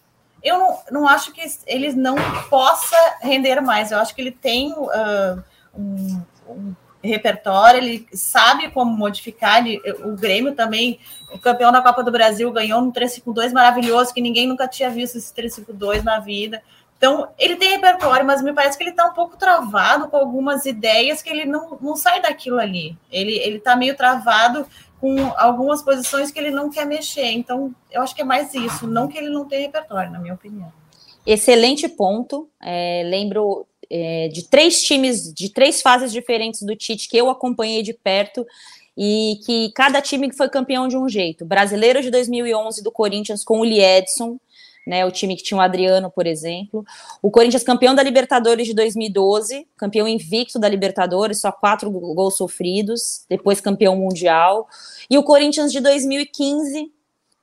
eu 0.43 0.57
não, 0.57 0.79
não 0.91 1.07
acho 1.07 1.31
que 1.31 1.41
ele 1.67 1.93
não 1.93 2.15
possa 2.49 2.97
render 3.21 3.61
mais. 3.61 3.91
Eu 3.91 3.99
acho 3.99 4.15
que 4.15 4.21
ele 4.21 4.31
tem 4.31 4.73
uh, 4.73 5.43
um, 5.75 6.21
um 6.47 6.75
repertório, 7.03 7.77
ele 7.77 8.07
sabe 8.13 8.69
como 8.71 8.95
modificar. 8.95 9.59
Ele, 9.59 9.79
o 10.03 10.15
Grêmio 10.15 10.55
também, 10.55 10.99
o 11.31 11.37
campeão 11.37 11.71
da 11.71 11.81
Copa 11.81 12.03
do 12.03 12.11
Brasil, 12.11 12.51
ganhou 12.51 12.81
um 12.81 12.91
352 12.91 13.53
maravilhoso, 13.53 14.13
que 14.13 14.21
ninguém 14.21 14.47
nunca 14.47 14.67
tinha 14.67 14.89
visto 14.89 15.17
esse 15.17 15.33
352 15.33 16.03
na 16.03 16.19
vida. 16.19 16.61
Então, 17.01 17.29
ele 17.39 17.55
tem 17.55 17.71
repertório, 17.71 18.23
mas 18.23 18.43
me 18.43 18.53
parece 18.53 18.77
que 18.77 18.83
ele 18.83 18.91
está 18.91 19.07
um 19.07 19.13
pouco 19.13 19.35
travado 19.35 20.07
com 20.07 20.17
algumas 20.17 20.67
ideias 20.67 21.19
que 21.19 21.31
ele 21.31 21.45
não, 21.45 21.75
não 21.81 21.95
sai 21.95 22.21
daquilo 22.21 22.59
ali. 22.59 22.95
Ele 23.11 23.57
está 23.57 23.75
meio 23.75 23.97
travado 23.97 24.67
com 24.99 25.15
algumas 25.35 25.81
posições 25.81 26.29
que 26.29 26.37
ele 26.37 26.51
não 26.51 26.69
quer 26.69 26.85
mexer. 26.85 27.31
Então, 27.31 27.73
eu 27.89 28.03
acho 28.03 28.13
que 28.13 28.21
é 28.21 28.23
mais 28.23 28.53
isso, 28.53 28.85
não 28.85 29.07
que 29.07 29.17
ele 29.17 29.31
não 29.31 29.47
tem 29.47 29.63
repertório, 29.63 30.11
na 30.11 30.19
minha 30.19 30.35
opinião. 30.35 30.71
Excelente 31.25 31.89
ponto. 31.89 32.47
É, 32.61 33.01
lembro 33.03 33.65
é, 33.89 34.27
de 34.27 34.47
três 34.47 34.83
times, 34.83 35.33
de 35.33 35.49
três 35.49 35.81
fases 35.81 36.11
diferentes 36.11 36.61
do 36.61 36.75
Tite 36.75 37.09
que 37.09 37.17
eu 37.17 37.31
acompanhei 37.31 37.81
de 37.81 37.93
perto 37.93 38.45
e 38.95 39.39
que 39.43 39.71
cada 39.71 40.03
time 40.03 40.31
foi 40.31 40.47
campeão 40.49 40.87
de 40.87 40.95
um 40.95 41.09
jeito. 41.09 41.45
Brasileiro 41.45 41.99
de 41.99 42.11
2011 42.11 42.83
do 42.83 42.91
Corinthians 42.91 43.43
com 43.43 43.61
o 43.61 43.65
Liedson, 43.65 44.37
né, 44.85 45.05
o 45.05 45.11
time 45.11 45.35
que 45.35 45.43
tinha 45.43 45.57
o 45.57 45.61
Adriano, 45.61 46.09
por 46.09 46.25
exemplo. 46.25 46.83
O 47.21 47.29
Corinthians 47.29 47.63
campeão 47.63 47.93
da 47.93 48.03
Libertadores 48.03 48.67
de 48.67 48.73
2012, 48.73 49.67
campeão 49.77 50.07
invicto 50.07 50.59
da 50.59 50.67
Libertadores, 50.67 51.41
só 51.41 51.51
quatro 51.51 51.89
gols 51.91 52.37
sofridos, 52.37 53.25
depois 53.29 53.61
campeão 53.61 53.95
mundial. 53.95 54.67
E 55.09 55.17
o 55.17 55.23
Corinthians 55.23 55.71
de 55.71 55.79
2015, 55.79 56.91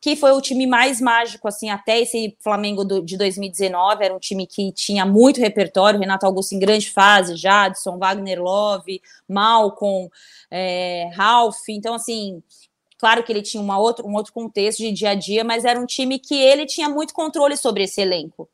que 0.01 0.15
foi 0.15 0.33
o 0.33 0.41
time 0.41 0.67
mais 0.67 1.01
mágico, 1.01 1.49
assim, 1.49 1.71
até 1.71 2.01
esse 2.01 2.37
Flamengo 2.41 2.85
do, 2.85 3.03
de 3.03 3.17
2019, 3.17 4.05
era 4.05 4.15
um 4.15 4.19
time 4.19 4.47
que 4.47 4.73
tinha 4.73 5.05
muito 5.05 5.41
repertório, 5.41 5.99
Renato 5.99 6.27
Augusto 6.27 6.55
em 6.55 6.59
grande 6.59 6.91
fase, 6.91 7.37
Jadson, 7.37 7.99
Wagner 7.99 8.41
Love, 8.41 9.01
Malcolm, 9.29 10.09
é, 10.51 11.11
Ralph, 11.15 11.69
então, 11.69 11.95
assim, 11.95 12.43
claro 12.99 13.23
que 13.23 13.33
ele 13.33 13.43
tinha 13.43 13.63
uma 13.63 13.79
outro, 13.79 14.07
um 14.07 14.15
outro 14.15 14.33
contexto 14.33 14.81
de 14.81 14.93
dia 14.93 15.11
a 15.11 15.15
dia, 15.15 15.45
mas 15.45 15.65
era 15.65 15.81
um 15.81 15.87
time 15.87 16.19
que 16.19 16.35
ele 16.35 16.67
tinha 16.67 16.89
muito 16.89 17.15
controle 17.15 17.57
sobre 17.57 17.85
esse 17.85 18.01
elenco. 18.01 18.49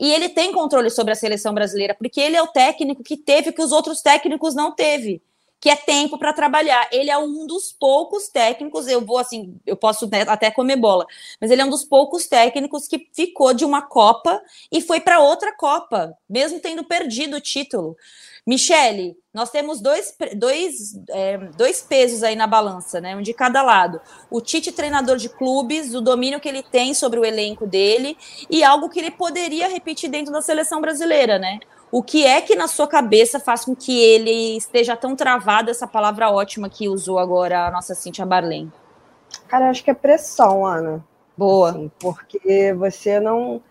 E 0.00 0.12
ele 0.12 0.28
tem 0.28 0.52
controle 0.52 0.90
sobre 0.90 1.12
a 1.12 1.16
seleção 1.16 1.54
brasileira, 1.54 1.94
porque 1.94 2.20
ele 2.20 2.36
é 2.36 2.42
o 2.42 2.48
técnico 2.48 3.02
que 3.02 3.16
teve 3.16 3.52
que 3.52 3.62
os 3.62 3.70
outros 3.70 4.02
técnicos 4.02 4.54
não 4.54 4.74
teve 4.74 5.22
que 5.64 5.70
é 5.70 5.76
tempo 5.76 6.18
para 6.18 6.34
trabalhar. 6.34 6.86
Ele 6.92 7.10
é 7.10 7.16
um 7.16 7.46
dos 7.46 7.72
poucos 7.72 8.28
técnicos, 8.28 8.86
eu 8.86 9.00
vou 9.00 9.16
assim, 9.16 9.58
eu 9.64 9.74
posso 9.74 10.06
até 10.28 10.50
comer 10.50 10.76
bola, 10.76 11.06
mas 11.40 11.50
ele 11.50 11.62
é 11.62 11.64
um 11.64 11.70
dos 11.70 11.82
poucos 11.82 12.26
técnicos 12.26 12.86
que 12.86 13.08
ficou 13.14 13.54
de 13.54 13.64
uma 13.64 13.80
Copa 13.80 14.42
e 14.70 14.82
foi 14.82 15.00
para 15.00 15.20
outra 15.20 15.56
Copa, 15.56 16.14
mesmo 16.28 16.60
tendo 16.60 16.84
perdido 16.84 17.38
o 17.38 17.40
título. 17.40 17.96
Michele, 18.46 19.16
nós 19.32 19.50
temos 19.50 19.80
dois, 19.80 20.14
dois, 20.36 20.94
é, 21.10 21.38
dois 21.56 21.80
pesos 21.80 22.22
aí 22.22 22.36
na 22.36 22.46
balança, 22.46 23.00
né? 23.00 23.16
Um 23.16 23.22
de 23.22 23.32
cada 23.32 23.62
lado. 23.62 24.00
O 24.30 24.40
Tite, 24.40 24.70
treinador 24.70 25.16
de 25.16 25.28
clubes, 25.28 25.94
o 25.94 26.00
domínio 26.00 26.38
que 26.38 26.48
ele 26.48 26.62
tem 26.62 26.92
sobre 26.92 27.18
o 27.18 27.24
elenco 27.24 27.66
dele 27.66 28.16
e 28.50 28.62
algo 28.62 28.90
que 28.90 29.00
ele 29.00 29.10
poderia 29.10 29.68
repetir 29.68 30.10
dentro 30.10 30.32
da 30.32 30.42
seleção 30.42 30.80
brasileira, 30.80 31.38
né? 31.38 31.58
O 31.90 32.02
que 32.02 32.26
é 32.26 32.40
que 32.40 32.54
na 32.54 32.66
sua 32.68 32.86
cabeça 32.86 33.38
faz 33.38 33.64
com 33.64 33.74
que 33.74 33.98
ele 33.98 34.56
esteja 34.56 34.96
tão 34.96 35.14
travado, 35.14 35.70
essa 35.70 35.86
palavra 35.86 36.30
ótima 36.30 36.68
que 36.68 36.88
usou 36.88 37.18
agora 37.18 37.66
a 37.66 37.70
nossa 37.70 37.94
Cintia 37.94 38.26
Barlém? 38.26 38.72
Cara, 39.48 39.70
acho 39.70 39.82
que 39.84 39.90
é 39.90 39.94
pressão, 39.94 40.66
Ana. 40.66 41.04
Boa. 41.36 41.70
Assim, 41.70 41.90
porque 41.98 42.74
você 42.74 43.20
não. 43.20 43.62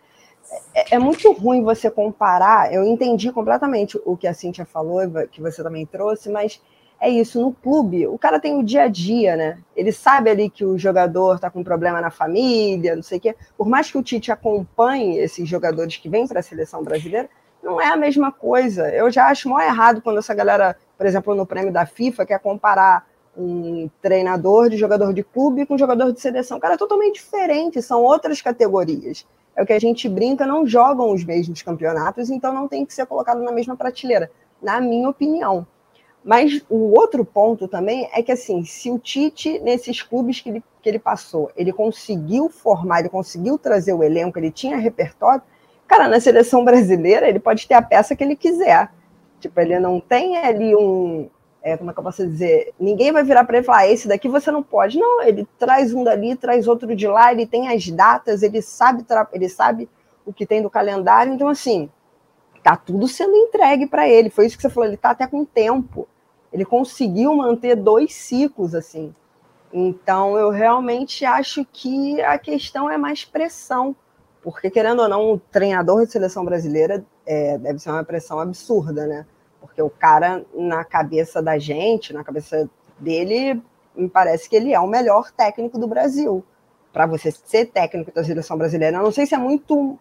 É, 0.74 0.96
é, 0.96 1.00
muito 1.00 1.32
ruim 1.32 1.64
você 1.64 1.90
comparar. 1.90 2.74
Eu 2.74 2.84
entendi 2.84 3.32
completamente 3.32 4.00
o 4.06 4.18
que 4.18 4.28
a 4.28 4.34
Cintia 4.34 4.66
falou, 4.66 5.02
que 5.32 5.42
você 5.42 5.62
também 5.64 5.86
trouxe, 5.86 6.30
mas 6.30 6.62
é 7.00 7.10
isso. 7.10 7.40
No 7.40 7.54
clube, 7.54 8.08
o 8.08 8.18
cara 8.18 8.40
tem 8.40 8.58
o 8.58 8.64
dia 8.64 8.84
a 8.84 8.88
dia, 8.88 9.36
né? 9.36 9.60
Ele 9.76 9.92
sabe 9.92 10.30
ali 10.30 10.50
que 10.50 10.64
o 10.66 10.78
jogador 10.78 11.40
tá 11.40 11.50
com 11.50 11.64
problema 11.64 12.02
na 12.02 12.10
família, 12.10 12.96
não 12.96 13.04
sei 13.04 13.18
o 13.18 13.22
quê. 13.22 13.36
Por 13.58 13.68
mais 13.68 13.92
que 13.92 13.98
o 13.98 14.04
Tite 14.04 14.32
acompanhe 14.32 15.18
esses 15.20 15.48
jogadores 15.48 15.98
que 15.98 16.10
vêm 16.10 16.28
para 16.28 16.40
a 16.40 16.44
seleção 16.44 16.84
brasileira, 16.84 17.30
não 17.62 17.80
é 17.80 17.88
a 17.88 17.96
mesma 17.96 18.32
coisa. 18.32 18.90
Eu 18.90 19.10
já 19.12 19.28
acho 19.28 19.50
mó 19.50 19.60
errado 19.60 20.02
quando 20.02 20.20
essa 20.20 20.34
galera, 20.34 20.76
por 20.98 21.06
exemplo, 21.06 21.36
no 21.36 21.46
prêmio 21.46 21.72
da 21.72 21.86
FIFA, 21.86 22.26
quer 22.26 22.40
comparar 22.40 23.08
um 23.36 23.90
treinador 24.02 24.70
de 24.70 24.78
jogador 24.78 25.14
de 25.14 25.24
clube 25.24 25.66
com 25.66 25.76
um 25.76 25.78
jogador 25.78 26.12
de 26.12 26.22
seleção. 26.22 26.60
Cara, 26.60 26.76
é 26.76 26.78
totalmente 26.78 27.16
diferente, 27.16 27.82
são 27.82 28.02
outras 28.02 28.42
categorias. 28.42 29.26
É 29.56 29.62
o 29.62 29.66
que 29.66 29.74
a 29.74 29.80
gente 29.80 30.10
brinca, 30.10 30.46
não 30.46 30.66
jogam 30.66 31.12
os 31.12 31.24
mesmos 31.24 31.62
campeonatos, 31.62 32.30
então 32.30 32.54
não 32.54 32.68
tem 32.68 32.86
que 32.86 32.94
ser 32.94 33.06
colocado 33.06 33.42
na 33.42 33.52
mesma 33.52 33.76
prateleira, 33.76 34.32
na 34.62 34.82
minha 34.82 35.10
opinião. 35.10 35.66
Mas 36.24 36.64
o 36.70 36.98
outro 36.98 37.26
ponto 37.26 37.68
também 37.68 38.10
é 38.14 38.24
que, 38.24 38.32
assim, 38.32 38.64
se 38.64 38.90
o 38.90 38.98
Tite, 38.98 39.60
nesses 39.60 40.02
clubes 40.02 40.40
que 40.40 40.50
ele, 40.50 40.64
que 40.82 40.90
ele 40.90 41.00
passou, 41.00 41.52
ele 41.56 41.74
conseguiu 41.74 42.50
formar, 42.50 43.02
ele 43.02 43.10
conseguiu 43.10 43.58
trazer 43.58 43.94
o 43.94 44.04
elenco, 44.04 44.40
ele 44.40 44.50
tinha 44.50 44.78
repertório, 44.78 45.42
Cara, 45.88 46.08
na 46.08 46.20
seleção 46.20 46.66
brasileira, 46.66 47.28
ele 47.28 47.40
pode 47.40 47.68
ter 47.68 47.76
a 47.76 47.82
peça 47.82 48.16
que 48.16 48.24
ele 48.24 48.36
quiser. 48.36 48.90
Tipo, 49.40 49.60
ele 49.60 49.80
não 49.80 50.00
tem 50.00 50.38
ali 50.38 50.76
um. 50.76 51.30
É, 51.64 51.78
como 51.78 51.90
é 51.90 51.94
que 51.94 52.00
eu 52.00 52.04
posso 52.04 52.28
dizer? 52.28 52.74
Ninguém 52.78 53.14
vai 53.14 53.24
virar 53.24 53.46
para 53.46 53.56
ele 53.56 53.64
e 53.64 53.66
falar: 53.66 53.80
ah, 53.80 53.88
esse 53.88 54.08
daqui 54.08 54.28
você 54.28 54.52
não 54.52 54.62
pode. 54.62 55.00
Não, 55.00 55.24
ele 55.24 55.48
traz 55.58 55.94
um 55.94 56.04
dali, 56.04 56.36
traz 56.36 56.68
outro 56.68 56.94
de 56.94 57.08
lá, 57.08 57.32
ele 57.32 57.48
tem 57.48 57.70
as 57.70 57.90
datas, 57.90 58.44
ele 58.44 58.62
sabe, 58.62 59.06
ele 59.32 59.48
sabe 59.48 59.90
o 60.26 60.34
que 60.34 60.46
tem 60.46 60.62
do 60.62 60.70
calendário. 60.70 61.34
Então, 61.34 61.48
assim, 61.48 61.90
tá 62.62 62.76
tudo 62.76 63.08
sendo 63.08 63.36
entregue 63.36 63.88
para 63.88 64.08
ele. 64.10 64.30
Foi 64.30 64.46
isso 64.46 64.58
que 64.58 64.62
você 64.62 64.70
falou, 64.70 64.90
ele 64.90 64.98
tá 64.98 65.12
até 65.12 65.26
com 65.26 65.46
tempo. 65.46 66.08
Ele 66.52 66.66
conseguiu 66.66 67.34
manter 67.34 67.76
dois 67.76 68.14
ciclos, 68.14 68.76
assim. 68.76 69.16
Então, 69.72 70.38
eu 70.38 70.50
realmente 70.50 71.26
acho 71.26 71.66
que 71.72 72.22
a 72.22 72.38
questão 72.38 72.90
é 72.90 72.98
mais 72.98 73.26
pressão. 73.26 73.96
Porque, 74.42 74.70
querendo 74.70 75.02
ou 75.02 75.10
não, 75.10 75.32
o 75.32 75.40
treinador 75.40 76.06
de 76.06 76.12
seleção 76.12 76.44
brasileira 76.44 77.04
é, 77.26 77.58
deve 77.58 77.80
ser 77.80 77.90
uma 77.90 78.04
pressão 78.04 78.38
absurda, 78.40 79.08
né? 79.08 79.26
Porque 79.66 79.82
o 79.82 79.90
cara, 79.90 80.46
na 80.54 80.84
cabeça 80.84 81.42
da 81.42 81.58
gente, 81.58 82.14
na 82.14 82.24
cabeça 82.24 82.70
dele, 83.00 83.62
me 83.96 84.10
parece 84.10 84.50
que 84.50 84.56
ele 84.56 84.74
é 84.74 84.80
o 84.80 84.88
melhor 84.88 85.32
técnico 85.32 85.80
do 85.80 85.88
Brasil. 85.88 86.44
Para 86.92 87.06
você 87.06 87.32
ser 87.32 87.68
técnico 87.68 88.12
da 88.14 88.24
seleção 88.24 88.58
brasileira, 88.58 88.98
eu 88.98 89.04
não 89.04 89.12
sei 89.12 89.26
se 89.26 89.34
é 89.34 89.38
muito 89.38 89.98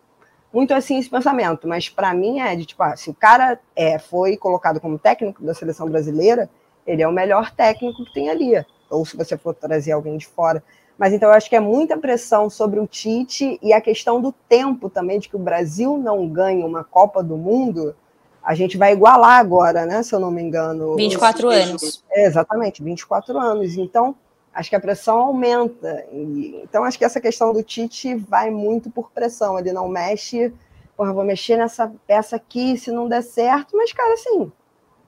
muito 0.52 0.74
assim 0.74 0.98
esse 0.98 1.08
pensamento, 1.08 1.66
mas 1.66 1.88
para 1.88 2.12
mim 2.12 2.40
é 2.40 2.54
de 2.54 2.66
tipo, 2.66 2.82
ah, 2.82 2.94
se 2.94 3.08
o 3.08 3.14
cara 3.14 3.58
é, 3.74 3.98
foi 3.98 4.36
colocado 4.36 4.78
como 4.78 4.98
técnico 4.98 5.42
da 5.42 5.54
seleção 5.54 5.88
brasileira, 5.88 6.50
ele 6.86 7.02
é 7.02 7.08
o 7.08 7.12
melhor 7.12 7.50
técnico 7.50 8.04
que 8.04 8.12
tem 8.12 8.28
ali. 8.28 8.62
Ou 8.90 9.06
se 9.06 9.16
você 9.16 9.38
for 9.38 9.54
trazer 9.54 9.92
alguém 9.92 10.18
de 10.18 10.26
fora. 10.26 10.62
Mas 10.98 11.14
então 11.14 11.30
eu 11.30 11.34
acho 11.34 11.48
que 11.48 11.56
é 11.56 11.60
muita 11.60 11.96
pressão 11.96 12.50
sobre 12.50 12.78
o 12.78 12.86
Tite 12.86 13.58
e 13.62 13.72
a 13.72 13.80
questão 13.80 14.20
do 14.20 14.30
tempo 14.30 14.90
também, 14.90 15.18
de 15.18 15.28
que 15.28 15.36
o 15.36 15.38
Brasil 15.38 15.96
não 15.96 16.28
ganha 16.28 16.66
uma 16.66 16.84
Copa 16.84 17.22
do 17.22 17.36
Mundo. 17.36 17.96
A 18.42 18.54
gente 18.54 18.76
vai 18.76 18.92
igualar 18.92 19.38
agora, 19.38 19.86
né? 19.86 20.02
Se 20.02 20.14
eu 20.14 20.20
não 20.20 20.30
me 20.30 20.42
engano. 20.42 20.96
24 20.96 21.48
anos. 21.48 22.04
É, 22.10 22.26
exatamente, 22.26 22.82
24 22.82 23.38
anos. 23.38 23.76
Então, 23.76 24.16
acho 24.52 24.68
que 24.68 24.76
a 24.76 24.80
pressão 24.80 25.18
aumenta. 25.18 26.04
E, 26.12 26.60
então, 26.64 26.84
acho 26.84 26.98
que 26.98 27.04
essa 27.04 27.20
questão 27.20 27.52
do 27.52 27.62
Tite 27.62 28.14
vai 28.14 28.50
muito 28.50 28.90
por 28.90 29.10
pressão. 29.10 29.58
Ele 29.58 29.72
não 29.72 29.88
mexe, 29.88 30.52
porra, 30.96 31.12
vou 31.12 31.24
mexer 31.24 31.56
nessa 31.56 31.92
peça 32.06 32.36
aqui 32.36 32.76
se 32.76 32.90
não 32.90 33.08
der 33.08 33.22
certo. 33.22 33.76
Mas, 33.76 33.92
cara, 33.92 34.14
assim, 34.14 34.50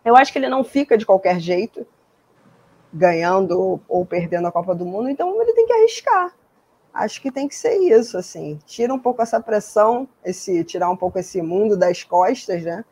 eu 0.04 0.16
acho 0.16 0.32
que 0.32 0.38
ele 0.38 0.48
não 0.48 0.62
fica 0.62 0.96
de 0.96 1.04
qualquer 1.04 1.40
jeito 1.40 1.86
ganhando 2.92 3.80
ou 3.88 4.06
perdendo 4.06 4.46
a 4.46 4.52
Copa 4.52 4.72
do 4.74 4.86
Mundo, 4.86 5.08
então 5.08 5.42
ele 5.42 5.52
tem 5.52 5.66
que 5.66 5.72
arriscar. 5.72 6.32
Acho 6.92 7.20
que 7.20 7.32
tem 7.32 7.48
que 7.48 7.56
ser 7.56 7.76
isso, 7.78 8.16
assim. 8.16 8.56
Tira 8.64 8.94
um 8.94 8.98
pouco 9.00 9.20
essa 9.20 9.40
pressão, 9.40 10.08
esse 10.24 10.62
tirar 10.62 10.88
um 10.88 10.96
pouco 10.96 11.18
esse 11.18 11.42
mundo 11.42 11.76
das 11.76 12.04
costas, 12.04 12.62
né? 12.62 12.84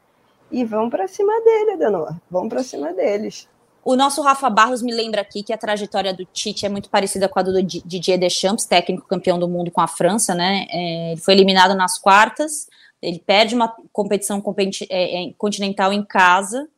E 0.52 0.64
vamos 0.64 0.90
para 0.90 1.08
cima 1.08 1.32
dele, 1.40 1.76
Denor. 1.78 2.14
Vamos 2.30 2.50
para 2.50 2.62
cima 2.62 2.92
deles. 2.92 3.48
O 3.84 3.96
nosso 3.96 4.22
Rafa 4.22 4.48
Barros 4.48 4.82
me 4.82 4.92
lembra 4.92 5.22
aqui 5.22 5.42
que 5.42 5.52
a 5.52 5.58
trajetória 5.58 6.14
do 6.14 6.24
Tite 6.26 6.64
é 6.64 6.68
muito 6.68 6.88
parecida 6.88 7.28
com 7.28 7.38
a 7.38 7.42
do 7.42 7.60
Didier 7.62 8.18
Deschamps, 8.18 8.64
técnico 8.64 9.08
campeão 9.08 9.38
do 9.38 9.48
mundo 9.48 9.72
com 9.72 9.80
a 9.80 9.88
França, 9.88 10.34
né? 10.34 10.66
É, 10.70 11.12
ele 11.12 11.20
foi 11.20 11.34
eliminado 11.34 11.74
nas 11.74 11.98
quartas, 11.98 12.68
ele 13.00 13.18
perde 13.18 13.54
uma 13.56 13.74
competição 13.92 14.40
é, 14.88 15.24
é, 15.24 15.32
continental 15.36 15.92
em 15.92 16.04
casa, 16.04 16.68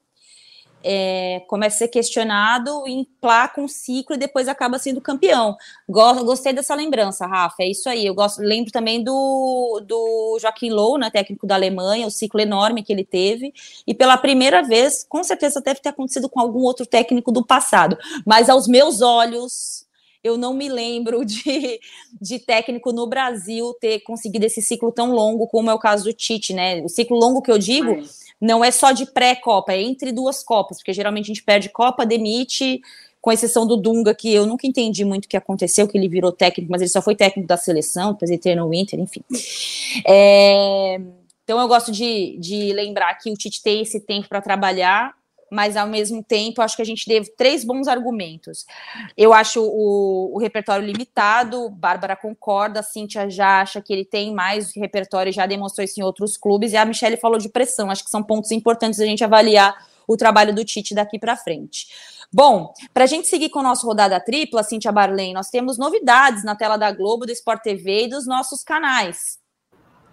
é, 0.85 1.43
começa 1.49 1.76
a 1.76 1.78
ser 1.78 1.89
questionado, 1.89 2.87
emplaca 2.87 3.59
um 3.59 3.66
ciclo 3.66 4.14
e 4.14 4.18
depois 4.18 4.47
acaba 4.49 4.78
sendo 4.78 5.01
campeão. 5.01 5.57
Gostei 5.89 6.53
dessa 6.53 6.74
lembrança, 6.74 7.26
Rafa, 7.26 7.62
é 7.62 7.70
isso 7.70 7.89
aí. 7.89 8.05
Eu 8.07 8.14
gosto, 8.14 8.43
lembro 8.43 8.70
também 8.70 9.03
do, 9.03 9.80
do 9.87 10.39
Joaquim 10.41 10.70
Low, 10.70 10.99
né, 10.99 11.11
técnico 11.11 11.47
da 11.47 11.55
Alemanha, 11.55 12.07
o 12.07 12.11
ciclo 12.11 12.41
enorme 12.41 12.82
que 12.82 12.93
ele 12.93 13.05
teve, 13.05 13.55
e 13.87 13.95
pela 13.95 14.18
primeira 14.18 14.62
vez, 14.62 15.05
com 15.09 15.24
certeza 15.24 15.62
deve 15.62 15.80
ter 15.80 15.89
acontecido 15.89 16.28
com 16.28 16.39
algum 16.39 16.61
outro 16.61 16.85
técnico 16.85 17.32
do 17.32 17.45
passado, 17.45 17.97
mas 18.26 18.51
aos 18.51 18.68
meus 18.68 19.01
olhos, 19.01 19.87
eu 20.22 20.37
não 20.37 20.53
me 20.53 20.68
lembro 20.68 21.24
de, 21.24 21.80
de 22.20 22.39
técnico 22.39 22.93
no 22.93 23.07
Brasil 23.07 23.72
ter 23.80 24.01
conseguido 24.01 24.45
esse 24.45 24.61
ciclo 24.61 24.93
tão 24.93 25.12
longo 25.12 25.47
como 25.47 25.70
é 25.70 25.74
o 25.74 25.78
caso 25.78 26.05
do 26.05 26.12
Tite, 26.12 26.53
né? 26.53 26.82
O 26.82 26.89
ciclo 26.89 27.18
longo 27.18 27.43
que 27.43 27.51
eu 27.51 27.59
digo 27.59 28.03
não 28.41 28.64
é 28.64 28.70
só 28.70 28.93
de 28.93 29.07
pré-copa, 29.07 29.72
é 29.72 29.82
entre 29.82 30.12
duas 30.12 30.43
copas, 30.43 30.78
porque 30.78 30.93
geralmente 30.93 31.24
a 31.24 31.35
gente 31.35 31.43
perde 31.43 31.68
Copa, 31.68 32.05
demite, 32.05 32.80
com 33.20 33.32
exceção 33.32 33.66
do 33.66 33.76
Dunga, 33.76 34.14
que 34.14 34.32
eu 34.32 34.45
nunca 34.45 34.66
entendi 34.66 35.05
muito 35.05 35.24
o 35.24 35.28
que 35.28 35.37
aconteceu, 35.37 35.89
que 35.89 35.97
ele 35.97 36.09
virou 36.09 36.30
técnico, 36.30 36.70
mas 36.70 36.82
ele 36.82 36.91
só 36.91 37.01
foi 37.01 37.16
técnico 37.16 37.49
da 37.49 37.57
seleção, 37.57 38.12
depois 38.12 38.30
ele 38.30 38.41
treinou 38.41 38.68
o 38.68 38.74
Inter, 38.74 39.01
enfim. 39.01 39.22
É, 40.07 41.01
então 41.43 41.59
eu 41.61 41.66
gosto 41.66 41.91
de, 41.91 42.37
de 42.39 42.72
lembrar 42.72 43.14
que 43.14 43.30
o 43.30 43.35
Tite 43.35 43.62
tem 43.62 43.80
esse 43.80 44.01
tempo 44.01 44.28
para 44.28 44.43
trabalhar, 44.43 45.14
mas 45.55 45.77
ao 45.77 45.87
mesmo 45.87 46.23
tempo 46.23 46.61
acho 46.61 46.75
que 46.75 46.83
a 46.83 46.87
gente 46.87 47.05
teve 47.05 47.31
três 47.37 47.65
bons 47.65 47.87
argumentos. 47.87 48.67
Eu 49.17 49.33
acho 49.33 49.63
o, 49.63 50.35
o 50.35 50.39
repertório 50.39 50.85
limitado, 50.85 51.71
Bárbara 51.71 52.17
concorda, 52.17 52.81
a 52.81 52.83
Cíntia 52.83 53.31
já 53.31 53.61
acha 53.61 53.81
que 53.81 53.93
ele 53.93 54.05
tem 54.05 54.35
mais 54.35 54.75
repertório, 54.75 55.33
já 55.33 55.47
demonstrou 55.47 55.85
isso 55.85 56.01
em 56.01 56.03
outros 56.03 56.37
clubes, 56.37 56.73
e 56.73 56.77
a 56.77 56.85
Michelle 56.85 57.17
falou 57.17 57.39
de 57.39 57.49
pressão, 57.49 57.91
acho 57.91 58.05
que 58.05 58.11
são 58.11 58.23
pontos 58.23 58.51
importantes 58.51 58.99
a 58.99 59.07
gente 59.07 59.23
avaliar 59.23 59.75
o 60.07 60.17
trabalho 60.17 60.55
do 60.55 60.65
Tite 60.65 60.95
daqui 60.95 61.19
para 61.19 61.37
frente. 61.37 61.87
Bom, 62.33 62.75
para 62.93 63.05
a 63.05 63.07
gente 63.07 63.29
seguir 63.29 63.49
com 63.49 63.61
o 63.61 63.63
nosso 63.63 63.87
rodada 63.87 64.19
tripla, 64.19 64.65
Cíntia 64.65 64.91
Barlen, 64.91 65.33
nós 65.33 65.51
temos 65.51 65.79
novidades 65.79 66.43
na 66.43 66.57
tela 66.57 66.77
da 66.77 66.91
Globo, 66.91 67.25
do 67.25 67.33
Sport 67.33 67.63
TV 67.63 68.05
e 68.05 68.09
dos 68.09 68.27
nossos 68.27 68.65
canais, 68.65 69.39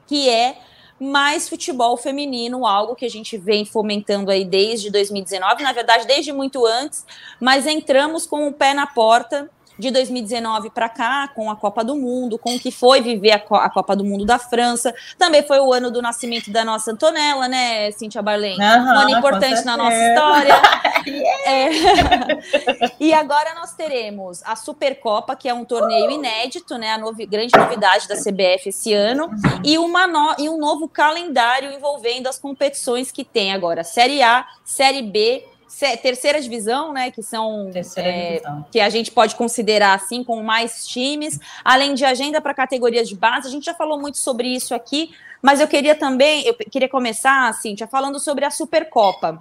que 0.06 0.30
é 0.30 0.58
mais 1.02 1.50
futebol 1.50 1.98
feminino, 1.98 2.64
algo 2.64 2.96
que 2.96 3.06
a 3.06 3.10
gente 3.10 3.36
vem 3.36 3.66
fomentando 3.66 4.30
aí 4.30 4.46
desde 4.46 4.92
2019, 4.92 5.64
na 5.64 5.74
verdade, 5.74 6.06
desde 6.06 6.32
muito 6.32 6.64
antes, 6.64 7.04
mas 7.40 7.66
entramos 7.66 8.28
com 8.28 8.48
o 8.48 8.54
pé 8.54 8.76
na 8.76 8.86
porta 8.86 9.50
de 9.82 9.90
2019 9.90 10.70
para 10.70 10.88
cá, 10.88 11.28
com 11.36 11.50
a 11.50 11.56
Copa 11.56 11.84
do 11.84 11.96
Mundo, 11.96 12.38
com 12.38 12.56
o 12.56 12.60
que 12.60 12.72
foi 12.72 13.02
viver 13.02 13.32
a, 13.32 13.70
Copa 13.70 13.96
do 13.96 14.06
Mundo 14.06 14.24
da 14.24 14.38
França. 14.38 14.94
Também 15.18 15.42
foi 15.42 15.60
o 15.60 15.74
ano 15.74 15.90
do 15.90 16.02
nascimento 16.02 16.52
da 16.52 16.64
nossa 16.64 16.92
Antonella, 16.92 17.48
né, 17.48 17.90
Cintia 17.92 18.22
Barlen? 18.22 18.60
Uhum, 18.60 18.66
um 18.66 19.00
ano 19.00 19.10
importante 19.10 19.66
na 19.66 19.76
nossa 19.76 19.98
história. 19.98 20.54
é. 21.48 21.70
e 23.00 23.12
agora 23.12 23.56
nós 23.56 23.74
teremos 23.74 24.44
a 24.44 24.56
Supercopa, 24.56 25.36
que 25.36 25.50
é 25.50 25.54
um 25.54 25.66
torneio 25.66 26.12
inédito, 26.12 26.78
né, 26.78 26.92
a 26.92 26.98
novi 27.00 27.26
grande 27.26 27.58
novidade 27.58 28.08
da 28.08 28.16
CBF 28.16 28.70
esse 28.70 28.94
ano, 28.94 29.32
e, 29.64 29.80
uma 29.80 30.06
no 30.06 30.36
e 30.38 30.48
um 30.48 30.60
novo 30.60 30.88
calendário 30.88 31.72
envolvendo 31.72 32.28
as 32.28 32.38
competições 32.38 33.12
que 33.12 33.26
tem 33.26 33.52
agora 33.52 33.84
Série 33.84 34.22
A, 34.22 34.46
Série 34.64 35.02
B, 35.02 35.44
terceira 36.02 36.40
divisão, 36.42 36.94
né? 36.94 37.12
Que 37.12 37.24
são 37.24 37.72
é, 37.98 38.42
que 38.72 38.80
a 38.80 38.90
gente 38.90 39.12
pode 39.12 39.36
considerar 39.36 39.94
assim 39.94 40.24
com 40.24 40.42
mais 40.44 40.86
times, 40.86 41.40
além 41.64 41.94
de 41.94 42.06
agenda 42.06 42.42
para 42.42 42.54
categorias 42.54 43.08
de 43.08 43.16
base. 43.16 43.48
A 43.48 43.52
gente 43.52 43.66
já 43.66 43.74
falou 43.74 44.00
muito 44.00 44.18
sobre 44.18 44.48
isso 44.48 44.76
aqui, 44.76 45.12
mas 45.42 45.60
eu 45.60 45.68
queria 45.68 45.96
também, 45.96 46.46
eu 46.46 46.54
queria 46.54 46.90
começar, 46.90 47.50
assim, 47.50 47.76
já 47.76 47.88
falando 47.88 48.20
sobre 48.20 48.46
a 48.46 48.52
Supercopa. 48.52 49.38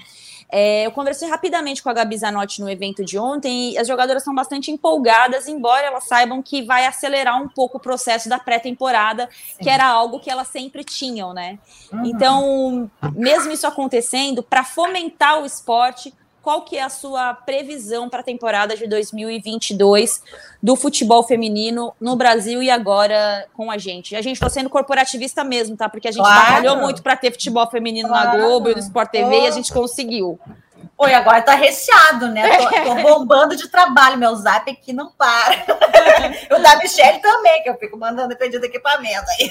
É, 0.52 0.84
eu 0.84 0.90
conversei 0.90 1.28
rapidamente 1.28 1.80
com 1.80 1.88
a 1.88 1.92
Gabi 1.92 2.18
Zanotti 2.18 2.60
no 2.60 2.68
evento 2.68 3.04
de 3.04 3.16
ontem 3.16 3.72
e 3.72 3.78
as 3.78 3.86
jogadoras 3.86 4.24
são 4.24 4.34
bastante 4.34 4.70
empolgadas, 4.70 5.46
embora 5.46 5.86
elas 5.86 6.04
saibam 6.04 6.42
que 6.42 6.62
vai 6.62 6.86
acelerar 6.86 7.40
um 7.40 7.48
pouco 7.48 7.78
o 7.78 7.80
processo 7.80 8.28
da 8.28 8.38
pré-temporada, 8.38 9.28
que 9.60 9.70
era 9.70 9.86
algo 9.86 10.18
que 10.18 10.28
elas 10.28 10.48
sempre 10.48 10.82
tinham, 10.82 11.32
né? 11.32 11.58
Uhum. 11.92 12.04
Então, 12.04 12.90
mesmo 13.14 13.52
isso 13.52 13.66
acontecendo, 13.66 14.42
para 14.42 14.64
fomentar 14.64 15.40
o 15.40 15.46
esporte, 15.46 16.12
qual 16.42 16.62
que 16.62 16.76
é 16.76 16.82
a 16.82 16.88
sua 16.88 17.34
previsão 17.34 18.08
para 18.08 18.20
a 18.20 18.22
temporada 18.22 18.76
de 18.76 18.86
2022 18.86 20.22
do 20.62 20.74
futebol 20.74 21.22
feminino 21.22 21.94
no 22.00 22.16
Brasil 22.16 22.62
e 22.62 22.70
agora 22.70 23.46
com 23.54 23.70
a 23.70 23.78
gente? 23.78 24.16
A 24.16 24.22
gente 24.22 24.36
está 24.36 24.48
sendo 24.48 24.70
corporativista 24.70 25.44
mesmo, 25.44 25.76
tá? 25.76 25.88
Porque 25.88 26.08
a 26.08 26.10
gente 26.10 26.22
claro. 26.22 26.46
batalhou 26.46 26.76
muito 26.78 27.02
para 27.02 27.16
ter 27.16 27.30
futebol 27.30 27.68
feminino 27.70 28.08
claro. 28.08 28.38
na 28.38 28.44
Globo 28.44 28.70
e 28.70 28.74
no 28.74 28.80
Sport 28.80 29.10
TV 29.10 29.26
oh. 29.26 29.44
e 29.44 29.46
a 29.46 29.50
gente 29.50 29.72
conseguiu. 29.72 30.38
Oi, 30.96 31.14
agora 31.14 31.40
tá 31.40 31.54
recheado, 31.54 32.28
né? 32.28 32.58
Tô, 32.58 32.68
tô, 32.84 32.94
bombando 32.96 33.56
de 33.56 33.68
trabalho, 33.68 34.18
meu 34.18 34.34
zap 34.36 34.70
aqui 34.70 34.92
não 34.92 35.10
para. 35.10 35.56
o 36.54 36.58
da 36.58 36.76
Michelle 36.76 37.20
também, 37.20 37.62
que 37.62 37.70
eu 37.70 37.78
fico 37.78 37.96
mandando 37.96 38.36
pedido 38.36 38.64
equipamento 38.64 39.24
aí. 39.38 39.50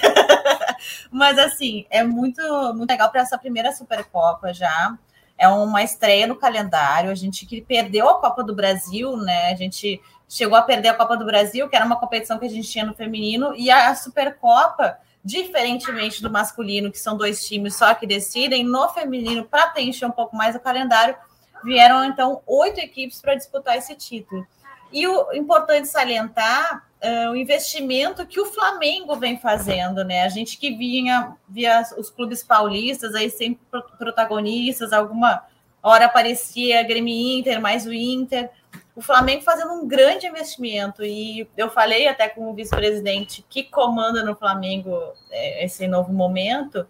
Mas 1.12 1.40
assim, 1.40 1.88
é 1.90 2.04
muito, 2.04 2.42
muito 2.76 2.90
legal 2.90 3.10
para 3.10 3.22
essa 3.22 3.38
primeira 3.38 3.72
Supercopa 3.72 4.54
já 4.54 4.96
é 5.40 5.48
uma 5.48 5.82
estreia 5.82 6.28
no 6.28 6.36
calendário. 6.36 7.10
A 7.10 7.16
gente 7.16 7.46
que 7.46 7.62
perdeu 7.62 8.10
a 8.10 8.20
Copa 8.20 8.44
do 8.44 8.54
Brasil, 8.54 9.16
né? 9.16 9.52
A 9.52 9.56
gente 9.56 10.02
chegou 10.28 10.58
a 10.58 10.62
perder 10.62 10.90
a 10.90 10.94
Copa 10.94 11.16
do 11.16 11.26
Brasil, 11.26 11.68
que 11.70 11.76
era 11.76 11.86
uma 11.86 11.96
competição 11.96 12.38
que 12.38 12.46
a 12.46 12.50
gente 12.50 12.70
tinha 12.70 12.86
no 12.86 12.94
feminino, 12.94 13.56
e 13.56 13.72
a 13.72 13.96
Supercopa, 13.96 15.00
diferentemente 15.24 16.22
do 16.22 16.30
masculino, 16.30 16.92
que 16.92 17.00
são 17.00 17.18
dois 17.18 17.48
times 17.48 17.76
só 17.76 17.94
que 17.96 18.06
decidem, 18.06 18.64
no 18.64 18.90
feminino, 18.90 19.46
para 19.46 19.68
preencher 19.68 20.06
um 20.06 20.12
pouco 20.12 20.36
mais 20.36 20.56
o 20.56 20.60
calendário, 20.60 21.16
vieram 21.64 22.04
então 22.06 22.42
oito 22.46 22.80
equipes 22.80 23.20
para 23.22 23.36
disputar 23.36 23.78
esse 23.78 23.96
título. 23.96 24.46
E 24.92 25.08
o 25.08 25.32
importante 25.34 25.88
salientar 25.88 26.88
uh, 27.04 27.32
o 27.32 27.36
investimento 27.36 28.26
que 28.26 28.40
o 28.40 28.46
Flamengo 28.46 29.16
vem 29.16 29.38
fazendo, 29.38 30.04
né? 30.04 30.24
A 30.24 30.30
gente 30.30 30.58
que 30.58 30.76
vinha 30.76 31.36
via 31.48 31.84
os 31.98 32.10
clubes 32.10 32.44
paulistas 32.44 33.16
aí 33.16 33.30
sempre 33.30 33.62
protagonistas, 33.98 34.94
alguma 34.94 35.44
hora 35.82 36.06
aparecia 36.06 36.84
Grêmio 36.84 37.40
Inter, 37.40 37.62
mais 37.62 37.86
o 37.86 37.94
Inter. 37.94 38.50
O 38.96 39.02
Flamengo 39.02 39.44
fazendo 39.44 39.72
um 39.72 39.88
grande 39.88 40.28
investimento 40.28 41.06
e 41.06 41.48
eu 41.56 41.70
falei 41.70 42.08
até 42.08 42.28
com 42.28 42.50
o 42.50 42.54
vice-presidente 42.54 43.46
que 43.50 43.64
comanda 43.64 44.24
no 44.24 44.36
Flamengo 44.36 44.92
é, 45.32 45.64
esse 45.64 45.88
novo 45.88 46.12
momento. 46.12 46.86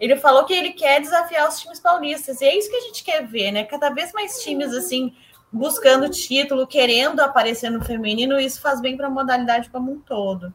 Ele 0.00 0.16
falou 0.16 0.44
que 0.44 0.52
ele 0.52 0.70
quer 0.70 1.00
desafiar 1.00 1.48
os 1.48 1.60
times 1.60 1.78
paulistas 1.78 2.40
e 2.40 2.46
é 2.46 2.58
isso 2.58 2.68
que 2.68 2.76
a 2.76 2.80
gente 2.80 3.04
quer 3.04 3.24
ver, 3.24 3.52
né? 3.52 3.64
Cada 3.64 3.90
vez 3.90 4.12
mais 4.12 4.42
times 4.42 4.74
assim 4.74 5.14
buscando 5.52 6.08
título, 6.08 6.66
querendo 6.66 7.20
aparecer 7.20 7.70
no 7.70 7.84
feminino, 7.84 8.40
isso 8.40 8.60
faz 8.60 8.80
bem 8.80 8.96
para 8.96 9.08
a 9.08 9.10
modalidade 9.10 9.68
como 9.68 9.92
um 9.92 10.00
todo. 10.00 10.52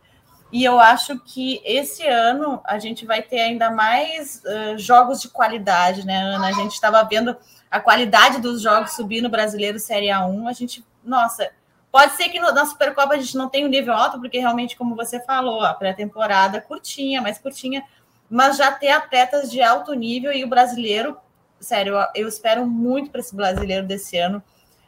E 0.51 0.63
eu 0.63 0.79
acho 0.79 1.19
que 1.19 1.61
esse 1.63 2.07
ano 2.07 2.61
a 2.65 2.79
gente 2.79 3.05
vai 3.05 3.21
ter 3.21 3.41
ainda 3.41 3.69
mais 3.69 4.41
uh, 4.45 4.77
jogos 4.77 5.21
de 5.21 5.27
qualidade, 5.27 6.05
né, 6.05 6.17
Ana? 6.17 6.47
A 6.47 6.51
gente 6.53 6.71
estava 6.71 7.03
vendo 7.03 7.35
a 7.69 7.79
qualidade 7.79 8.39
dos 8.39 8.61
jogos 8.61 8.93
subir 8.93 9.21
no 9.21 9.29
Brasileiro 9.29 9.77
Série 9.77 10.07
A1. 10.07 10.47
A 10.47 10.53
gente, 10.53 10.85
nossa, 11.03 11.51
pode 11.91 12.13
ser 12.13 12.29
que 12.29 12.39
no, 12.39 12.51
na 12.53 12.65
Supercopa 12.65 13.13
a 13.13 13.17
gente 13.17 13.35
não 13.35 13.49
tenha 13.49 13.67
um 13.67 13.69
nível 13.69 13.93
alto, 13.93 14.19
porque 14.19 14.39
realmente, 14.39 14.77
como 14.77 14.95
você 14.95 15.19
falou, 15.19 15.61
a 15.61 15.73
pré-temporada 15.73 16.61
curtinha, 16.61 17.21
mais 17.21 17.37
curtinha, 17.37 17.83
mas 18.29 18.55
já 18.55 18.71
ter 18.71 18.89
atletas 18.89 19.51
de 19.51 19.61
alto 19.61 19.93
nível 19.93 20.31
e 20.31 20.45
o 20.45 20.47
brasileiro, 20.47 21.17
sério, 21.59 21.95
eu, 21.95 22.23
eu 22.23 22.27
espero 22.27 22.65
muito 22.65 23.11
para 23.11 23.19
esse 23.19 23.35
brasileiro 23.35 23.85
desse 23.85 24.17
ano 24.17 24.41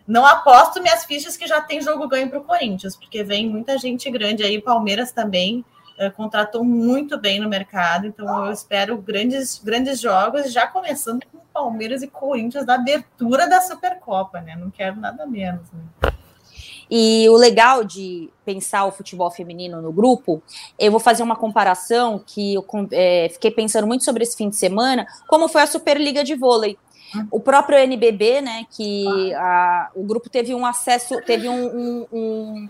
não 0.10 0.26
aposto 0.26 0.82
minhas 0.82 1.05
fichas 1.05 1.38
que 1.38 1.45
já 1.45 1.62
tem 1.62 1.80
jogo 1.82 2.07
ganho 2.07 2.28
para 2.28 2.39
o 2.39 2.43
Corinthians, 2.43 2.95
porque 2.95 3.24
vem 3.24 3.47
muita 3.47 3.78
gente 3.78 4.10
grande 4.10 4.43
aí, 4.43 4.60
Palmeiras 4.60 5.12
também 5.12 5.64
uh, 5.99 6.12
contratou 6.16 6.64
muito 6.64 7.16
bem 7.16 7.39
no 7.39 7.47
mercado, 7.47 8.07
então 8.07 8.45
eu 8.47 8.51
espero 8.51 8.97
grandes, 8.97 9.62
grandes 9.64 10.01
jogos, 10.01 10.51
já 10.51 10.66
começando 10.66 11.24
com 11.32 11.38
Palmeiras 11.53 12.01
e 12.01 12.07
Corinthians 12.07 12.66
na 12.66 12.74
abertura 12.74 13.47
da 13.47 13.62
Supercopa, 13.62 14.41
né? 14.41 14.55
Não 14.55 14.72
quero 14.72 14.95
nada 14.95 15.28
menos. 15.28 15.62
Né? 15.72 16.12
E 16.89 17.30
o 17.30 17.36
legal 17.36 17.84
de 17.84 18.32
pensar 18.43 18.86
o 18.86 18.91
futebol 18.91 19.30
feminino 19.30 19.80
no 19.80 19.91
grupo, 19.91 20.41
eu 20.80 20.89
vou 20.89 20.99
fazer 20.99 21.22
uma 21.22 21.36
comparação 21.36 22.20
que 22.26 22.55
eu 22.55 22.66
é, 22.91 23.30
fiquei 23.32 23.51
pensando 23.51 23.86
muito 23.86 24.03
sobre 24.03 24.24
esse 24.24 24.36
fim 24.36 24.49
de 24.49 24.55
semana, 24.55 25.05
como 25.28 25.47
foi 25.47 25.62
a 25.62 25.68
Superliga 25.68 26.24
de 26.24 26.34
Vôlei. 26.34 26.80
O 27.32 27.39
próprio 27.39 27.78
NBB, 27.78 28.41
né, 28.41 28.66
que 28.70 29.34
a, 29.34 29.89
o 29.95 30.03
grupo 30.03 30.30
teve 30.30 30.53
um 30.53 30.66
acesso, 30.66 31.22
teve 31.26 31.49
um, 31.49 31.66
um, 31.68 32.07
um 32.12 32.70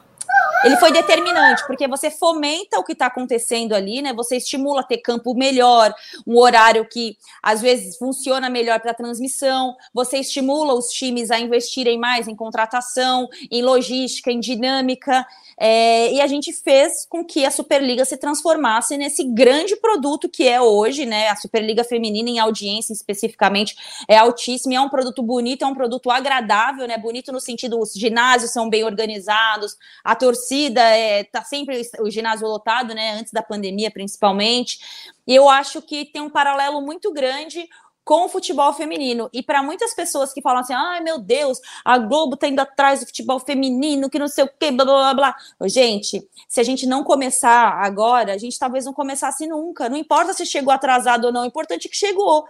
ele 0.63 0.75
foi 0.77 0.91
determinante, 0.91 1.65
porque 1.65 1.87
você 1.87 2.11
fomenta 2.11 2.79
o 2.79 2.83
que 2.83 2.91
está 2.91 3.05
acontecendo 3.05 3.73
ali, 3.73 4.01
né? 4.01 4.13
Você 4.13 4.37
estimula 4.37 4.83
ter 4.83 4.97
campo 4.97 5.33
melhor, 5.33 5.93
um 6.27 6.37
horário 6.37 6.85
que 6.85 7.17
às 7.41 7.61
vezes 7.61 7.97
funciona 7.97 8.49
melhor 8.49 8.79
para 8.79 8.93
transmissão, 8.93 9.75
você 9.93 10.17
estimula 10.17 10.73
os 10.73 10.89
times 10.89 11.31
a 11.31 11.39
investirem 11.39 11.97
mais 11.97 12.27
em 12.27 12.35
contratação, 12.35 13.27
em 13.49 13.61
logística, 13.61 14.31
em 14.31 14.39
dinâmica. 14.39 15.25
É, 15.57 16.13
e 16.13 16.21
a 16.21 16.27
gente 16.27 16.53
fez 16.53 17.05
com 17.07 17.23
que 17.23 17.45
a 17.45 17.51
Superliga 17.51 18.05
se 18.05 18.17
transformasse 18.17 18.97
nesse 18.97 19.23
grande 19.23 19.75
produto 19.75 20.29
que 20.29 20.47
é 20.47 20.61
hoje, 20.61 21.05
né? 21.05 21.29
A 21.29 21.35
Superliga 21.35 21.83
Feminina, 21.83 22.29
em 22.29 22.39
audiência 22.39 22.93
especificamente, 22.93 23.75
é 24.07 24.17
altíssima, 24.17 24.75
é 24.75 24.81
um 24.81 24.89
produto 24.89 25.21
bonito, 25.21 25.63
é 25.63 25.67
um 25.67 25.73
produto 25.73 26.11
agradável, 26.11 26.87
né? 26.87 26.97
Bonito 26.97 27.31
no 27.31 27.39
sentido, 27.39 27.79
os 27.79 27.93
ginásios 27.93 28.51
são 28.51 28.69
bem 28.69 28.83
organizados, 28.83 29.77
a 30.03 30.15
torcida 30.29 30.81
é, 30.81 31.23
tá 31.23 31.43
sempre 31.43 31.81
o 31.99 32.09
ginásio 32.09 32.47
lotado, 32.47 32.93
né? 32.93 33.13
Antes 33.13 33.33
da 33.33 33.41
pandemia, 33.41 33.89
principalmente. 33.89 34.79
E 35.25 35.33
eu 35.33 35.49
acho 35.49 35.81
que 35.81 36.05
tem 36.05 36.21
um 36.21 36.29
paralelo 36.29 36.81
muito 36.81 37.11
grande 37.11 37.67
com 38.05 38.25
o 38.25 38.29
futebol 38.29 38.71
feminino. 38.73 39.27
E 39.33 39.41
para 39.41 39.63
muitas 39.63 39.93
pessoas 39.95 40.31
que 40.31 40.41
falam 40.41 40.59
assim: 40.59 40.73
ai 40.73 41.01
meu 41.01 41.19
Deus, 41.19 41.59
a 41.83 41.97
Globo 41.97 42.37
tá 42.37 42.47
indo 42.47 42.59
atrás 42.59 42.99
do 42.99 43.07
futebol 43.07 43.39
feminino, 43.39 44.09
que 44.09 44.19
não 44.19 44.27
sei 44.27 44.43
o 44.43 44.49
quê, 44.59 44.71
blá 44.71 44.85
blá 44.85 45.13
blá. 45.15 45.35
Gente, 45.65 46.27
se 46.47 46.59
a 46.59 46.63
gente 46.63 46.85
não 46.85 47.03
começar 47.03 47.73
agora, 47.83 48.33
a 48.33 48.37
gente 48.37 48.59
talvez 48.59 48.85
não 48.85 48.93
começasse 48.93 49.47
nunca. 49.47 49.89
Não 49.89 49.97
importa 49.97 50.33
se 50.33 50.45
chegou 50.45 50.71
atrasado 50.71 51.25
ou 51.25 51.31
não, 51.31 51.41
o 51.41 51.45
importante 51.47 51.87
é 51.87 51.89
que 51.89 51.97
chegou. 51.97 52.45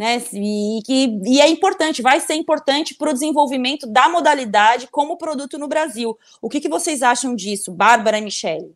Né, 0.00 0.16
e, 0.32 0.80
que, 0.82 1.20
e 1.26 1.42
é 1.42 1.48
importante, 1.50 2.00
vai 2.00 2.20
ser 2.20 2.32
importante 2.32 2.94
para 2.94 3.10
o 3.10 3.12
desenvolvimento 3.12 3.86
da 3.86 4.08
modalidade 4.08 4.86
como 4.86 5.18
produto 5.18 5.58
no 5.58 5.68
Brasil. 5.68 6.18
O 6.40 6.48
que, 6.48 6.58
que 6.58 6.70
vocês 6.70 7.02
acham 7.02 7.34
disso, 7.34 7.70
Bárbara 7.70 8.16
e 8.16 8.22
Michele? 8.22 8.74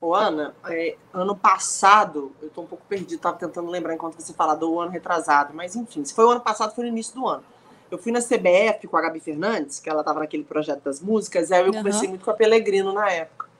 Ô, 0.00 0.14
Ana, 0.14 0.54
é, 0.70 0.96
ano 1.12 1.36
passado, 1.36 2.32
eu 2.40 2.48
estou 2.48 2.64
um 2.64 2.66
pouco 2.66 2.82
perdido, 2.88 3.16
estava 3.16 3.36
tentando 3.36 3.68
lembrar 3.70 3.92
enquanto 3.92 4.18
você 4.18 4.32
fala 4.32 4.54
do 4.54 4.80
ano 4.80 4.90
retrasado, 4.90 5.52
mas 5.52 5.76
enfim, 5.76 6.02
se 6.02 6.14
foi 6.14 6.24
o 6.24 6.30
ano 6.30 6.40
passado, 6.40 6.74
foi 6.74 6.84
no 6.84 6.90
início 6.90 7.14
do 7.14 7.28
ano. 7.28 7.44
Eu 7.90 7.98
fui 7.98 8.10
na 8.10 8.22
CBF 8.22 8.88
com 8.88 8.96
a 8.96 9.02
Gabi 9.02 9.20
Fernandes, 9.20 9.78
que 9.78 9.90
ela 9.90 10.00
estava 10.00 10.20
naquele 10.20 10.44
projeto 10.44 10.82
das 10.82 10.98
músicas, 10.98 11.52
aí 11.52 11.60
eu 11.60 11.66
uhum. 11.66 11.72
conversei 11.74 12.08
muito 12.08 12.24
com 12.24 12.30
a 12.30 12.34
Pelegrino 12.34 12.90
na 12.90 13.10
época. 13.10 13.50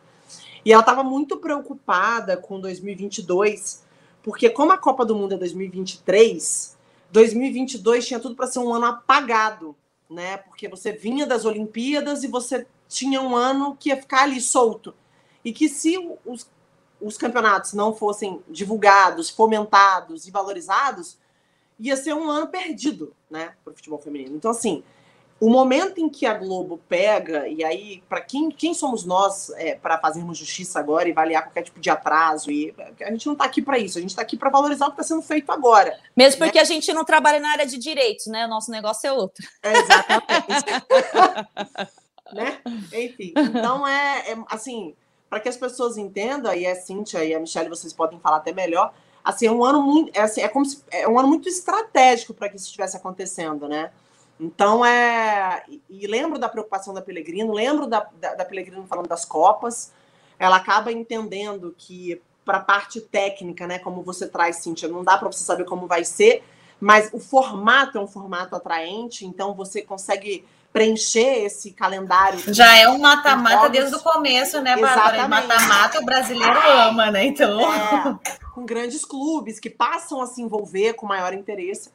E 0.65 0.73
ela 0.73 0.81
estava 0.81 1.05
muito 1.05 1.37
preocupada 1.37 2.39
com 2.39 2.59
2022, 2.59 3.85
porque 4.23 4.49
como 4.49 4.73
a 4.73 4.79
Copa 4.79 5.05
do 5.05 5.15
Mundo 5.15 5.35
é 5.35 5.37
2023, 5.37 6.74
2022 7.15 8.09
tinha 8.09 8.19
tudo 8.19 8.35
para 8.35 8.49
ser 8.49 8.59
um 8.59 8.75
ano 8.75 8.87
apagado, 8.87 9.77
né? 10.11 10.37
Porque 10.39 10.69
você 10.69 10.91
vinha 10.91 11.25
das 11.25 11.45
Olimpíadas 11.45 12.25
e 12.25 12.27
você 12.27 12.67
tinha 12.89 13.23
um 13.23 13.37
ano 13.37 13.77
que 13.79 13.91
ia 13.91 13.97
ficar 13.97 14.25
ali 14.25 14.41
solto 14.41 14.93
e 15.45 15.53
que 15.53 15.69
se 15.69 15.97
os, 16.27 16.51
os 17.01 17.17
campeonatos 17.17 17.73
não 17.73 17.95
fossem 17.95 18.43
divulgados, 18.49 19.31
fomentados 19.31 20.27
e 20.27 20.33
valorizados, 20.33 21.17
ia 21.79 21.97
ser 21.97 22.15
um 22.15 22.29
ano 22.29 22.49
perdido, 22.49 23.15
né, 23.31 23.55
para 23.63 23.73
o 23.73 23.77
futebol 23.77 24.01
feminino. 24.01 24.35
Então, 24.35 24.51
assim, 24.51 24.83
o 25.45 25.51
momento 25.51 25.99
em 25.99 26.09
que 26.09 26.25
a 26.25 26.33
Globo 26.33 26.81
pega, 26.89 27.47
e 27.47 27.63
aí, 27.63 28.03
para 28.09 28.23
quem, 28.23 28.51
quem 28.51 28.73
somos 28.73 29.05
nós 29.05 29.51
é, 29.57 29.75
para 29.75 29.99
fazermos 29.99 30.39
justiça 30.39 30.79
agora 30.79 31.07
e 31.07 31.13
avaliar 31.13 31.43
qualquer 31.43 31.63
tipo 31.63 31.79
de 31.81 31.91
atraso? 31.91 32.51
E 32.51 32.75
a 33.03 33.11
gente 33.11 33.27
não 33.27 33.35
está 33.35 33.45
aqui 33.45 33.61
para 33.61 33.79
isso, 33.79 33.99
a 33.99 34.01
gente 34.01 34.11
está 34.11 34.23
aqui 34.23 34.39
para 34.39 34.49
valorizar 34.49 34.87
o 34.87 34.89
que 34.89 34.95
está 34.95 35.03
sendo 35.03 35.21
feito 35.21 35.53
agora. 35.53 35.99
Mesmo 36.17 36.41
né? 36.41 36.47
porque 36.47 36.59
a 36.59 36.65
gente 36.65 36.91
não 36.95 37.05
trabalha 37.05 37.41
na 37.41 37.51
área 37.51 37.67
de 37.67 37.77
direitos, 37.77 38.27
né? 38.27 38.47
O 38.47 38.49
nosso 38.49 38.71
negócio 38.71 39.07
é 39.07 39.13
outro. 39.13 39.47
É, 39.63 39.73
exatamente. 39.77 40.33
né? 42.33 42.59
Enfim, 42.93 43.35
então 43.37 43.87
é, 43.87 44.33
é 44.33 44.37
assim 44.49 44.95
para 45.29 45.41
que 45.41 45.49
as 45.49 45.57
pessoas 45.57 45.99
entendam, 45.99 46.55
e 46.55 46.65
a 46.65 46.77
Cíntia 46.77 47.25
e 47.25 47.35
a 47.35 47.41
Michelle, 47.41 47.69
vocês 47.69 47.93
podem 47.93 48.21
falar 48.21 48.37
até 48.37 48.53
melhor, 48.53 48.95
assim, 49.25 49.47
é 49.47 49.51
um 49.51 49.65
ano 49.65 49.83
muito, 49.83 50.17
é, 50.17 50.23
assim, 50.23 50.41
é 50.41 50.49
como 50.49 50.65
se, 50.65 50.83
é 50.91 51.09
um 51.09 51.19
ano 51.19 51.27
muito 51.27 51.49
estratégico 51.49 52.33
para 52.33 52.49
que 52.49 52.57
isso 52.57 52.67
estivesse 52.67 52.97
acontecendo, 52.97 53.69
né? 53.69 53.91
Então 54.39 54.85
é. 54.85 55.65
E 55.89 56.07
lembro 56.07 56.39
da 56.39 56.49
preocupação 56.49 56.93
da 56.93 57.01
Pelegrino, 57.01 57.53
lembro 57.53 57.87
da, 57.87 58.07
da, 58.21 58.35
da 58.35 58.45
Pelegrino 58.45 58.87
falando 58.87 59.09
das 59.09 59.25
Copas. 59.25 59.93
Ela 60.39 60.57
acaba 60.57 60.91
entendendo 60.91 61.75
que, 61.79 62.21
para 62.45 62.59
a 62.59 62.61
parte 62.61 63.01
técnica, 63.01 63.67
né, 63.67 63.79
como 63.79 64.03
você 64.03 64.27
traz, 64.27 64.57
Cíntia, 64.57 64.89
não 64.89 65.05
dá 65.05 65.17
para 65.17 65.31
você 65.31 65.45
saber 65.45 65.65
como 65.65 65.87
vai 65.87 66.05
ser, 66.05 66.43
mas 66.81 67.09
o 67.13 67.21
formato 67.21 67.99
é 67.99 68.01
um 68.01 68.09
formato 68.09 68.57
atraente, 68.57 69.25
então 69.25 69.55
você 69.55 69.81
consegue 69.81 70.45
preencher 70.73 71.45
esse 71.45 71.71
calendário. 71.71 72.53
Já 72.53 72.77
é 72.77 72.89
um 72.89 72.99
mata-mata 72.99 73.69
desde 73.71 73.95
o 73.95 74.01
começo, 74.01 74.61
né, 74.61 74.77
Bárbara? 74.77 75.29
Mata-mata 75.29 76.01
o 76.01 76.05
brasileiro 76.05 76.59
ama, 76.89 77.13
né? 77.13 77.27
Então. 77.27 77.61
É, 77.61 78.19
com 78.55 78.65
grandes 78.65 79.05
clubes 79.05 79.59
que 79.59 79.69
passam 79.69 80.21
a 80.21 80.27
se 80.27 80.43
envolver 80.43 80.95
com 80.95 81.07
maior 81.07 81.33
interesse. 81.33 81.91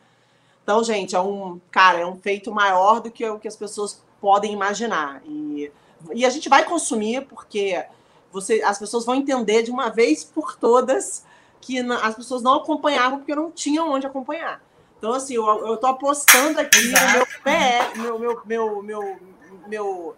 Então, 0.69 0.83
gente, 0.83 1.15
é 1.15 1.19
um, 1.19 1.59
cara, 1.71 2.01
é 2.01 2.05
um 2.05 2.15
feito 2.15 2.51
maior 2.51 2.99
do 2.99 3.09
que 3.09 3.27
o 3.27 3.39
que 3.39 3.47
as 3.47 3.55
pessoas 3.55 4.03
podem 4.21 4.53
imaginar. 4.53 5.19
E, 5.25 5.71
e 6.13 6.23
a 6.23 6.29
gente 6.29 6.47
vai 6.47 6.63
consumir 6.63 7.25
porque 7.25 7.83
você, 8.31 8.61
as 8.61 8.77
pessoas 8.77 9.03
vão 9.03 9.15
entender 9.15 9.63
de 9.63 9.71
uma 9.71 9.89
vez 9.89 10.23
por 10.23 10.55
todas 10.55 11.25
que 11.59 11.79
as 11.79 12.13
pessoas 12.13 12.43
não 12.43 12.53
acompanhavam 12.57 13.17
porque 13.17 13.33
não 13.33 13.49
tinham 13.49 13.89
onde 13.89 14.05
acompanhar. 14.05 14.61
Então, 14.99 15.11
assim, 15.11 15.33
eu, 15.33 15.43
eu 15.65 15.75
tô 15.75 15.87
apostando 15.87 16.59
aqui 16.59 16.77
Exato. 16.77 17.03
no 17.03 17.13
meu 17.13 17.27
pé, 17.43 17.91
meu, 17.95 18.19
meu, 18.19 18.41
meu, 18.45 18.83
meu, 18.83 19.17
meu, 19.65 20.15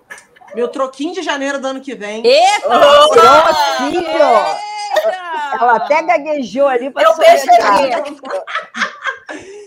meu 0.53 0.67
troquinho 0.67 1.13
de 1.13 1.21
janeiro 1.21 1.61
do 1.61 1.67
ano 1.67 1.79
que 1.79 1.95
vem. 1.95 2.27
Eita! 2.27 2.67
Oh, 2.67 3.07
troquinho! 3.07 4.03
Ela 5.61 5.77
até 5.77 6.01
gaguejou 6.01 6.67
ali 6.67 6.91
para 6.91 7.03
Eu 7.03 7.13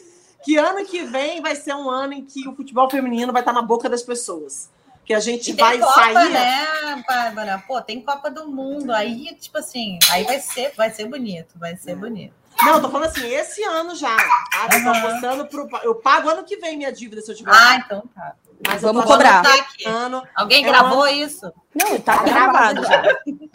Que 0.44 0.56
ano 0.56 0.84
que 0.84 1.02
vem 1.02 1.40
vai 1.40 1.56
ser 1.56 1.74
um 1.74 1.88
ano 1.88 2.12
em 2.12 2.24
que 2.24 2.46
o 2.46 2.54
futebol 2.54 2.88
feminino 2.90 3.32
vai 3.32 3.42
estar 3.42 3.52
na 3.52 3.62
boca 3.62 3.88
das 3.88 4.02
pessoas. 4.02 4.70
Que 5.04 5.14
a 5.14 5.20
gente 5.20 5.52
vai 5.52 5.78
Copa, 5.78 5.92
sair. 5.92 6.30
né, 6.30 7.04
Bárbara? 7.06 7.62
Pô, 7.66 7.80
tem 7.80 8.00
Copa 8.00 8.30
do 8.30 8.48
Mundo. 8.48 8.92
Aí, 8.92 9.34
tipo 9.38 9.58
assim, 9.58 9.98
aí 10.10 10.24
vai 10.24 10.40
ser, 10.40 10.72
vai 10.76 10.90
ser 10.90 11.06
bonito, 11.06 11.58
vai 11.58 11.76
ser 11.76 11.92
é. 11.92 11.94
bonito. 11.94 12.43
Não, 12.62 12.80
tô 12.80 12.88
falando 12.88 13.08
assim, 13.08 13.26
esse 13.26 13.62
ano 13.64 13.94
já. 13.94 14.16
Ah, 14.16 14.68
eu 14.72 14.82
tô 14.82 14.90
apostando 14.90 15.46
pro. 15.46 15.68
Eu 15.82 15.94
pago 15.96 16.28
ano 16.28 16.44
que 16.44 16.56
vem 16.56 16.76
minha 16.76 16.92
dívida 16.92 17.20
se 17.20 17.30
eu 17.30 17.34
tiver. 17.34 17.52
Ah, 17.52 17.76
então 17.76 18.02
tá. 18.14 18.34
Mas 18.66 18.82
vamos 18.82 19.04
cobrar. 19.04 19.42
Ano, 19.84 20.22
Alguém 20.34 20.64
é 20.64 20.66
gravou 20.66 21.02
ano... 21.02 21.12
isso? 21.12 21.52
Não, 21.74 22.00
tá 22.00 22.22
gravado 22.22 22.82
já. 22.84 23.02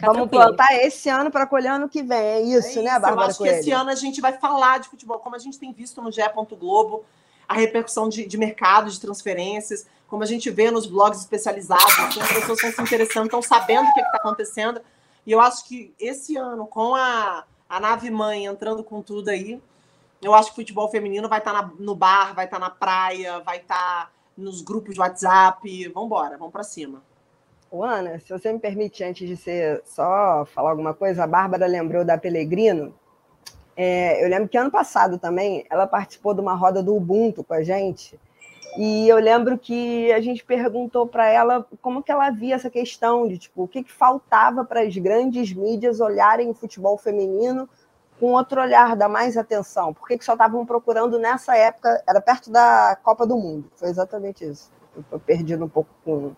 vamos 0.00 0.28
plantar 0.28 0.72
esse 0.74 1.08
ano 1.08 1.30
para 1.30 1.46
colher 1.46 1.72
ano 1.72 1.88
que 1.88 2.02
vem. 2.02 2.18
É 2.18 2.40
isso, 2.40 2.68
é 2.68 2.70
isso 2.70 2.82
né, 2.82 2.92
Bárbara? 2.92 3.14
Eu 3.14 3.30
acho 3.30 3.38
Coelho? 3.38 3.54
que 3.54 3.60
esse 3.60 3.72
ano 3.72 3.90
a 3.90 3.94
gente 3.94 4.20
vai 4.20 4.34
falar 4.34 4.78
de 4.78 4.88
futebol, 4.88 5.18
como 5.18 5.34
a 5.34 5.38
gente 5.38 5.58
tem 5.58 5.72
visto 5.72 6.00
no 6.02 6.12
GE. 6.12 6.20
Globo, 6.58 7.04
a 7.48 7.54
repercussão 7.54 8.08
de, 8.08 8.26
de 8.26 8.38
mercado, 8.38 8.90
de 8.90 9.00
transferências, 9.00 9.86
como 10.06 10.22
a 10.22 10.26
gente 10.26 10.50
vê 10.50 10.70
nos 10.70 10.86
blogs 10.86 11.20
especializados, 11.20 11.94
como 11.94 12.08
as 12.08 12.32
pessoas 12.32 12.62
estão 12.62 12.72
se 12.72 12.82
interessando, 12.82 13.24
estão 13.24 13.42
sabendo 13.42 13.88
o 13.88 13.94
que 13.94 14.00
está 14.00 14.18
acontecendo. 14.18 14.80
E 15.26 15.32
eu 15.32 15.40
acho 15.40 15.66
que 15.66 15.94
esse 15.98 16.36
ano, 16.36 16.66
com 16.66 16.94
a 16.94 17.44
a 17.70 17.78
nave 17.78 18.10
mãe 18.10 18.46
entrando 18.46 18.82
com 18.82 19.00
tudo 19.00 19.28
aí. 19.28 19.62
Eu 20.20 20.34
acho 20.34 20.50
que 20.50 20.56
futebol 20.56 20.90
feminino 20.90 21.28
vai 21.28 21.38
estar 21.38 21.52
tá 21.52 21.70
no 21.78 21.94
bar, 21.94 22.34
vai 22.34 22.44
estar 22.44 22.58
tá 22.58 22.66
na 22.66 22.70
praia, 22.70 23.38
vai 23.38 23.58
estar 23.58 24.06
tá 24.06 24.10
nos 24.36 24.60
grupos 24.60 24.94
de 24.94 25.00
WhatsApp. 25.00 25.88
Vamos 25.88 26.06
embora, 26.08 26.36
vamos 26.36 26.52
para 26.52 26.64
cima. 26.64 27.00
O 27.70 27.84
Ana, 27.84 28.18
se 28.18 28.28
você 28.28 28.52
me 28.52 28.58
permite, 28.58 29.04
antes 29.04 29.28
de 29.28 29.36
ser 29.36 29.80
só 29.86 30.44
falar 30.44 30.70
alguma 30.70 30.92
coisa, 30.92 31.22
a 31.22 31.26
Bárbara 31.28 31.66
lembrou 31.66 32.04
da 32.04 32.18
Pelegrino. 32.18 32.92
É, 33.76 34.22
eu 34.22 34.28
lembro 34.28 34.48
que 34.48 34.58
ano 34.58 34.70
passado 34.70 35.16
também 35.16 35.64
ela 35.70 35.86
participou 35.86 36.34
de 36.34 36.40
uma 36.40 36.54
roda 36.54 36.82
do 36.82 36.96
Ubuntu 36.96 37.44
com 37.44 37.54
a 37.54 37.62
gente. 37.62 38.18
E 38.76 39.08
eu 39.08 39.16
lembro 39.16 39.58
que 39.58 40.12
a 40.12 40.20
gente 40.20 40.44
perguntou 40.44 41.06
para 41.06 41.28
ela 41.28 41.66
como 41.82 42.02
que 42.02 42.12
ela 42.12 42.30
via 42.30 42.54
essa 42.54 42.70
questão 42.70 43.26
de 43.26 43.38
tipo, 43.38 43.64
o 43.64 43.68
que, 43.68 43.82
que 43.82 43.92
faltava 43.92 44.64
para 44.64 44.82
as 44.82 44.96
grandes 44.96 45.52
mídias 45.52 46.00
olharem 46.00 46.48
o 46.50 46.54
futebol 46.54 46.96
feminino 46.96 47.68
com 48.20 48.32
outro 48.32 48.60
olhar, 48.60 48.94
dar 48.94 49.08
mais 49.08 49.36
atenção. 49.38 49.94
Por 49.94 50.06
que, 50.06 50.18
que 50.18 50.24
só 50.24 50.34
estavam 50.34 50.66
procurando 50.66 51.18
nessa 51.18 51.56
época, 51.56 52.02
era 52.06 52.20
perto 52.20 52.50
da 52.50 52.96
Copa 53.02 53.26
do 53.26 53.36
Mundo. 53.36 53.70
Foi 53.74 53.88
exatamente 53.88 54.44
isso. 54.44 54.70
estou 54.96 55.18
perdido 55.18 55.64
um 55.64 55.68
pouco 55.68 55.90
com, 56.04 56.32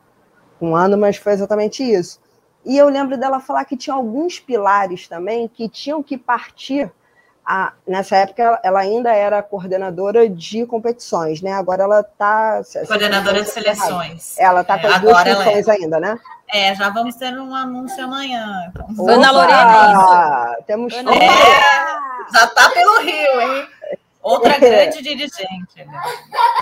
com 0.61 0.70
um 0.70 0.76
ano, 0.76 0.97
mas 0.97 1.16
foi 1.16 1.33
exatamente 1.33 1.83
isso. 1.83 2.20
E 2.64 2.78
eu 2.78 2.89
lembro 2.89 3.18
dela 3.18 3.41
falar 3.41 3.64
que 3.64 3.76
tinha 3.76 3.95
alguns 3.95 4.39
pilares 4.39 5.09
também 5.09 5.49
que 5.49 5.68
tinham 5.68 6.01
que 6.03 6.16
partir. 6.16 6.91
A, 7.45 7.72
nessa 7.86 8.16
época, 8.16 8.61
ela 8.62 8.80
ainda 8.80 9.12
era 9.12 9.43
coordenadora 9.43 10.28
de 10.28 10.64
competições, 10.64 11.43
né? 11.43 11.53
Agora 11.53 11.82
ela 11.82 12.01
está. 12.01 12.62
Coordenadora 12.86 13.43
de 13.43 13.49
seleções. 13.49 14.38
Ela 14.38 14.61
está 14.61 14.78
com 14.78 14.86
é, 14.86 14.90
as 14.95 15.01
duas 15.01 15.22
funções 15.22 15.68
é. 15.68 15.72
ainda, 15.72 15.99
né? 15.99 16.18
É, 16.53 16.74
já 16.74 16.90
vamos 16.90 17.16
ter 17.16 17.32
um 17.32 17.53
anúncio 17.55 18.05
amanhã. 18.05 18.70
Então. 18.70 19.09
Ana 19.09 19.30
Lorena, 19.32 20.57
é 20.59 20.62
Temos. 20.62 20.95
Ana... 20.95 21.14
É, 21.14 21.28
já 22.32 22.45
está 22.45 22.70
pelo 22.70 23.01
Rio, 23.01 23.40
hein? 23.40 23.68
Outra 24.22 24.57
grande 24.61 25.03
dirigente. 25.03 25.76
Né? 25.76 26.03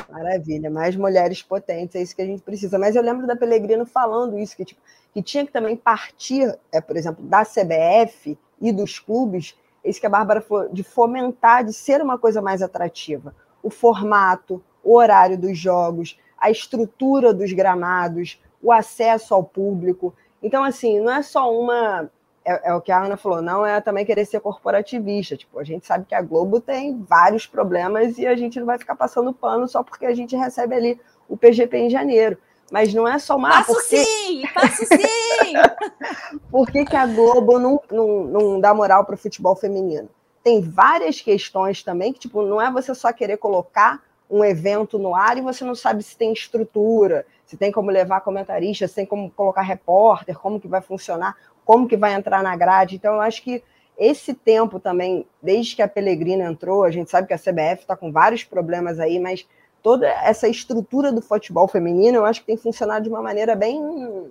Maravilha, 0.09 0.70
mais 0.70 0.97
mulheres 0.97 1.43
potentes, 1.43 1.95
é 1.95 2.03
isso 2.03 2.16
que 2.16 2.22
a 2.22 2.26
gente 2.26 2.43
precisa. 2.43 2.78
Mas 2.78 2.97
eu 2.97 3.03
lembro 3.03 3.26
da 3.26 3.37
Pelegrino 3.37 3.85
falando 3.85 4.39
isso, 4.39 4.57
que, 4.57 4.64
tipo, 4.64 4.81
que 5.12 5.22
tinha 5.22 5.45
que 5.45 5.53
também 5.53 5.76
partir, 5.76 6.59
é, 6.72 6.81
por 6.81 6.97
exemplo, 6.97 7.22
da 7.24 7.45
CBF 7.45 8.39
e 8.61 8.72
dos 8.72 8.99
clubes, 8.99 9.55
isso 9.85 10.01
que 10.01 10.07
a 10.07 10.11
Bárbara 10.11 10.41
falou, 10.41 10.68
de 10.68 10.83
fomentar, 10.83 11.64
de 11.64 11.72
ser 11.72 12.03
uma 12.03 12.18
coisa 12.18 12.43
mais 12.43 12.62
atrativa. 12.62 13.35
O 13.62 13.70
formato, 13.70 14.62
o 14.83 14.97
horário 14.97 15.39
dos 15.39 15.59
jogos, 15.59 16.18
a 16.39 16.51
estrutura 16.51 17.33
dos 17.33 17.53
gramados, 17.53 18.41
o 18.62 18.72
acesso 18.72 19.35
ao 19.35 19.43
público. 19.43 20.14
Então, 20.43 20.64
assim, 20.64 21.01
não 21.01 21.12
é 21.12 21.22
só 21.22 21.53
uma 21.53 22.11
é, 22.45 22.70
é, 22.70 22.74
o 22.74 22.81
que 22.81 22.91
a 22.91 23.05
Ana 23.05 23.16
falou, 23.16 23.43
não 23.43 23.66
é 23.66 23.81
também 23.81 24.05
querer 24.05 24.24
ser 24.24 24.41
corporativista. 24.41 25.37
Tipo, 25.37 25.59
a 25.59 25.64
gente 25.64 25.87
sabe 25.87 26.07
que 26.07 26.14
a 26.14 26.22
Globo 26.22 26.61
tem 26.61 27.03
vários 27.03 27.47
problemas 27.47 28.18
e 28.18 28.26
a 28.26 28.35
gente 28.35 28.59
não 28.59 28.66
vai 28.66 28.78
ficar 28.78 28.95
passando 28.95 29.33
pano 29.33 29.68
só 29.68 29.83
porque 29.83 30.07
a 30.07 30.14
gente 30.14 30.35
recebe 30.37 30.74
ali 30.74 31.01
o 31.28 31.37
PGP 31.37 31.76
em 31.76 31.91
janeiro. 31.91 32.39
Mas 32.71 32.95
não 32.95 33.07
é 33.07 33.18
só 33.18 33.37
uma. 33.37 33.51
Passo 33.51 33.73
porque... 33.73 34.05
sim, 34.05 34.43
passo 34.55 34.85
sim! 34.87 36.39
Por 36.51 36.71
que, 36.71 36.85
que 36.85 36.97
a 36.97 37.07
Globo 37.07 37.59
não, 37.59 37.81
não, 37.91 38.25
não 38.25 38.61
dá 38.61 38.73
moral 38.73 39.05
para 39.05 39.14
o 39.14 39.18
futebol 39.18 39.57
feminino? 39.57 40.09
Tem 40.43 40.61
várias 40.61 41.21
questões 41.21 41.83
também 41.83 42.12
que, 42.12 42.21
tipo, 42.21 42.43
não 42.43 42.61
é 42.61 42.71
você 42.71 42.95
só 42.95 43.12
querer 43.12 43.37
colocar 43.39 44.01
um 44.31 44.45
evento 44.45 44.99
no 44.99 45.14
ar 45.14 45.37
e 45.37 45.41
você 45.41 45.64
não 45.64 45.75
sabe 45.75 46.05
se 46.05 46.16
tem 46.16 46.33
estrutura, 46.33 47.27
se 47.45 47.57
tem 47.57 47.73
como 47.73 47.91
levar 47.91 48.21
comentarista, 48.21 48.87
se 48.87 48.95
tem 48.95 49.05
como 49.05 49.29
colocar 49.31 49.62
repórter, 49.62 50.39
como 50.39 50.61
que 50.61 50.68
vai 50.68 50.81
funcionar 50.81 51.35
como 51.71 51.87
que 51.87 51.97
vai 51.97 52.14
entrar 52.14 52.43
na 52.43 52.57
grade. 52.57 52.97
Então, 52.97 53.14
eu 53.14 53.21
acho 53.21 53.45
que 53.45 53.62
esse 53.97 54.35
tempo 54.35 54.81
também, 54.81 55.25
desde 55.41 55.77
que 55.77 55.83
a 55.83 55.87
Pelegrina 55.87 56.45
entrou, 56.45 56.83
a 56.83 56.91
gente 56.91 57.09
sabe 57.09 57.29
que 57.29 57.33
a 57.33 57.39
CBF 57.39 57.83
está 57.83 57.97
com 57.97 58.11
vários 58.11 58.43
problemas 58.43 58.99
aí, 58.99 59.21
mas 59.21 59.47
toda 59.83 60.07
essa 60.07 60.49
estrutura 60.49 61.12
do 61.12 61.20
futebol 61.20 61.66
feminino, 61.68 62.18
eu 62.18 62.24
acho 62.24 62.41
que 62.41 62.47
tem 62.47 62.57
funcionado 62.57 63.05
de 63.05 63.09
uma 63.09 63.22
maneira 63.22 63.55
bem. 63.55 64.31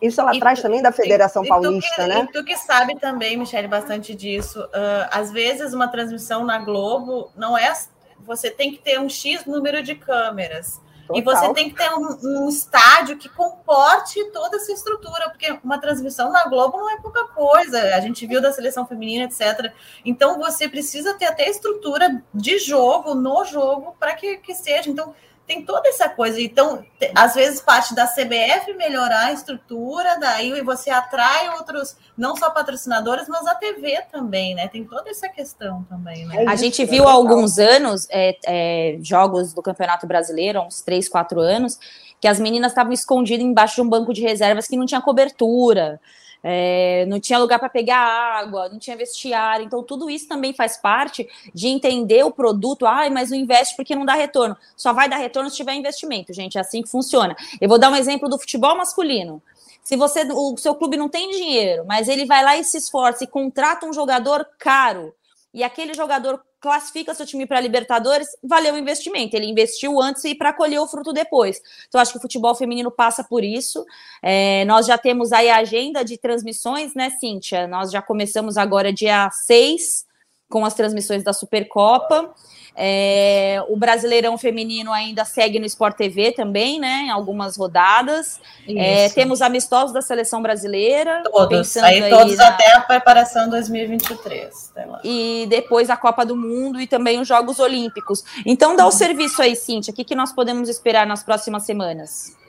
Isso 0.00 0.20
ela 0.20 0.34
e 0.34 0.40
traz 0.40 0.58
tu, 0.58 0.62
também 0.62 0.82
da 0.82 0.90
Federação 0.90 1.44
e, 1.44 1.48
Paulista, 1.48 2.02
e 2.02 2.04
que, 2.04 2.08
né? 2.08 2.26
E 2.28 2.32
tu 2.32 2.44
que 2.44 2.56
sabe 2.56 2.98
também, 2.98 3.36
Michele, 3.36 3.68
bastante 3.68 4.14
disso. 4.14 4.60
Uh, 4.60 5.08
às 5.10 5.30
vezes, 5.30 5.72
uma 5.72 5.88
transmissão 5.88 6.44
na 6.44 6.58
Globo 6.58 7.30
não 7.36 7.56
é. 7.56 7.72
Você 8.20 8.50
tem 8.50 8.72
que 8.72 8.78
ter 8.78 8.98
um 8.98 9.08
X 9.08 9.44
número 9.46 9.82
de 9.82 9.94
câmeras. 9.94 10.80
Total. 11.06 11.18
E 11.18 11.22
você 11.22 11.52
tem 11.54 11.70
que 11.70 11.76
ter 11.76 11.90
um, 11.92 12.18
um, 12.22 12.48
estádio 12.48 13.16
que 13.16 13.28
comporte 13.28 14.22
toda 14.32 14.56
essa 14.56 14.72
estrutura, 14.72 15.30
porque 15.30 15.58
uma 15.62 15.78
transmissão 15.78 16.30
na 16.30 16.44
Globo 16.48 16.78
não 16.78 16.90
é 16.90 17.00
pouca 17.00 17.24
coisa. 17.28 17.94
A 17.94 18.00
gente 18.00 18.26
viu 18.26 18.40
da 18.40 18.52
seleção 18.52 18.86
feminina, 18.86 19.24
etc. 19.24 19.72
Então 20.04 20.38
você 20.38 20.68
precisa 20.68 21.14
ter 21.14 21.26
até 21.26 21.48
estrutura 21.48 22.22
de 22.32 22.58
jogo, 22.58 23.14
no 23.14 23.44
jogo, 23.44 23.96
para 23.98 24.14
que, 24.14 24.36
que 24.38 24.54
seja. 24.54 24.90
Então, 24.90 25.14
tem 25.46 25.64
toda 25.64 25.88
essa 25.88 26.08
coisa. 26.08 26.40
Então, 26.40 26.84
às 27.14 27.34
vezes 27.34 27.60
parte 27.60 27.94
da 27.94 28.06
CBF 28.06 28.72
melhorar 28.74 29.26
a 29.26 29.32
estrutura, 29.32 30.18
daí 30.18 30.60
você 30.62 30.90
atrai 30.90 31.50
outros, 31.50 31.96
não 32.16 32.36
só 32.36 32.50
patrocinadores, 32.50 33.28
mas 33.28 33.46
a 33.46 33.54
TV 33.54 34.02
também, 34.10 34.54
né? 34.54 34.68
Tem 34.68 34.84
toda 34.84 35.10
essa 35.10 35.28
questão 35.28 35.84
também, 35.84 36.26
né? 36.26 36.44
É 36.44 36.48
a 36.48 36.56
gente 36.56 36.84
viu 36.84 37.06
há 37.08 37.12
alguns 37.12 37.58
anos 37.58 38.06
é, 38.10 38.38
é, 38.46 38.98
jogos 39.02 39.52
do 39.52 39.62
Campeonato 39.62 40.06
Brasileiro, 40.06 40.60
uns 40.60 40.80
três, 40.82 41.08
quatro 41.08 41.40
anos, 41.40 41.78
que 42.20 42.28
as 42.28 42.38
meninas 42.38 42.72
estavam 42.72 42.92
escondidas 42.92 43.44
embaixo 43.44 43.76
de 43.76 43.82
um 43.82 43.88
banco 43.88 44.12
de 44.12 44.22
reservas 44.22 44.68
que 44.68 44.76
não 44.76 44.86
tinha 44.86 45.00
cobertura 45.00 46.00
é, 46.42 47.06
não 47.06 47.20
tinha 47.20 47.38
lugar 47.38 47.58
para 47.58 47.68
pegar 47.68 47.98
água, 47.98 48.68
não 48.68 48.78
tinha 48.78 48.96
vestiário. 48.96 49.64
Então, 49.64 49.82
tudo 49.82 50.10
isso 50.10 50.26
também 50.28 50.52
faz 50.52 50.76
parte 50.76 51.28
de 51.54 51.68
entender 51.68 52.24
o 52.24 52.30
produto. 52.30 52.86
Ai, 52.86 53.10
mas 53.10 53.30
não 53.30 53.36
investe 53.36 53.76
porque 53.76 53.94
não 53.94 54.04
dá 54.04 54.14
retorno. 54.14 54.56
Só 54.76 54.92
vai 54.92 55.08
dar 55.08 55.16
retorno 55.16 55.48
se 55.50 55.56
tiver 55.56 55.74
investimento, 55.74 56.32
gente. 56.32 56.58
É 56.58 56.60
assim 56.60 56.82
que 56.82 56.88
funciona. 56.88 57.36
Eu 57.60 57.68
vou 57.68 57.78
dar 57.78 57.90
um 57.90 57.96
exemplo 57.96 58.28
do 58.28 58.38
futebol 58.38 58.76
masculino. 58.76 59.42
Se 59.82 59.96
você, 59.96 60.22
o 60.30 60.56
seu 60.56 60.74
clube 60.74 60.96
não 60.96 61.08
tem 61.08 61.30
dinheiro, 61.30 61.84
mas 61.86 62.08
ele 62.08 62.24
vai 62.24 62.44
lá 62.44 62.56
e 62.56 62.64
se 62.64 62.76
esforça 62.76 63.24
e 63.24 63.26
contrata 63.26 63.84
um 63.84 63.92
jogador 63.92 64.46
caro, 64.58 65.12
e 65.52 65.64
aquele 65.64 65.92
jogador 65.92 66.40
classifica 66.62 67.12
seu 67.12 67.26
time 67.26 67.44
para 67.44 67.60
Libertadores, 67.60 68.28
valeu 68.42 68.74
o 68.74 68.78
investimento. 68.78 69.36
Ele 69.36 69.46
investiu 69.46 70.00
antes 70.00 70.24
e 70.24 70.34
para 70.34 70.52
colher 70.52 70.78
o 70.78 70.86
fruto 70.86 71.12
depois. 71.12 71.60
Então, 71.88 72.00
acho 72.00 72.12
que 72.12 72.18
o 72.18 72.22
futebol 72.22 72.54
feminino 72.54 72.90
passa 72.90 73.24
por 73.24 73.42
isso. 73.42 73.84
É, 74.22 74.64
nós 74.64 74.86
já 74.86 74.96
temos 74.96 75.32
aí 75.32 75.50
a 75.50 75.56
agenda 75.56 76.04
de 76.04 76.16
transmissões, 76.16 76.94
né, 76.94 77.10
Cíntia? 77.10 77.66
Nós 77.66 77.90
já 77.90 78.00
começamos 78.00 78.56
agora 78.56 78.92
dia 78.92 79.28
6 79.30 80.11
com 80.52 80.66
as 80.66 80.74
transmissões 80.74 81.24
da 81.24 81.32
Supercopa. 81.32 82.30
É, 82.74 83.62
o 83.68 83.76
Brasileirão 83.76 84.36
Feminino 84.38 84.92
ainda 84.92 85.24
segue 85.24 85.58
no 85.58 85.66
Sport 85.66 85.96
TV 85.96 86.32
também, 86.32 86.78
né? 86.78 87.04
Em 87.06 87.10
algumas 87.10 87.56
rodadas. 87.56 88.38
É, 88.68 89.08
temos 89.10 89.40
amistosos 89.40 89.92
da 89.92 90.02
seleção 90.02 90.42
brasileira. 90.42 91.22
Todos, 91.24 91.76
aí, 91.78 92.02
aí 92.02 92.10
todos 92.10 92.36
na... 92.36 92.48
até 92.48 92.72
a 92.72 92.80
preparação 92.82 93.48
2023. 93.48 94.72
E 95.02 95.46
depois 95.48 95.88
a 95.88 95.96
Copa 95.96 96.24
do 96.24 96.36
Mundo 96.36 96.80
e 96.80 96.86
também 96.86 97.18
os 97.18 97.28
Jogos 97.28 97.58
Olímpicos. 97.58 98.24
Então 98.44 98.76
dá 98.76 98.86
o 98.86 98.90
serviço 98.90 99.40
aí, 99.40 99.56
Cíntia. 99.56 99.90
O 99.90 99.94
que, 99.94 100.04
que 100.04 100.14
nós 100.14 100.32
podemos 100.32 100.68
esperar 100.68 101.06
nas 101.06 101.22
próximas 101.22 101.64
semanas? 101.64 102.41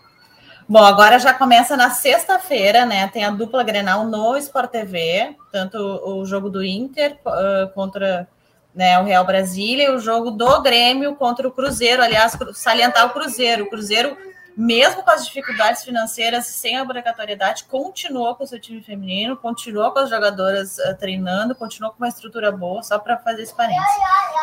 Bom, 0.67 0.83
agora 0.83 1.19
já 1.19 1.33
começa 1.33 1.75
na 1.75 1.89
sexta-feira, 1.89 2.85
né? 2.85 3.07
Tem 3.09 3.25
a 3.25 3.29
dupla 3.29 3.63
Grenal 3.63 4.05
no 4.05 4.37
Sport 4.37 4.71
TV, 4.71 5.35
tanto 5.51 5.77
o 5.77 6.25
jogo 6.25 6.49
do 6.49 6.63
Inter 6.63 7.17
uh, 7.25 7.69
contra 7.73 8.27
né, 8.73 8.97
o 8.99 9.03
Real 9.03 9.25
Brasília, 9.25 9.87
e 9.87 9.91
o 9.91 9.99
jogo 9.99 10.31
do 10.31 10.61
Grêmio 10.61 11.15
contra 11.15 11.47
o 11.47 11.51
Cruzeiro. 11.51 12.01
Aliás, 12.01 12.37
salientar 12.53 13.05
o 13.05 13.09
Cruzeiro. 13.09 13.65
O 13.65 13.69
Cruzeiro, 13.69 14.15
mesmo 14.55 15.03
com 15.03 15.09
as 15.09 15.25
dificuldades 15.25 15.83
financeiras, 15.83 16.45
sem 16.45 16.77
a 16.77 16.83
obrigatoriedade, 16.83 17.63
continuou 17.65 18.35
com 18.35 18.43
o 18.43 18.47
seu 18.47 18.59
time 18.59 18.81
feminino, 18.81 19.35
continuou 19.35 19.91
com 19.91 19.99
as 19.99 20.09
jogadoras 20.09 20.77
uh, 20.77 20.95
treinando, 20.97 21.55
continuou 21.55 21.91
com 21.91 22.03
uma 22.03 22.07
estrutura 22.07 22.51
boa, 22.51 22.83
só 22.83 22.99
para 22.99 23.17
fazer 23.17 23.43
esse 23.43 23.55
parênteses. 23.55 23.95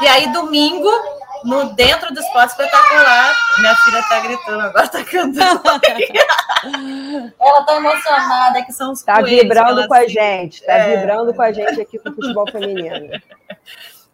E 0.03 0.09
aí, 0.09 0.33
domingo, 0.33 0.91
no 1.45 1.73
dentro 1.75 2.13
do 2.13 2.21
esporte 2.21 2.51
espetacular, 2.51 3.35
minha 3.59 3.77
filha 3.77 4.03
tá 4.03 4.21
gritando, 4.21 4.61
agora 4.61 4.89
tá 4.89 5.05
cantando. 5.05 5.63
ela 7.41 7.65
tá 7.65 7.77
emocionada, 7.77 8.65
que 8.65 8.73
são 8.73 8.93
os 8.93 9.03
Tá 9.03 9.23
vibrando 9.23 9.87
com 9.87 9.95
a 9.95 10.07
gente, 10.07 10.65
tá 10.65 10.73
é... 10.73 10.97
vibrando 10.97 11.33
com 11.33 11.43
a 11.43 11.53
gente 11.53 11.81
aqui 11.81 11.99
com 11.99 12.11
o 12.11 12.15
futebol 12.15 12.51
feminino. 12.51 13.11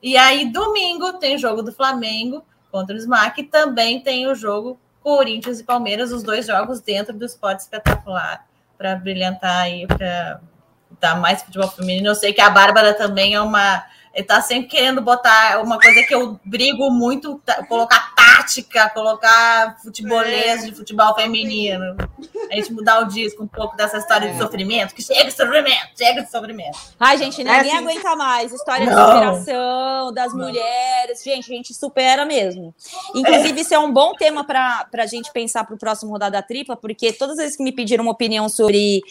E 0.02 0.16
aí, 0.16 0.50
domingo, 0.52 1.14
tem 1.14 1.36
o 1.36 1.38
jogo 1.38 1.62
do 1.62 1.72
Flamengo 1.72 2.44
contra 2.70 2.94
o 2.94 2.98
SMAC, 2.98 3.40
e 3.40 3.44
também 3.44 4.00
tem 4.00 4.26
o 4.26 4.34
jogo 4.34 4.78
Corinthians 5.06 5.60
e 5.60 5.64
Palmeiras, 5.64 6.10
os 6.10 6.24
dois 6.24 6.48
jogos 6.48 6.80
dentro 6.80 7.16
do 7.16 7.24
esporte 7.24 7.60
espetacular, 7.60 8.44
para 8.76 8.96
brilhantar 8.96 9.62
aí, 9.62 9.86
para 9.86 10.40
dar 11.00 11.14
mais 11.20 11.44
futebol 11.44 11.68
feminino. 11.70 12.08
Eu 12.08 12.14
sei 12.16 12.32
que 12.32 12.40
a 12.40 12.50
Bárbara 12.50 12.92
também 12.92 13.32
é 13.32 13.40
uma 13.40 13.84
ele 14.12 14.26
tá 14.26 14.40
sempre 14.40 14.68
querendo 14.68 15.00
botar 15.02 15.62
uma 15.62 15.78
coisa 15.78 16.02
que 16.02 16.14
eu 16.14 16.40
brigo 16.42 16.90
muito, 16.90 17.40
colocar 17.68 18.14
tática, 18.26 18.90
colocar 18.90 19.76
futebolês 19.82 20.64
de 20.64 20.74
futebol 20.74 21.14
feminino. 21.14 21.96
A 22.50 22.54
gente 22.54 22.72
mudar 22.72 23.00
o 23.00 23.04
disco 23.06 23.42
um 23.42 23.46
pouco 23.46 23.76
dessa 23.76 23.98
história 23.98 24.26
é. 24.26 24.32
de 24.32 24.38
sofrimento, 24.38 24.94
que 24.94 25.02
chega 25.02 25.24
de 25.24 25.32
sofrimento, 25.32 25.88
chega 25.96 26.22
de 26.22 26.30
sofrimento. 26.30 26.78
Ai, 26.98 27.18
gente, 27.18 27.38
ninguém 27.38 27.54
é 27.54 27.60
assim... 27.60 27.76
aguenta 27.76 28.16
mais. 28.16 28.52
História 28.52 28.86
Não. 28.86 28.94
de 28.94 29.12
superação 29.12 30.12
das 30.12 30.32
Não. 30.32 30.46
mulheres. 30.46 31.22
Gente, 31.22 31.52
a 31.52 31.56
gente 31.56 31.74
supera 31.74 32.24
mesmo. 32.24 32.74
Inclusive, 33.14 33.58
é. 33.58 33.62
isso 33.62 33.74
é 33.74 33.78
um 33.78 33.92
bom 33.92 34.12
tema 34.14 34.44
para 34.44 34.88
a 34.92 35.06
gente 35.06 35.32
pensar 35.32 35.64
para 35.64 35.74
o 35.74 35.78
próximo 35.78 36.10
rodada 36.10 36.42
tripla, 36.42 36.76
porque 36.76 37.12
todas 37.12 37.38
as 37.38 37.44
vezes 37.44 37.56
que 37.56 37.62
me 37.62 37.72
pediram 37.72 38.04
uma 38.04 38.12
opinião 38.12 38.48
sobre 38.48 39.02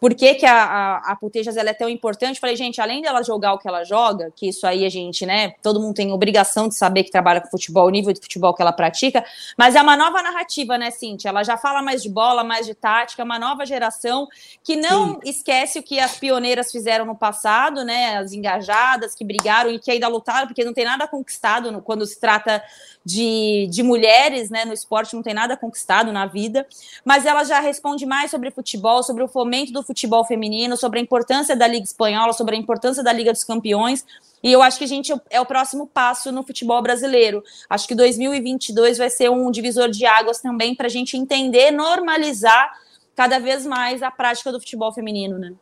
por 0.00 0.14
que, 0.14 0.34
que 0.34 0.46
a, 0.46 0.64
a, 0.64 1.12
a 1.12 1.16
Putejas 1.16 1.56
ela 1.56 1.70
é 1.70 1.74
tão 1.74 1.88
importante? 1.88 2.38
Falei, 2.38 2.56
gente, 2.56 2.80
além 2.80 3.02
dela 3.02 3.22
jogar 3.22 3.54
o 3.54 3.58
que 3.58 3.66
ela 3.66 3.84
joga, 3.84 4.32
que 4.34 4.48
isso 4.48 4.66
aí 4.66 4.84
a 4.84 4.88
gente, 4.88 5.26
né, 5.26 5.54
todo 5.62 5.80
mundo 5.80 5.94
tem 5.94 6.12
obrigação 6.12 6.68
de 6.68 6.76
saber 6.76 7.04
que 7.04 7.10
trabalha 7.10 7.40
com 7.40 7.48
futebol, 7.48 7.86
o 7.86 7.90
nível 7.90 8.12
de 8.12 8.20
futebol 8.20 8.54
que 8.58 8.62
ela 8.62 8.72
pratica, 8.72 9.24
mas 9.56 9.76
é 9.76 9.80
uma 9.80 9.96
nova 9.96 10.20
narrativa, 10.20 10.76
né, 10.76 10.90
Cintia? 10.90 11.30
Ela 11.30 11.44
já 11.44 11.56
fala 11.56 11.80
mais 11.80 12.02
de 12.02 12.08
bola, 12.10 12.42
mais 12.42 12.66
de 12.66 12.74
tática, 12.74 13.22
uma 13.22 13.38
nova 13.38 13.64
geração 13.64 14.26
que 14.62 14.76
não 14.76 15.14
Sim. 15.14 15.20
esquece 15.24 15.78
o 15.78 15.82
que 15.82 15.98
as 16.00 16.16
pioneiras 16.16 16.70
fizeram 16.72 17.06
no 17.06 17.14
passado, 17.14 17.84
né? 17.84 18.18
As 18.18 18.32
engajadas 18.32 19.14
que 19.14 19.24
brigaram 19.24 19.70
e 19.70 19.78
que 19.78 19.90
ainda 19.90 20.08
lutaram, 20.08 20.48
porque 20.48 20.64
não 20.64 20.74
tem 20.74 20.84
nada 20.84 21.06
conquistado 21.06 21.70
no, 21.70 21.80
quando 21.80 22.04
se 22.04 22.20
trata 22.20 22.62
de, 23.08 23.66
de 23.70 23.82
mulheres, 23.82 24.50
né? 24.50 24.66
No 24.66 24.74
esporte 24.74 25.14
não 25.14 25.22
tem 25.22 25.32
nada 25.32 25.56
conquistado 25.56 26.12
na 26.12 26.26
vida, 26.26 26.66
mas 27.02 27.24
ela 27.24 27.42
já 27.42 27.58
responde 27.58 28.04
mais 28.04 28.30
sobre 28.30 28.50
futebol, 28.50 29.02
sobre 29.02 29.22
o 29.22 29.28
fomento 29.28 29.72
do 29.72 29.82
futebol 29.82 30.26
feminino, 30.26 30.76
sobre 30.76 30.98
a 30.98 31.02
importância 31.02 31.56
da 31.56 31.66
Liga 31.66 31.84
Espanhola, 31.84 32.34
sobre 32.34 32.54
a 32.54 32.58
importância 32.58 33.02
da 33.02 33.10
Liga 33.10 33.32
dos 33.32 33.44
Campeões. 33.44 34.04
E 34.42 34.52
eu 34.52 34.60
acho 34.60 34.76
que 34.76 34.84
a 34.84 34.88
gente 34.88 35.10
é 35.30 35.40
o 35.40 35.46
próximo 35.46 35.86
passo 35.86 36.30
no 36.30 36.42
futebol 36.42 36.82
brasileiro. 36.82 37.42
Acho 37.70 37.88
que 37.88 37.94
2022 37.94 38.98
vai 38.98 39.08
ser 39.08 39.30
um 39.30 39.50
divisor 39.50 39.88
de 39.88 40.04
águas 40.04 40.40
também 40.40 40.74
para 40.74 40.86
a 40.86 40.90
gente 40.90 41.16
entender, 41.16 41.70
normalizar 41.70 42.70
cada 43.16 43.40
vez 43.40 43.64
mais 43.64 44.02
a 44.02 44.10
prática 44.10 44.52
do 44.52 44.60
futebol 44.60 44.92
feminino, 44.92 45.38
né? 45.38 45.54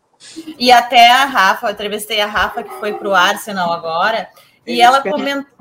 E 0.59 0.73
até 0.73 1.09
a 1.11 1.25
Rafa, 1.25 1.69
eu 1.69 1.73
entrevistei 1.73 2.21
a 2.21 2.27
Rafa 2.27 2.65
que 2.65 2.75
foi 2.81 2.95
para 2.95 3.09
o 3.09 3.15
Arsenal 3.15 3.73
agora, 3.73 4.29
e 4.67 4.81
ela 4.81 5.01
comentou. 5.01 5.57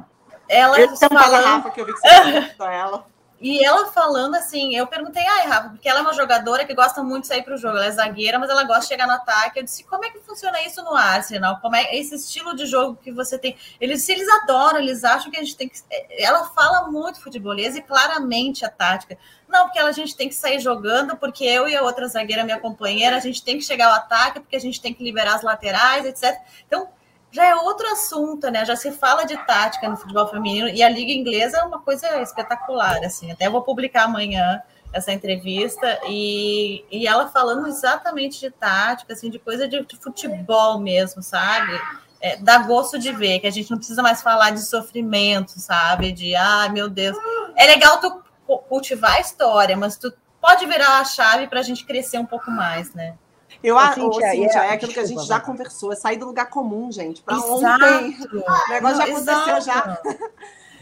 Ela 0.47 0.79
eu 0.79 0.95
falando... 0.95 1.43
Rafa 1.43 1.69
que 1.71 1.81
eu 1.81 1.85
vi 1.85 1.93
que 1.93 1.99
você 1.99 2.55
ela. 2.59 3.05
E 3.39 3.63
ela 3.63 3.91
falando 3.91 4.35
assim, 4.35 4.75
eu 4.75 4.87
perguntei, 4.87 5.21
ai, 5.23 5.45
Rafa, 5.45 5.69
porque 5.69 5.89
ela 5.89 5.99
é 5.99 6.01
uma 6.01 6.13
jogadora 6.13 6.63
que 6.65 6.73
gosta 6.73 7.03
muito 7.03 7.23
de 7.23 7.27
sair 7.27 7.43
para 7.43 7.53
o 7.53 7.57
jogo, 7.57 7.75
ela 7.75 7.85
é 7.85 7.91
zagueira, 7.91 8.39
mas 8.39 8.49
ela 8.49 8.63
gosta 8.63 8.81
de 8.81 8.87
chegar 8.87 9.05
no 9.05 9.13
ataque. 9.13 9.59
Eu 9.59 9.63
disse, 9.63 9.83
como 9.83 10.05
é 10.05 10.09
que 10.09 10.19
funciona 10.19 10.61
isso 10.63 10.81
no 10.83 10.95
Arsenal? 10.95 11.59
Como 11.59 11.75
é 11.75 11.95
esse 11.95 12.15
estilo 12.15 12.55
de 12.55 12.65
jogo 12.65 12.97
que 13.03 13.11
você 13.11 13.37
tem? 13.37 13.57
Eles, 13.79 14.07
eles 14.07 14.27
adoram, 14.29 14.79
eles 14.79 15.03
acham 15.03 15.29
que 15.29 15.37
a 15.37 15.43
gente 15.43 15.57
tem 15.57 15.67
que. 15.67 15.77
Ela 16.11 16.45
fala 16.45 16.89
muito 16.89 17.21
futebolês 17.21 17.75
e 17.75 17.81
claramente 17.81 18.65
a 18.65 18.69
tática. 18.69 19.17
Não, 19.49 19.65
porque 19.65 19.79
a 19.79 19.91
gente 19.91 20.15
tem 20.15 20.29
que 20.29 20.35
sair 20.35 20.59
jogando, 20.59 21.17
porque 21.17 21.43
eu 21.43 21.67
e 21.67 21.75
a 21.75 21.81
outra 21.81 22.07
zagueira, 22.07 22.43
minha 22.43 22.59
companheira, 22.59 23.17
a 23.17 23.19
gente 23.19 23.43
tem 23.43 23.57
que 23.57 23.65
chegar 23.65 23.89
ao 23.89 23.95
ataque, 23.95 24.39
porque 24.39 24.55
a 24.55 24.61
gente 24.61 24.81
tem 24.81 24.93
que 24.93 25.03
liberar 25.03 25.35
as 25.35 25.43
laterais, 25.43 26.05
etc. 26.05 26.35
Então, 26.65 26.87
já 27.36 27.45
é 27.45 27.53
outro 27.53 27.86
assunto, 27.91 28.49
né? 28.49 28.63
Já 28.63 28.77
se 28.77 28.91
fala 28.93 29.25
de 29.25 29.36
tática 29.45 29.89
no 29.89 29.97
futebol 29.97 30.25
feminino 30.27 30.69
e 30.69 30.81
a 30.81 30.88
liga 30.88 31.11
inglesa 31.11 31.57
é 31.57 31.63
uma 31.63 31.81
coisa 31.81 32.21
espetacular, 32.21 33.03
assim. 33.03 33.29
Até 33.29 33.49
vou 33.49 33.61
publicar 33.61 34.03
amanhã 34.03 34.61
essa 34.93 35.11
entrevista 35.11 35.99
e, 36.07 36.86
e 36.89 37.05
ela 37.05 37.27
falando 37.27 37.67
exatamente 37.67 38.39
de 38.39 38.49
tática, 38.49 39.11
assim, 39.11 39.29
de 39.29 39.38
coisa 39.38 39.67
de, 39.67 39.86
de 39.86 39.97
futebol 39.97 40.79
mesmo, 40.79 41.21
sabe? 41.21 41.77
É, 42.21 42.38
dá 42.38 42.59
gosto 42.59 42.97
de 42.97 43.11
ver 43.11 43.39
que 43.39 43.47
a 43.47 43.51
gente 43.51 43.69
não 43.69 43.77
precisa 43.77 44.01
mais 44.01 44.21
falar 44.21 44.51
de 44.51 44.65
sofrimento, 44.65 45.59
sabe? 45.59 46.13
De 46.13 46.33
ai 46.36 46.69
meu 46.69 46.89
Deus. 46.89 47.17
É 47.57 47.65
legal 47.65 47.99
tu 47.99 48.23
cultivar 48.69 49.15
a 49.15 49.19
história, 49.19 49.75
mas 49.75 49.97
tu 49.97 50.13
pode 50.39 50.65
virar 50.65 50.99
a 50.99 51.03
chave 51.03 51.47
para 51.47 51.59
a 51.59 51.63
gente 51.63 51.83
crescer 51.83 52.17
um 52.17 52.25
pouco 52.25 52.49
mais, 52.49 52.93
né? 52.93 53.17
Eu 53.63 53.77
acho, 53.77 54.01
Cíntia, 54.01 54.31
Cíntia, 54.31 54.59
é, 54.59 54.67
é 54.67 54.73
aquilo 54.73 54.93
que 54.93 54.99
a 54.99 55.05
gente 55.05 55.25
já 55.25 55.39
conversou, 55.39 55.91
é 55.91 55.95
sair 55.95 56.17
do 56.17 56.25
lugar 56.25 56.49
comum, 56.49 56.91
gente. 56.91 57.21
Para 57.21 57.37
ontem. 57.37 58.17
O 58.31 58.69
negócio 58.69 58.97
já 58.97 59.03
aconteceu 59.03 59.61
já. 59.61 59.99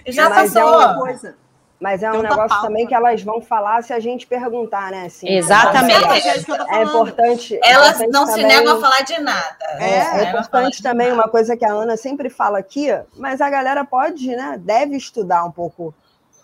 Já 0.06 0.30
passou. 0.30 0.62
É 0.62 0.66
uma 0.66 1.00
coisa. 1.00 1.36
Mas 1.80 2.02
é 2.02 2.10
um 2.10 2.22
negócio 2.22 2.48
pauta. 2.48 2.68
também 2.68 2.88
que 2.88 2.96
elas 2.96 3.22
vão 3.24 3.42
falar 3.42 3.84
se 3.84 3.92
a 3.92 4.00
gente 4.00 4.26
perguntar, 4.26 4.90
né? 4.90 5.08
Assim, 5.08 5.28
Exatamente. 5.28 6.28
É, 6.28 6.78
é 6.78 6.84
importante. 6.84 7.60
Elas 7.62 8.00
importante 8.00 8.12
não 8.12 8.26
também, 8.26 8.42
se 8.42 8.48
negam 8.48 8.78
a 8.78 8.80
falar 8.80 9.02
de 9.02 9.20
nada. 9.20 9.58
É, 9.80 10.24
é 10.24 10.30
importante 10.30 10.82
também 10.82 11.12
uma 11.12 11.28
coisa 11.28 11.58
que 11.58 11.66
a 11.66 11.74
Ana 11.74 11.98
sempre 11.98 12.30
fala 12.30 12.58
aqui, 12.58 12.88
mas 13.18 13.42
a 13.42 13.50
galera 13.50 13.84
pode, 13.84 14.34
né? 14.34 14.58
Deve 14.62 14.96
estudar 14.96 15.44
um 15.44 15.52
pouco 15.52 15.94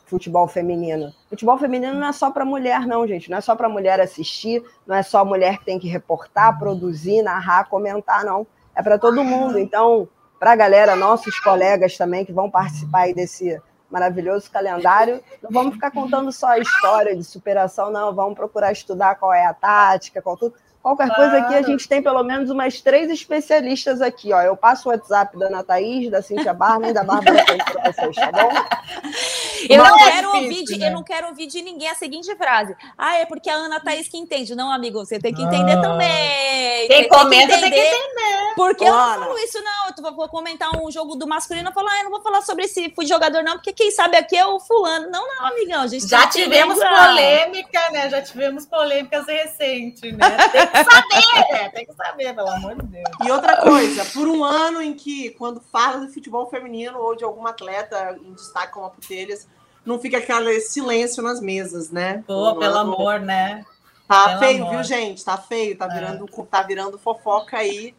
futebol 0.09 0.47
feminino. 0.47 1.13
Futebol 1.29 1.57
feminino 1.57 1.93
não 1.93 2.07
é 2.07 2.11
só 2.11 2.31
para 2.31 2.43
mulher, 2.43 2.85
não, 2.87 3.07
gente. 3.07 3.29
Não 3.29 3.37
é 3.37 3.41
só 3.41 3.55
para 3.55 3.69
mulher 3.69 4.01
assistir, 4.01 4.63
não 4.85 4.95
é 4.95 5.03
só 5.03 5.19
a 5.19 5.25
mulher 5.25 5.59
que 5.59 5.65
tem 5.65 5.79
que 5.79 5.87
reportar, 5.87 6.57
produzir, 6.57 7.21
narrar, 7.21 7.69
comentar, 7.69 8.25
não. 8.25 8.45
É 8.75 8.81
para 8.81 8.97
todo 8.97 9.23
mundo. 9.23 9.59
Então, 9.59 10.09
para 10.39 10.53
a 10.53 10.55
galera, 10.55 10.95
nossos 10.95 11.39
colegas 11.39 11.95
também 11.95 12.25
que 12.25 12.33
vão 12.33 12.49
participar 12.49 13.01
aí 13.01 13.13
desse 13.13 13.61
maravilhoso 13.89 14.51
calendário, 14.51 15.19
não 15.41 15.49
vamos 15.51 15.73
ficar 15.73 15.89
contando 15.89 16.31
só 16.31 16.49
a 16.49 16.59
história 16.59 17.15
de 17.15 17.23
superação, 17.23 17.91
não. 17.91 18.13
Vamos 18.13 18.35
procurar 18.35 18.71
estudar 18.71 19.15
qual 19.15 19.33
é 19.33 19.45
a 19.45 19.53
tática, 19.53 20.21
qual 20.21 20.35
tudo. 20.35 20.55
Qualquer 20.81 21.13
coisa 21.13 21.39
aqui, 21.39 21.55
a 21.55 21.61
gente 21.61 21.89
tem 21.89 22.01
pelo 22.01 22.23
menos 22.23 22.49
umas 22.49 22.81
três 22.81 23.11
especialistas 23.11 24.01
aqui, 24.01 24.31
ó. 24.31 24.41
Eu 24.41 24.55
passo 24.55 24.87
o 24.87 24.91
WhatsApp 24.91 25.37
da 25.37 25.47
Ana 25.47 25.63
Thaís, 25.63 26.09
da 26.09 26.21
Cintia 26.21 26.53
Barman 26.53 26.91
e 26.91 26.93
da 26.93 27.03
Bárbara 27.03 27.43
para 27.43 27.91
vocês, 27.91 28.15
tá 28.15 28.31
bom? 28.31 28.49
Eu 29.67 29.83
não, 29.83 29.99
é 29.99 30.11
quero 30.11 30.31
difícil, 30.31 30.43
ouvir 30.43 30.63
de, 30.63 30.77
né? 30.77 30.87
eu 30.87 30.91
não 30.91 31.03
quero 31.03 31.27
ouvir 31.27 31.47
de 31.47 31.61
ninguém 31.61 31.89
a 31.89 31.95
seguinte 31.95 32.33
frase. 32.35 32.75
Ah, 32.97 33.17
é 33.17 33.25
porque 33.25 33.49
a 33.49 33.55
Ana 33.55 33.79
Thaís 33.79 34.07
que 34.07 34.17
entende. 34.17 34.55
Não, 34.55 34.71
amigo, 34.71 34.99
você 34.99 35.19
tem 35.19 35.33
que 35.33 35.41
entender 35.41 35.73
ah. 35.73 35.81
também. 35.81 36.87
Quem 36.87 37.03
você 37.03 37.09
comenta 37.09 37.47
tem 37.47 37.59
que, 37.59 37.65
entender, 37.67 37.89
tem 37.89 37.91
que 37.91 38.19
entender. 38.19 38.53
Porque 38.55 38.83
eu 38.83 38.91
não 38.91 39.19
falo 39.19 39.37
isso, 39.39 39.61
não. 39.61 40.09
Eu 40.09 40.15
vou 40.15 40.29
comentar 40.29 40.69
um 40.81 40.89
jogo 40.91 41.15
do 41.15 41.27
masculino, 41.27 41.69
eu 41.69 41.73
falo, 41.73 41.89
ah, 41.89 41.97
eu 41.97 42.03
não 42.05 42.11
vou 42.11 42.21
falar 42.21 42.41
sobre 42.41 42.65
esse 42.65 42.93
jogador, 43.03 43.43
não, 43.43 43.53
porque 43.53 43.73
quem 43.73 43.91
sabe 43.91 44.17
aqui 44.17 44.35
é 44.35 44.45
o 44.45 44.59
fulano. 44.59 45.09
Não, 45.09 45.27
não, 45.27 45.45
amigão. 45.47 45.81
A 45.81 45.87
gente 45.87 46.07
Já 46.07 46.27
tivemos 46.27 46.77
polêmica, 46.79 47.91
né? 47.91 48.09
Já 48.09 48.21
tivemos 48.21 48.65
polêmicas 48.65 49.25
recentes, 49.27 50.13
né? 50.13 50.37
Tem 50.51 50.67
que 50.67 50.77
saber, 50.77 51.51
né? 51.51 51.69
Tem 51.69 51.85
que 51.85 51.93
saber, 51.93 52.33
pelo 52.33 52.49
amor 52.49 52.75
de 52.75 52.87
Deus. 52.87 53.09
E 53.25 53.31
outra 53.31 53.57
coisa, 53.57 54.05
por 54.05 54.27
um 54.27 54.43
ano 54.43 54.81
em 54.81 54.93
que, 54.93 55.31
quando 55.31 55.61
fala 55.61 56.05
de 56.05 56.13
futebol 56.13 56.49
feminino 56.49 56.99
ou 56.99 57.15
de 57.15 57.23
algum 57.23 57.45
atleta 57.45 58.17
em 58.21 58.33
destaque 58.33 58.73
como 58.73 58.85
a 58.85 58.89
Putelhas, 58.89 59.47
não 59.85 59.99
fica 59.99 60.17
aquele 60.17 60.59
silêncio 60.61 61.23
nas 61.23 61.41
mesas, 61.41 61.89
né? 61.89 62.23
Pô, 62.27 62.55
pelo 62.55 62.77
amor, 62.77 63.19
né? 63.19 63.65
Tá 64.09 64.29
pelo 64.29 64.39
feio, 64.39 64.63
amor. 64.63 64.71
viu, 64.71 64.83
gente? 64.83 65.23
Tá 65.23 65.37
feio, 65.37 65.77
tá 65.77 65.85
é. 65.85 65.93
virando, 65.93 66.25
é. 66.25 66.41
tá 66.49 66.63
virando 66.63 66.97
fofoca 66.97 67.57
aí. 67.57 67.93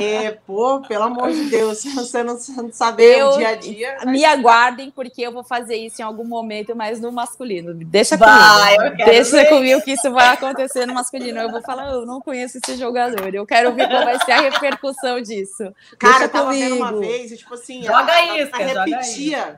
É. 0.00 0.04
é. 0.26 0.30
pô, 0.30 0.80
pelo 0.80 1.02
amor 1.02 1.32
de 1.32 1.50
Deus, 1.50 1.82
você 1.92 2.22
não, 2.22 2.38
não 2.56 2.72
saber 2.72 3.18
eu, 3.18 3.30
o 3.30 3.36
dia 3.36 3.48
a 3.48 3.54
dia. 3.56 3.96
Me 4.06 4.24
aguardem, 4.24 4.92
porque 4.92 5.22
eu 5.22 5.32
vou 5.32 5.42
fazer 5.42 5.74
isso 5.74 6.00
em 6.00 6.04
algum 6.04 6.24
momento, 6.24 6.76
mas 6.76 7.00
no 7.00 7.10
masculino. 7.10 7.74
Deixa 7.74 8.16
vai, 8.16 8.76
comigo. 8.76 8.96
Deixa 9.04 9.30
ver. 9.38 9.48
comigo 9.48 9.82
que 9.82 9.90
isso 9.90 10.08
vai 10.12 10.28
acontecer 10.28 10.86
no 10.86 10.94
masculino. 10.94 11.40
Eu 11.40 11.50
vou 11.50 11.62
falar, 11.62 11.90
eu 11.90 12.06
não 12.06 12.20
conheço 12.20 12.58
esse 12.58 12.76
jogador. 12.76 13.34
Eu 13.34 13.44
quero 13.44 13.72
ver 13.72 13.88
qual 13.88 14.04
vai 14.04 14.24
ser 14.24 14.32
a 14.32 14.40
repercussão 14.40 15.20
disso. 15.20 15.64
Cara, 15.98 16.12
Deixa 16.12 16.24
eu 16.24 16.28
tava 16.28 16.44
comigo. 16.52 16.64
vendo 16.64 16.76
uma 16.76 16.92
vez, 16.92 17.36
tipo 17.36 17.54
assim, 17.54 17.82
joga 17.82 18.12
a, 18.12 18.38
isso, 18.38 18.54
a, 18.54 18.56
a 18.56 18.84
repetia 18.84 19.56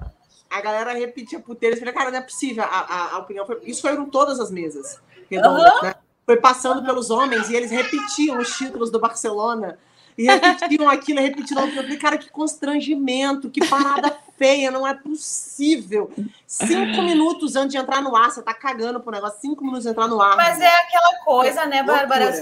a 0.55 0.61
galera 0.61 0.93
repetia 0.93 1.41
puteiro. 1.41 1.75
Eu 1.75 1.79
falei, 1.81 1.95
cara, 1.95 2.11
não 2.11 2.19
é 2.19 2.23
possível. 2.23 2.63
A, 2.63 2.67
a, 2.67 3.15
a 3.15 3.19
opinião 3.19 3.45
foi. 3.45 3.61
Isso 3.65 3.83
foi 3.83 3.93
em 3.93 4.05
todas 4.07 4.39
as 4.39 4.51
mesas 4.51 5.01
redondas, 5.29 5.73
uhum. 5.75 5.83
né? 5.83 5.95
Foi 6.25 6.37
passando 6.37 6.79
uhum. 6.79 6.85
pelos 6.85 7.11
homens 7.11 7.51
e 7.51 7.57
eles 7.57 7.71
repetiam 7.71 8.39
os 8.39 8.57
títulos 8.57 8.91
do 8.91 9.01
Barcelona. 9.01 9.79
E 10.17 10.25
repetiam 10.27 10.89
aquilo, 10.89 11.21
repetiam 11.21 11.61
aquilo. 11.61 11.81
Eu 11.81 11.83
falei, 11.83 11.99
cara, 11.99 12.17
que 12.17 12.31
constrangimento, 12.31 13.51
que 13.51 13.67
parada 13.67 14.17
feia, 14.39 14.71
não 14.71 14.87
é 14.87 14.95
possível. 14.95 16.09
Cinco 16.47 17.03
minutos 17.03 17.57
antes 17.57 17.73
de 17.73 17.79
entrar 17.79 18.01
no 18.01 18.15
ar, 18.15 18.31
você 18.31 18.41
tá 18.41 18.55
cagando 18.55 19.01
pro 19.01 19.11
negócio, 19.11 19.41
cinco 19.41 19.65
minutos 19.65 19.83
de 19.83 19.91
entrar 19.91 20.07
no 20.07 20.23
ar. 20.23 20.37
Mas 20.37 20.61
é 20.61 20.69
aquela 20.69 21.25
coisa, 21.25 21.67
né, 21.67 21.83
Bárbara? 21.83 22.33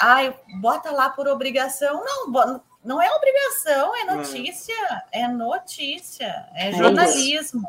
Ai, 0.00 0.34
bota 0.60 0.90
lá 0.90 1.08
por 1.08 1.28
obrigação. 1.28 2.02
Não, 2.04 2.60
não 2.88 3.02
é 3.02 3.10
obrigação, 3.14 3.94
é 3.94 4.16
notícia. 4.16 4.74
É, 5.12 5.20
é 5.20 5.28
notícia. 5.28 6.46
É, 6.54 6.70
é 6.70 6.72
jornalismo. 6.72 7.60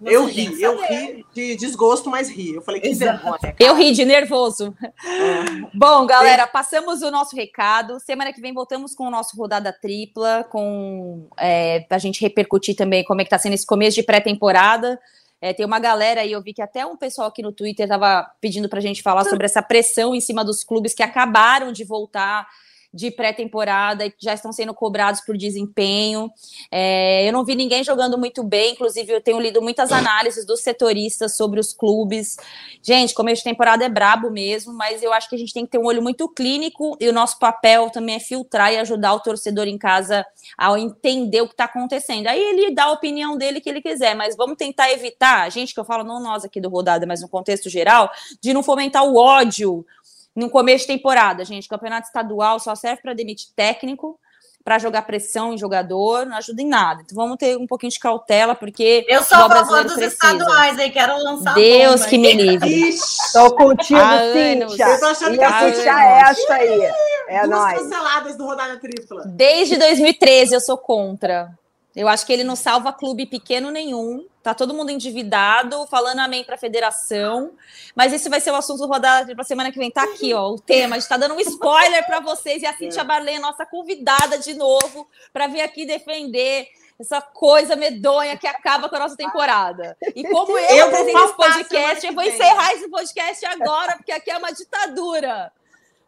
Você 0.00 0.16
eu 0.16 0.24
ri, 0.24 0.62
eu 0.62 0.82
ri 0.82 1.26
de 1.34 1.56
desgosto, 1.56 2.08
mas 2.08 2.30
ri. 2.30 2.54
Eu 2.54 2.62
falei 2.62 2.80
que 2.80 2.94
vergonha. 2.94 3.54
Eu 3.60 3.76
ri 3.76 3.92
de 3.92 4.04
nervoso. 4.06 4.74
É. 4.82 5.76
Bom, 5.76 6.06
galera, 6.06 6.46
passamos 6.46 7.02
o 7.02 7.10
nosso 7.10 7.36
recado. 7.36 8.00
Semana 8.00 8.32
que 8.32 8.40
vem 8.40 8.54
voltamos 8.54 8.94
com 8.94 9.06
o 9.06 9.10
nosso 9.10 9.36
rodada 9.36 9.72
tripla, 9.72 10.42
com 10.50 11.28
é, 11.38 11.86
a 11.90 11.98
gente 11.98 12.22
repercutir 12.22 12.74
também 12.74 13.04
como 13.04 13.20
é 13.20 13.24
que 13.24 13.30
tá 13.30 13.38
sendo 13.38 13.52
esse 13.52 13.66
começo 13.66 13.94
de 13.96 14.02
pré-temporada. 14.02 14.98
É, 15.38 15.52
tem 15.52 15.66
uma 15.66 15.78
galera 15.80 16.22
aí, 16.22 16.32
eu 16.32 16.42
vi 16.42 16.54
que 16.54 16.62
até 16.62 16.86
um 16.86 16.96
pessoal 16.96 17.28
aqui 17.28 17.42
no 17.42 17.52
Twitter 17.52 17.84
estava 17.84 18.26
pedindo 18.40 18.70
para 18.70 18.78
a 18.78 18.82
gente 18.82 19.02
falar 19.02 19.24
sobre 19.24 19.44
essa 19.44 19.62
pressão 19.62 20.14
em 20.14 20.20
cima 20.20 20.42
dos 20.42 20.64
clubes 20.64 20.94
que 20.94 21.02
acabaram 21.02 21.72
de 21.72 21.84
voltar 21.84 22.48
de 22.92 23.10
pré-temporada 23.10 24.04
e 24.04 24.12
já 24.18 24.34
estão 24.34 24.52
sendo 24.52 24.74
cobrados 24.74 25.20
por 25.20 25.36
desempenho. 25.36 26.30
É, 26.70 27.26
eu 27.26 27.32
não 27.32 27.44
vi 27.44 27.54
ninguém 27.54 27.82
jogando 27.82 28.18
muito 28.18 28.42
bem, 28.42 28.72
inclusive 28.72 29.12
eu 29.12 29.20
tenho 29.20 29.40
lido 29.40 29.62
muitas 29.62 29.90
análises 29.92 30.44
dos 30.44 30.60
setoristas 30.60 31.36
sobre 31.36 31.58
os 31.58 31.72
clubes. 31.72 32.36
Gente, 32.82 33.14
começo 33.14 33.38
de 33.38 33.44
temporada 33.44 33.84
é 33.84 33.88
brabo 33.88 34.30
mesmo, 34.30 34.72
mas 34.72 35.02
eu 35.02 35.12
acho 35.12 35.28
que 35.28 35.34
a 35.34 35.38
gente 35.38 35.54
tem 35.54 35.64
que 35.64 35.72
ter 35.72 35.78
um 35.78 35.86
olho 35.86 36.02
muito 36.02 36.28
clínico 36.28 36.96
e 37.00 37.08
o 37.08 37.12
nosso 37.12 37.38
papel 37.38 37.88
também 37.90 38.16
é 38.16 38.20
filtrar 38.20 38.72
e 38.72 38.78
ajudar 38.78 39.14
o 39.14 39.20
torcedor 39.20 39.66
em 39.66 39.78
casa 39.78 40.26
a 40.58 40.78
entender 40.78 41.40
o 41.40 41.46
que 41.46 41.54
está 41.54 41.64
acontecendo. 41.64 42.26
Aí 42.26 42.40
ele 42.40 42.74
dá 42.74 42.84
a 42.84 42.92
opinião 42.92 43.36
dele 43.36 43.60
que 43.60 43.68
ele 43.68 43.80
quiser, 43.80 44.14
mas 44.14 44.36
vamos 44.36 44.56
tentar 44.56 44.90
evitar, 44.92 45.50
gente 45.50 45.72
que 45.72 45.80
eu 45.80 45.84
falo 45.84 46.04
não 46.04 46.20
nós 46.20 46.44
aqui 46.44 46.60
do 46.60 46.68
Rodada, 46.68 47.06
mas 47.06 47.22
no 47.22 47.28
contexto 47.28 47.68
geral, 47.68 48.10
de 48.40 48.52
não 48.52 48.62
fomentar 48.62 49.04
o 49.04 49.16
ódio, 49.16 49.86
no 50.34 50.48
começo 50.50 50.86
de 50.86 50.94
temporada, 50.94 51.44
gente, 51.44 51.68
campeonato 51.68 52.06
estadual 52.06 52.58
só 52.58 52.74
serve 52.74 53.02
para 53.02 53.14
demitir 53.14 53.48
técnico. 53.54 54.18
para 54.64 54.78
jogar 54.78 55.02
pressão 55.02 55.52
em 55.52 55.58
jogador, 55.58 56.24
não 56.24 56.36
ajuda 56.36 56.62
em 56.62 56.68
nada. 56.68 57.02
Então 57.04 57.16
vamos 57.16 57.36
ter 57.36 57.56
um 57.56 57.66
pouquinho 57.66 57.90
de 57.90 57.98
cautela, 57.98 58.54
porque 58.54 59.04
eu 59.08 59.20
sou 59.24 59.36
a 59.38 59.48
favor 59.50 59.82
dos 59.82 59.94
precisa. 59.94 60.14
estaduais 60.14 60.78
aí, 60.78 60.88
quero 60.88 61.20
lançar 61.20 61.54
Deus 61.54 62.06
que 62.06 62.16
me 62.16 62.32
livre. 62.32 62.90
Estou 62.90 63.56
contigo, 63.56 63.98
Cíntia. 64.32 64.86
Eu 64.86 65.00
tô 65.00 65.06
achando 65.06 65.36
que 65.36 65.44
puxar 65.44 66.30
essa 66.30 66.54
aí. 66.54 66.80
É 67.26 67.44
Duas 67.44 67.50
nóis. 67.50 67.82
canceladas 67.82 68.36
do 68.36 68.44
Rodada 68.46 68.76
Tripla. 68.78 69.24
Desde 69.26 69.76
2013 69.76 70.54
eu 70.54 70.60
sou 70.60 70.78
contra. 70.78 71.50
Eu 71.94 72.08
acho 72.08 72.24
que 72.24 72.32
ele 72.32 72.42
não 72.42 72.56
salva 72.56 72.92
clube 72.92 73.26
pequeno 73.26 73.70
nenhum. 73.70 74.26
Tá 74.42 74.54
todo 74.54 74.74
mundo 74.74 74.90
endividado, 74.90 75.86
falando 75.86 76.20
amém 76.20 76.42
para 76.42 76.54
a 76.54 76.58
federação. 76.58 77.52
Mas 77.94 78.12
esse 78.12 78.28
vai 78.28 78.40
ser 78.40 78.50
o 78.50 78.56
assunto 78.56 78.78
do 78.78 78.86
rodada 78.86 79.34
para 79.34 79.44
semana 79.44 79.70
que 79.70 79.78
vem. 79.78 79.90
Tá 79.90 80.04
aqui, 80.04 80.32
ó, 80.32 80.50
o 80.50 80.58
tema. 80.58 80.96
A 80.96 80.98
gente 80.98 81.08
tá 81.08 81.16
dando 81.16 81.34
um 81.34 81.40
spoiler 81.40 82.04
para 82.06 82.20
vocês 82.20 82.62
e 82.62 82.66
a 82.66 82.76
Cintia 82.76 83.02
é. 83.02 83.04
Barley, 83.04 83.38
nossa 83.38 83.66
convidada 83.66 84.38
de 84.38 84.54
novo, 84.54 85.06
para 85.32 85.46
vir 85.46 85.60
aqui 85.60 85.84
defender 85.84 86.68
essa 86.98 87.20
coisa 87.20 87.76
medonha 87.76 88.36
que 88.36 88.46
acaba 88.46 88.88
com 88.88 88.96
a 88.96 89.00
nossa 89.00 89.16
temporada. 89.16 89.96
E 90.14 90.24
como 90.24 90.58
eu, 90.58 90.76
eu 90.76 90.86
apresento 90.86 91.18
esse 91.18 91.36
podcast, 91.36 92.06
eu 92.06 92.14
vou 92.14 92.24
encerrar 92.24 92.72
esse 92.74 92.88
podcast 92.88 93.44
agora, 93.46 93.96
porque 93.96 94.12
aqui 94.12 94.30
é 94.30 94.38
uma 94.38 94.52
ditadura. 94.52 95.52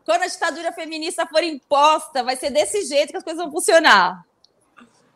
Quando 0.05 0.22
a 0.22 0.26
ditadura 0.26 0.72
feminista 0.72 1.26
for 1.26 1.43
imposta, 1.43 2.22
vai 2.22 2.37
ser 2.37 2.51
desse 2.51 2.85
jeito 2.85 3.11
que 3.11 3.16
as 3.16 3.24
coisas 3.24 3.43
vão 3.43 3.53
funcionar. 3.53 4.24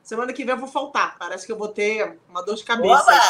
Semana 0.09 0.32
que 0.32 0.42
vem 0.42 0.54
eu 0.54 0.59
vou 0.59 0.66
faltar. 0.66 1.16
Parece 1.18 1.44
que 1.44 1.52
eu 1.52 1.59
vou 1.59 1.68
ter 1.68 2.16
uma 2.30 2.42
dor 2.42 2.54
de 2.54 2.64
cabeça. 2.64 3.12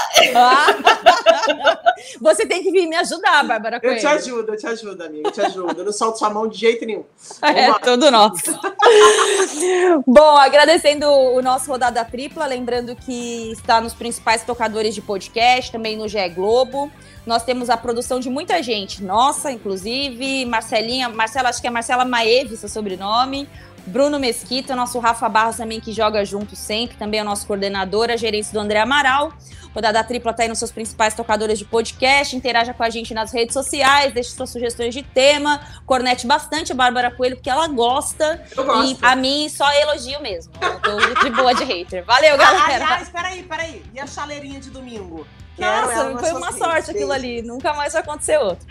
Você 2.22 2.46
tem 2.46 2.62
que 2.62 2.70
vir 2.70 2.86
me 2.86 2.94
ajudar, 2.94 3.42
Bárbara 3.42 3.80
Coelho. 3.80 3.96
Eu 3.96 3.98
te 3.98 4.06
ajudo, 4.06 4.52
eu 4.52 4.56
te 4.56 4.64
ajudo, 4.64 5.02
amiga. 5.02 5.26
Eu 5.26 5.32
te 5.32 5.40
ajudo. 5.40 5.76
Eu 5.76 5.86
não 5.86 5.92
solto 5.92 6.20
sua 6.20 6.30
mão 6.30 6.46
de 6.46 6.56
jeito 6.56 6.86
nenhum. 6.86 7.04
É, 7.42 7.72
tudo 7.80 8.12
nosso. 8.12 8.52
Bom, 10.06 10.36
agradecendo 10.36 11.08
o 11.08 11.42
nosso 11.42 11.68
Rodada 11.68 12.04
Tripla. 12.04 12.46
Lembrando 12.46 12.94
que 12.94 13.50
está 13.50 13.80
nos 13.80 13.92
principais 13.92 14.44
tocadores 14.44 14.94
de 14.94 15.02
podcast, 15.02 15.72
também 15.72 15.96
no 15.96 16.06
GE 16.06 16.28
Globo. 16.28 16.92
Nós 17.26 17.42
temos 17.42 17.70
a 17.70 17.76
produção 17.76 18.20
de 18.20 18.30
muita 18.30 18.62
gente, 18.62 19.02
nossa, 19.02 19.50
inclusive, 19.50 20.46
Marcelinha, 20.46 21.10
Marcela, 21.10 21.50
acho 21.50 21.60
que 21.60 21.66
é 21.66 21.70
Marcela 21.70 22.04
Maeve, 22.04 22.56
seu 22.56 22.70
sobrenome, 22.70 23.46
Bruno 23.86 24.18
Mesquita, 24.18 24.76
nosso 24.76 24.98
Rafa 24.98 25.28
Barros 25.28 25.56
também, 25.56 25.80
que 25.80 25.92
joga 25.92 26.24
junto 26.24 26.54
sempre, 26.54 26.96
também 26.96 27.20
é 27.20 27.22
o 27.22 27.26
nosso 27.26 27.46
coordenador, 27.46 28.10
a 28.10 28.16
gerência 28.16 28.52
do 28.52 28.60
André 28.60 28.80
Amaral. 28.80 29.32
Rodada 29.74 30.02
Tripla 30.02 30.32
está 30.32 30.42
aí 30.42 30.48
nos 30.48 30.58
seus 30.58 30.72
principais 30.72 31.14
tocadores 31.14 31.58
de 31.58 31.64
podcast. 31.64 32.34
Interaja 32.34 32.74
com 32.74 32.82
a 32.82 32.90
gente 32.90 33.14
nas 33.14 33.32
redes 33.32 33.52
sociais, 33.52 34.12
deixe 34.12 34.30
suas 34.30 34.50
sugestões 34.50 34.94
de 34.94 35.02
tema. 35.02 35.60
Cornete 35.86 36.26
bastante 36.26 36.72
a 36.72 36.74
Bárbara 36.74 37.10
Coelho, 37.10 37.36
porque 37.36 37.50
ela 37.50 37.68
gosta. 37.68 38.42
Eu 38.56 38.64
gosto. 38.64 38.90
E 38.90 38.98
a 39.00 39.14
mim 39.14 39.48
só 39.48 39.70
elogio 39.72 40.20
mesmo. 40.20 40.52
Eu 40.60 40.80
tô 40.80 41.22
de 41.22 41.30
boa 41.30 41.54
de 41.54 41.64
hater. 41.64 42.04
Valeu, 42.04 42.36
galera. 42.36 42.84
Aliás, 42.84 43.08
peraí, 43.08 43.42
peraí. 43.42 43.82
E 43.94 44.00
a 44.00 44.06
chaleirinha 44.06 44.58
de 44.60 44.70
domingo? 44.70 45.26
Nossa, 45.56 46.18
foi 46.18 46.32
uma 46.32 46.52
sorte 46.52 46.90
aquilo 46.90 47.12
ali. 47.12 47.42
Nunca 47.42 47.74
mais 47.74 47.92
vai 47.92 48.02
acontecer 48.02 48.38
outro. 48.38 48.66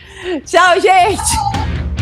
Tchau, 0.45 0.79
gente! 0.79 1.87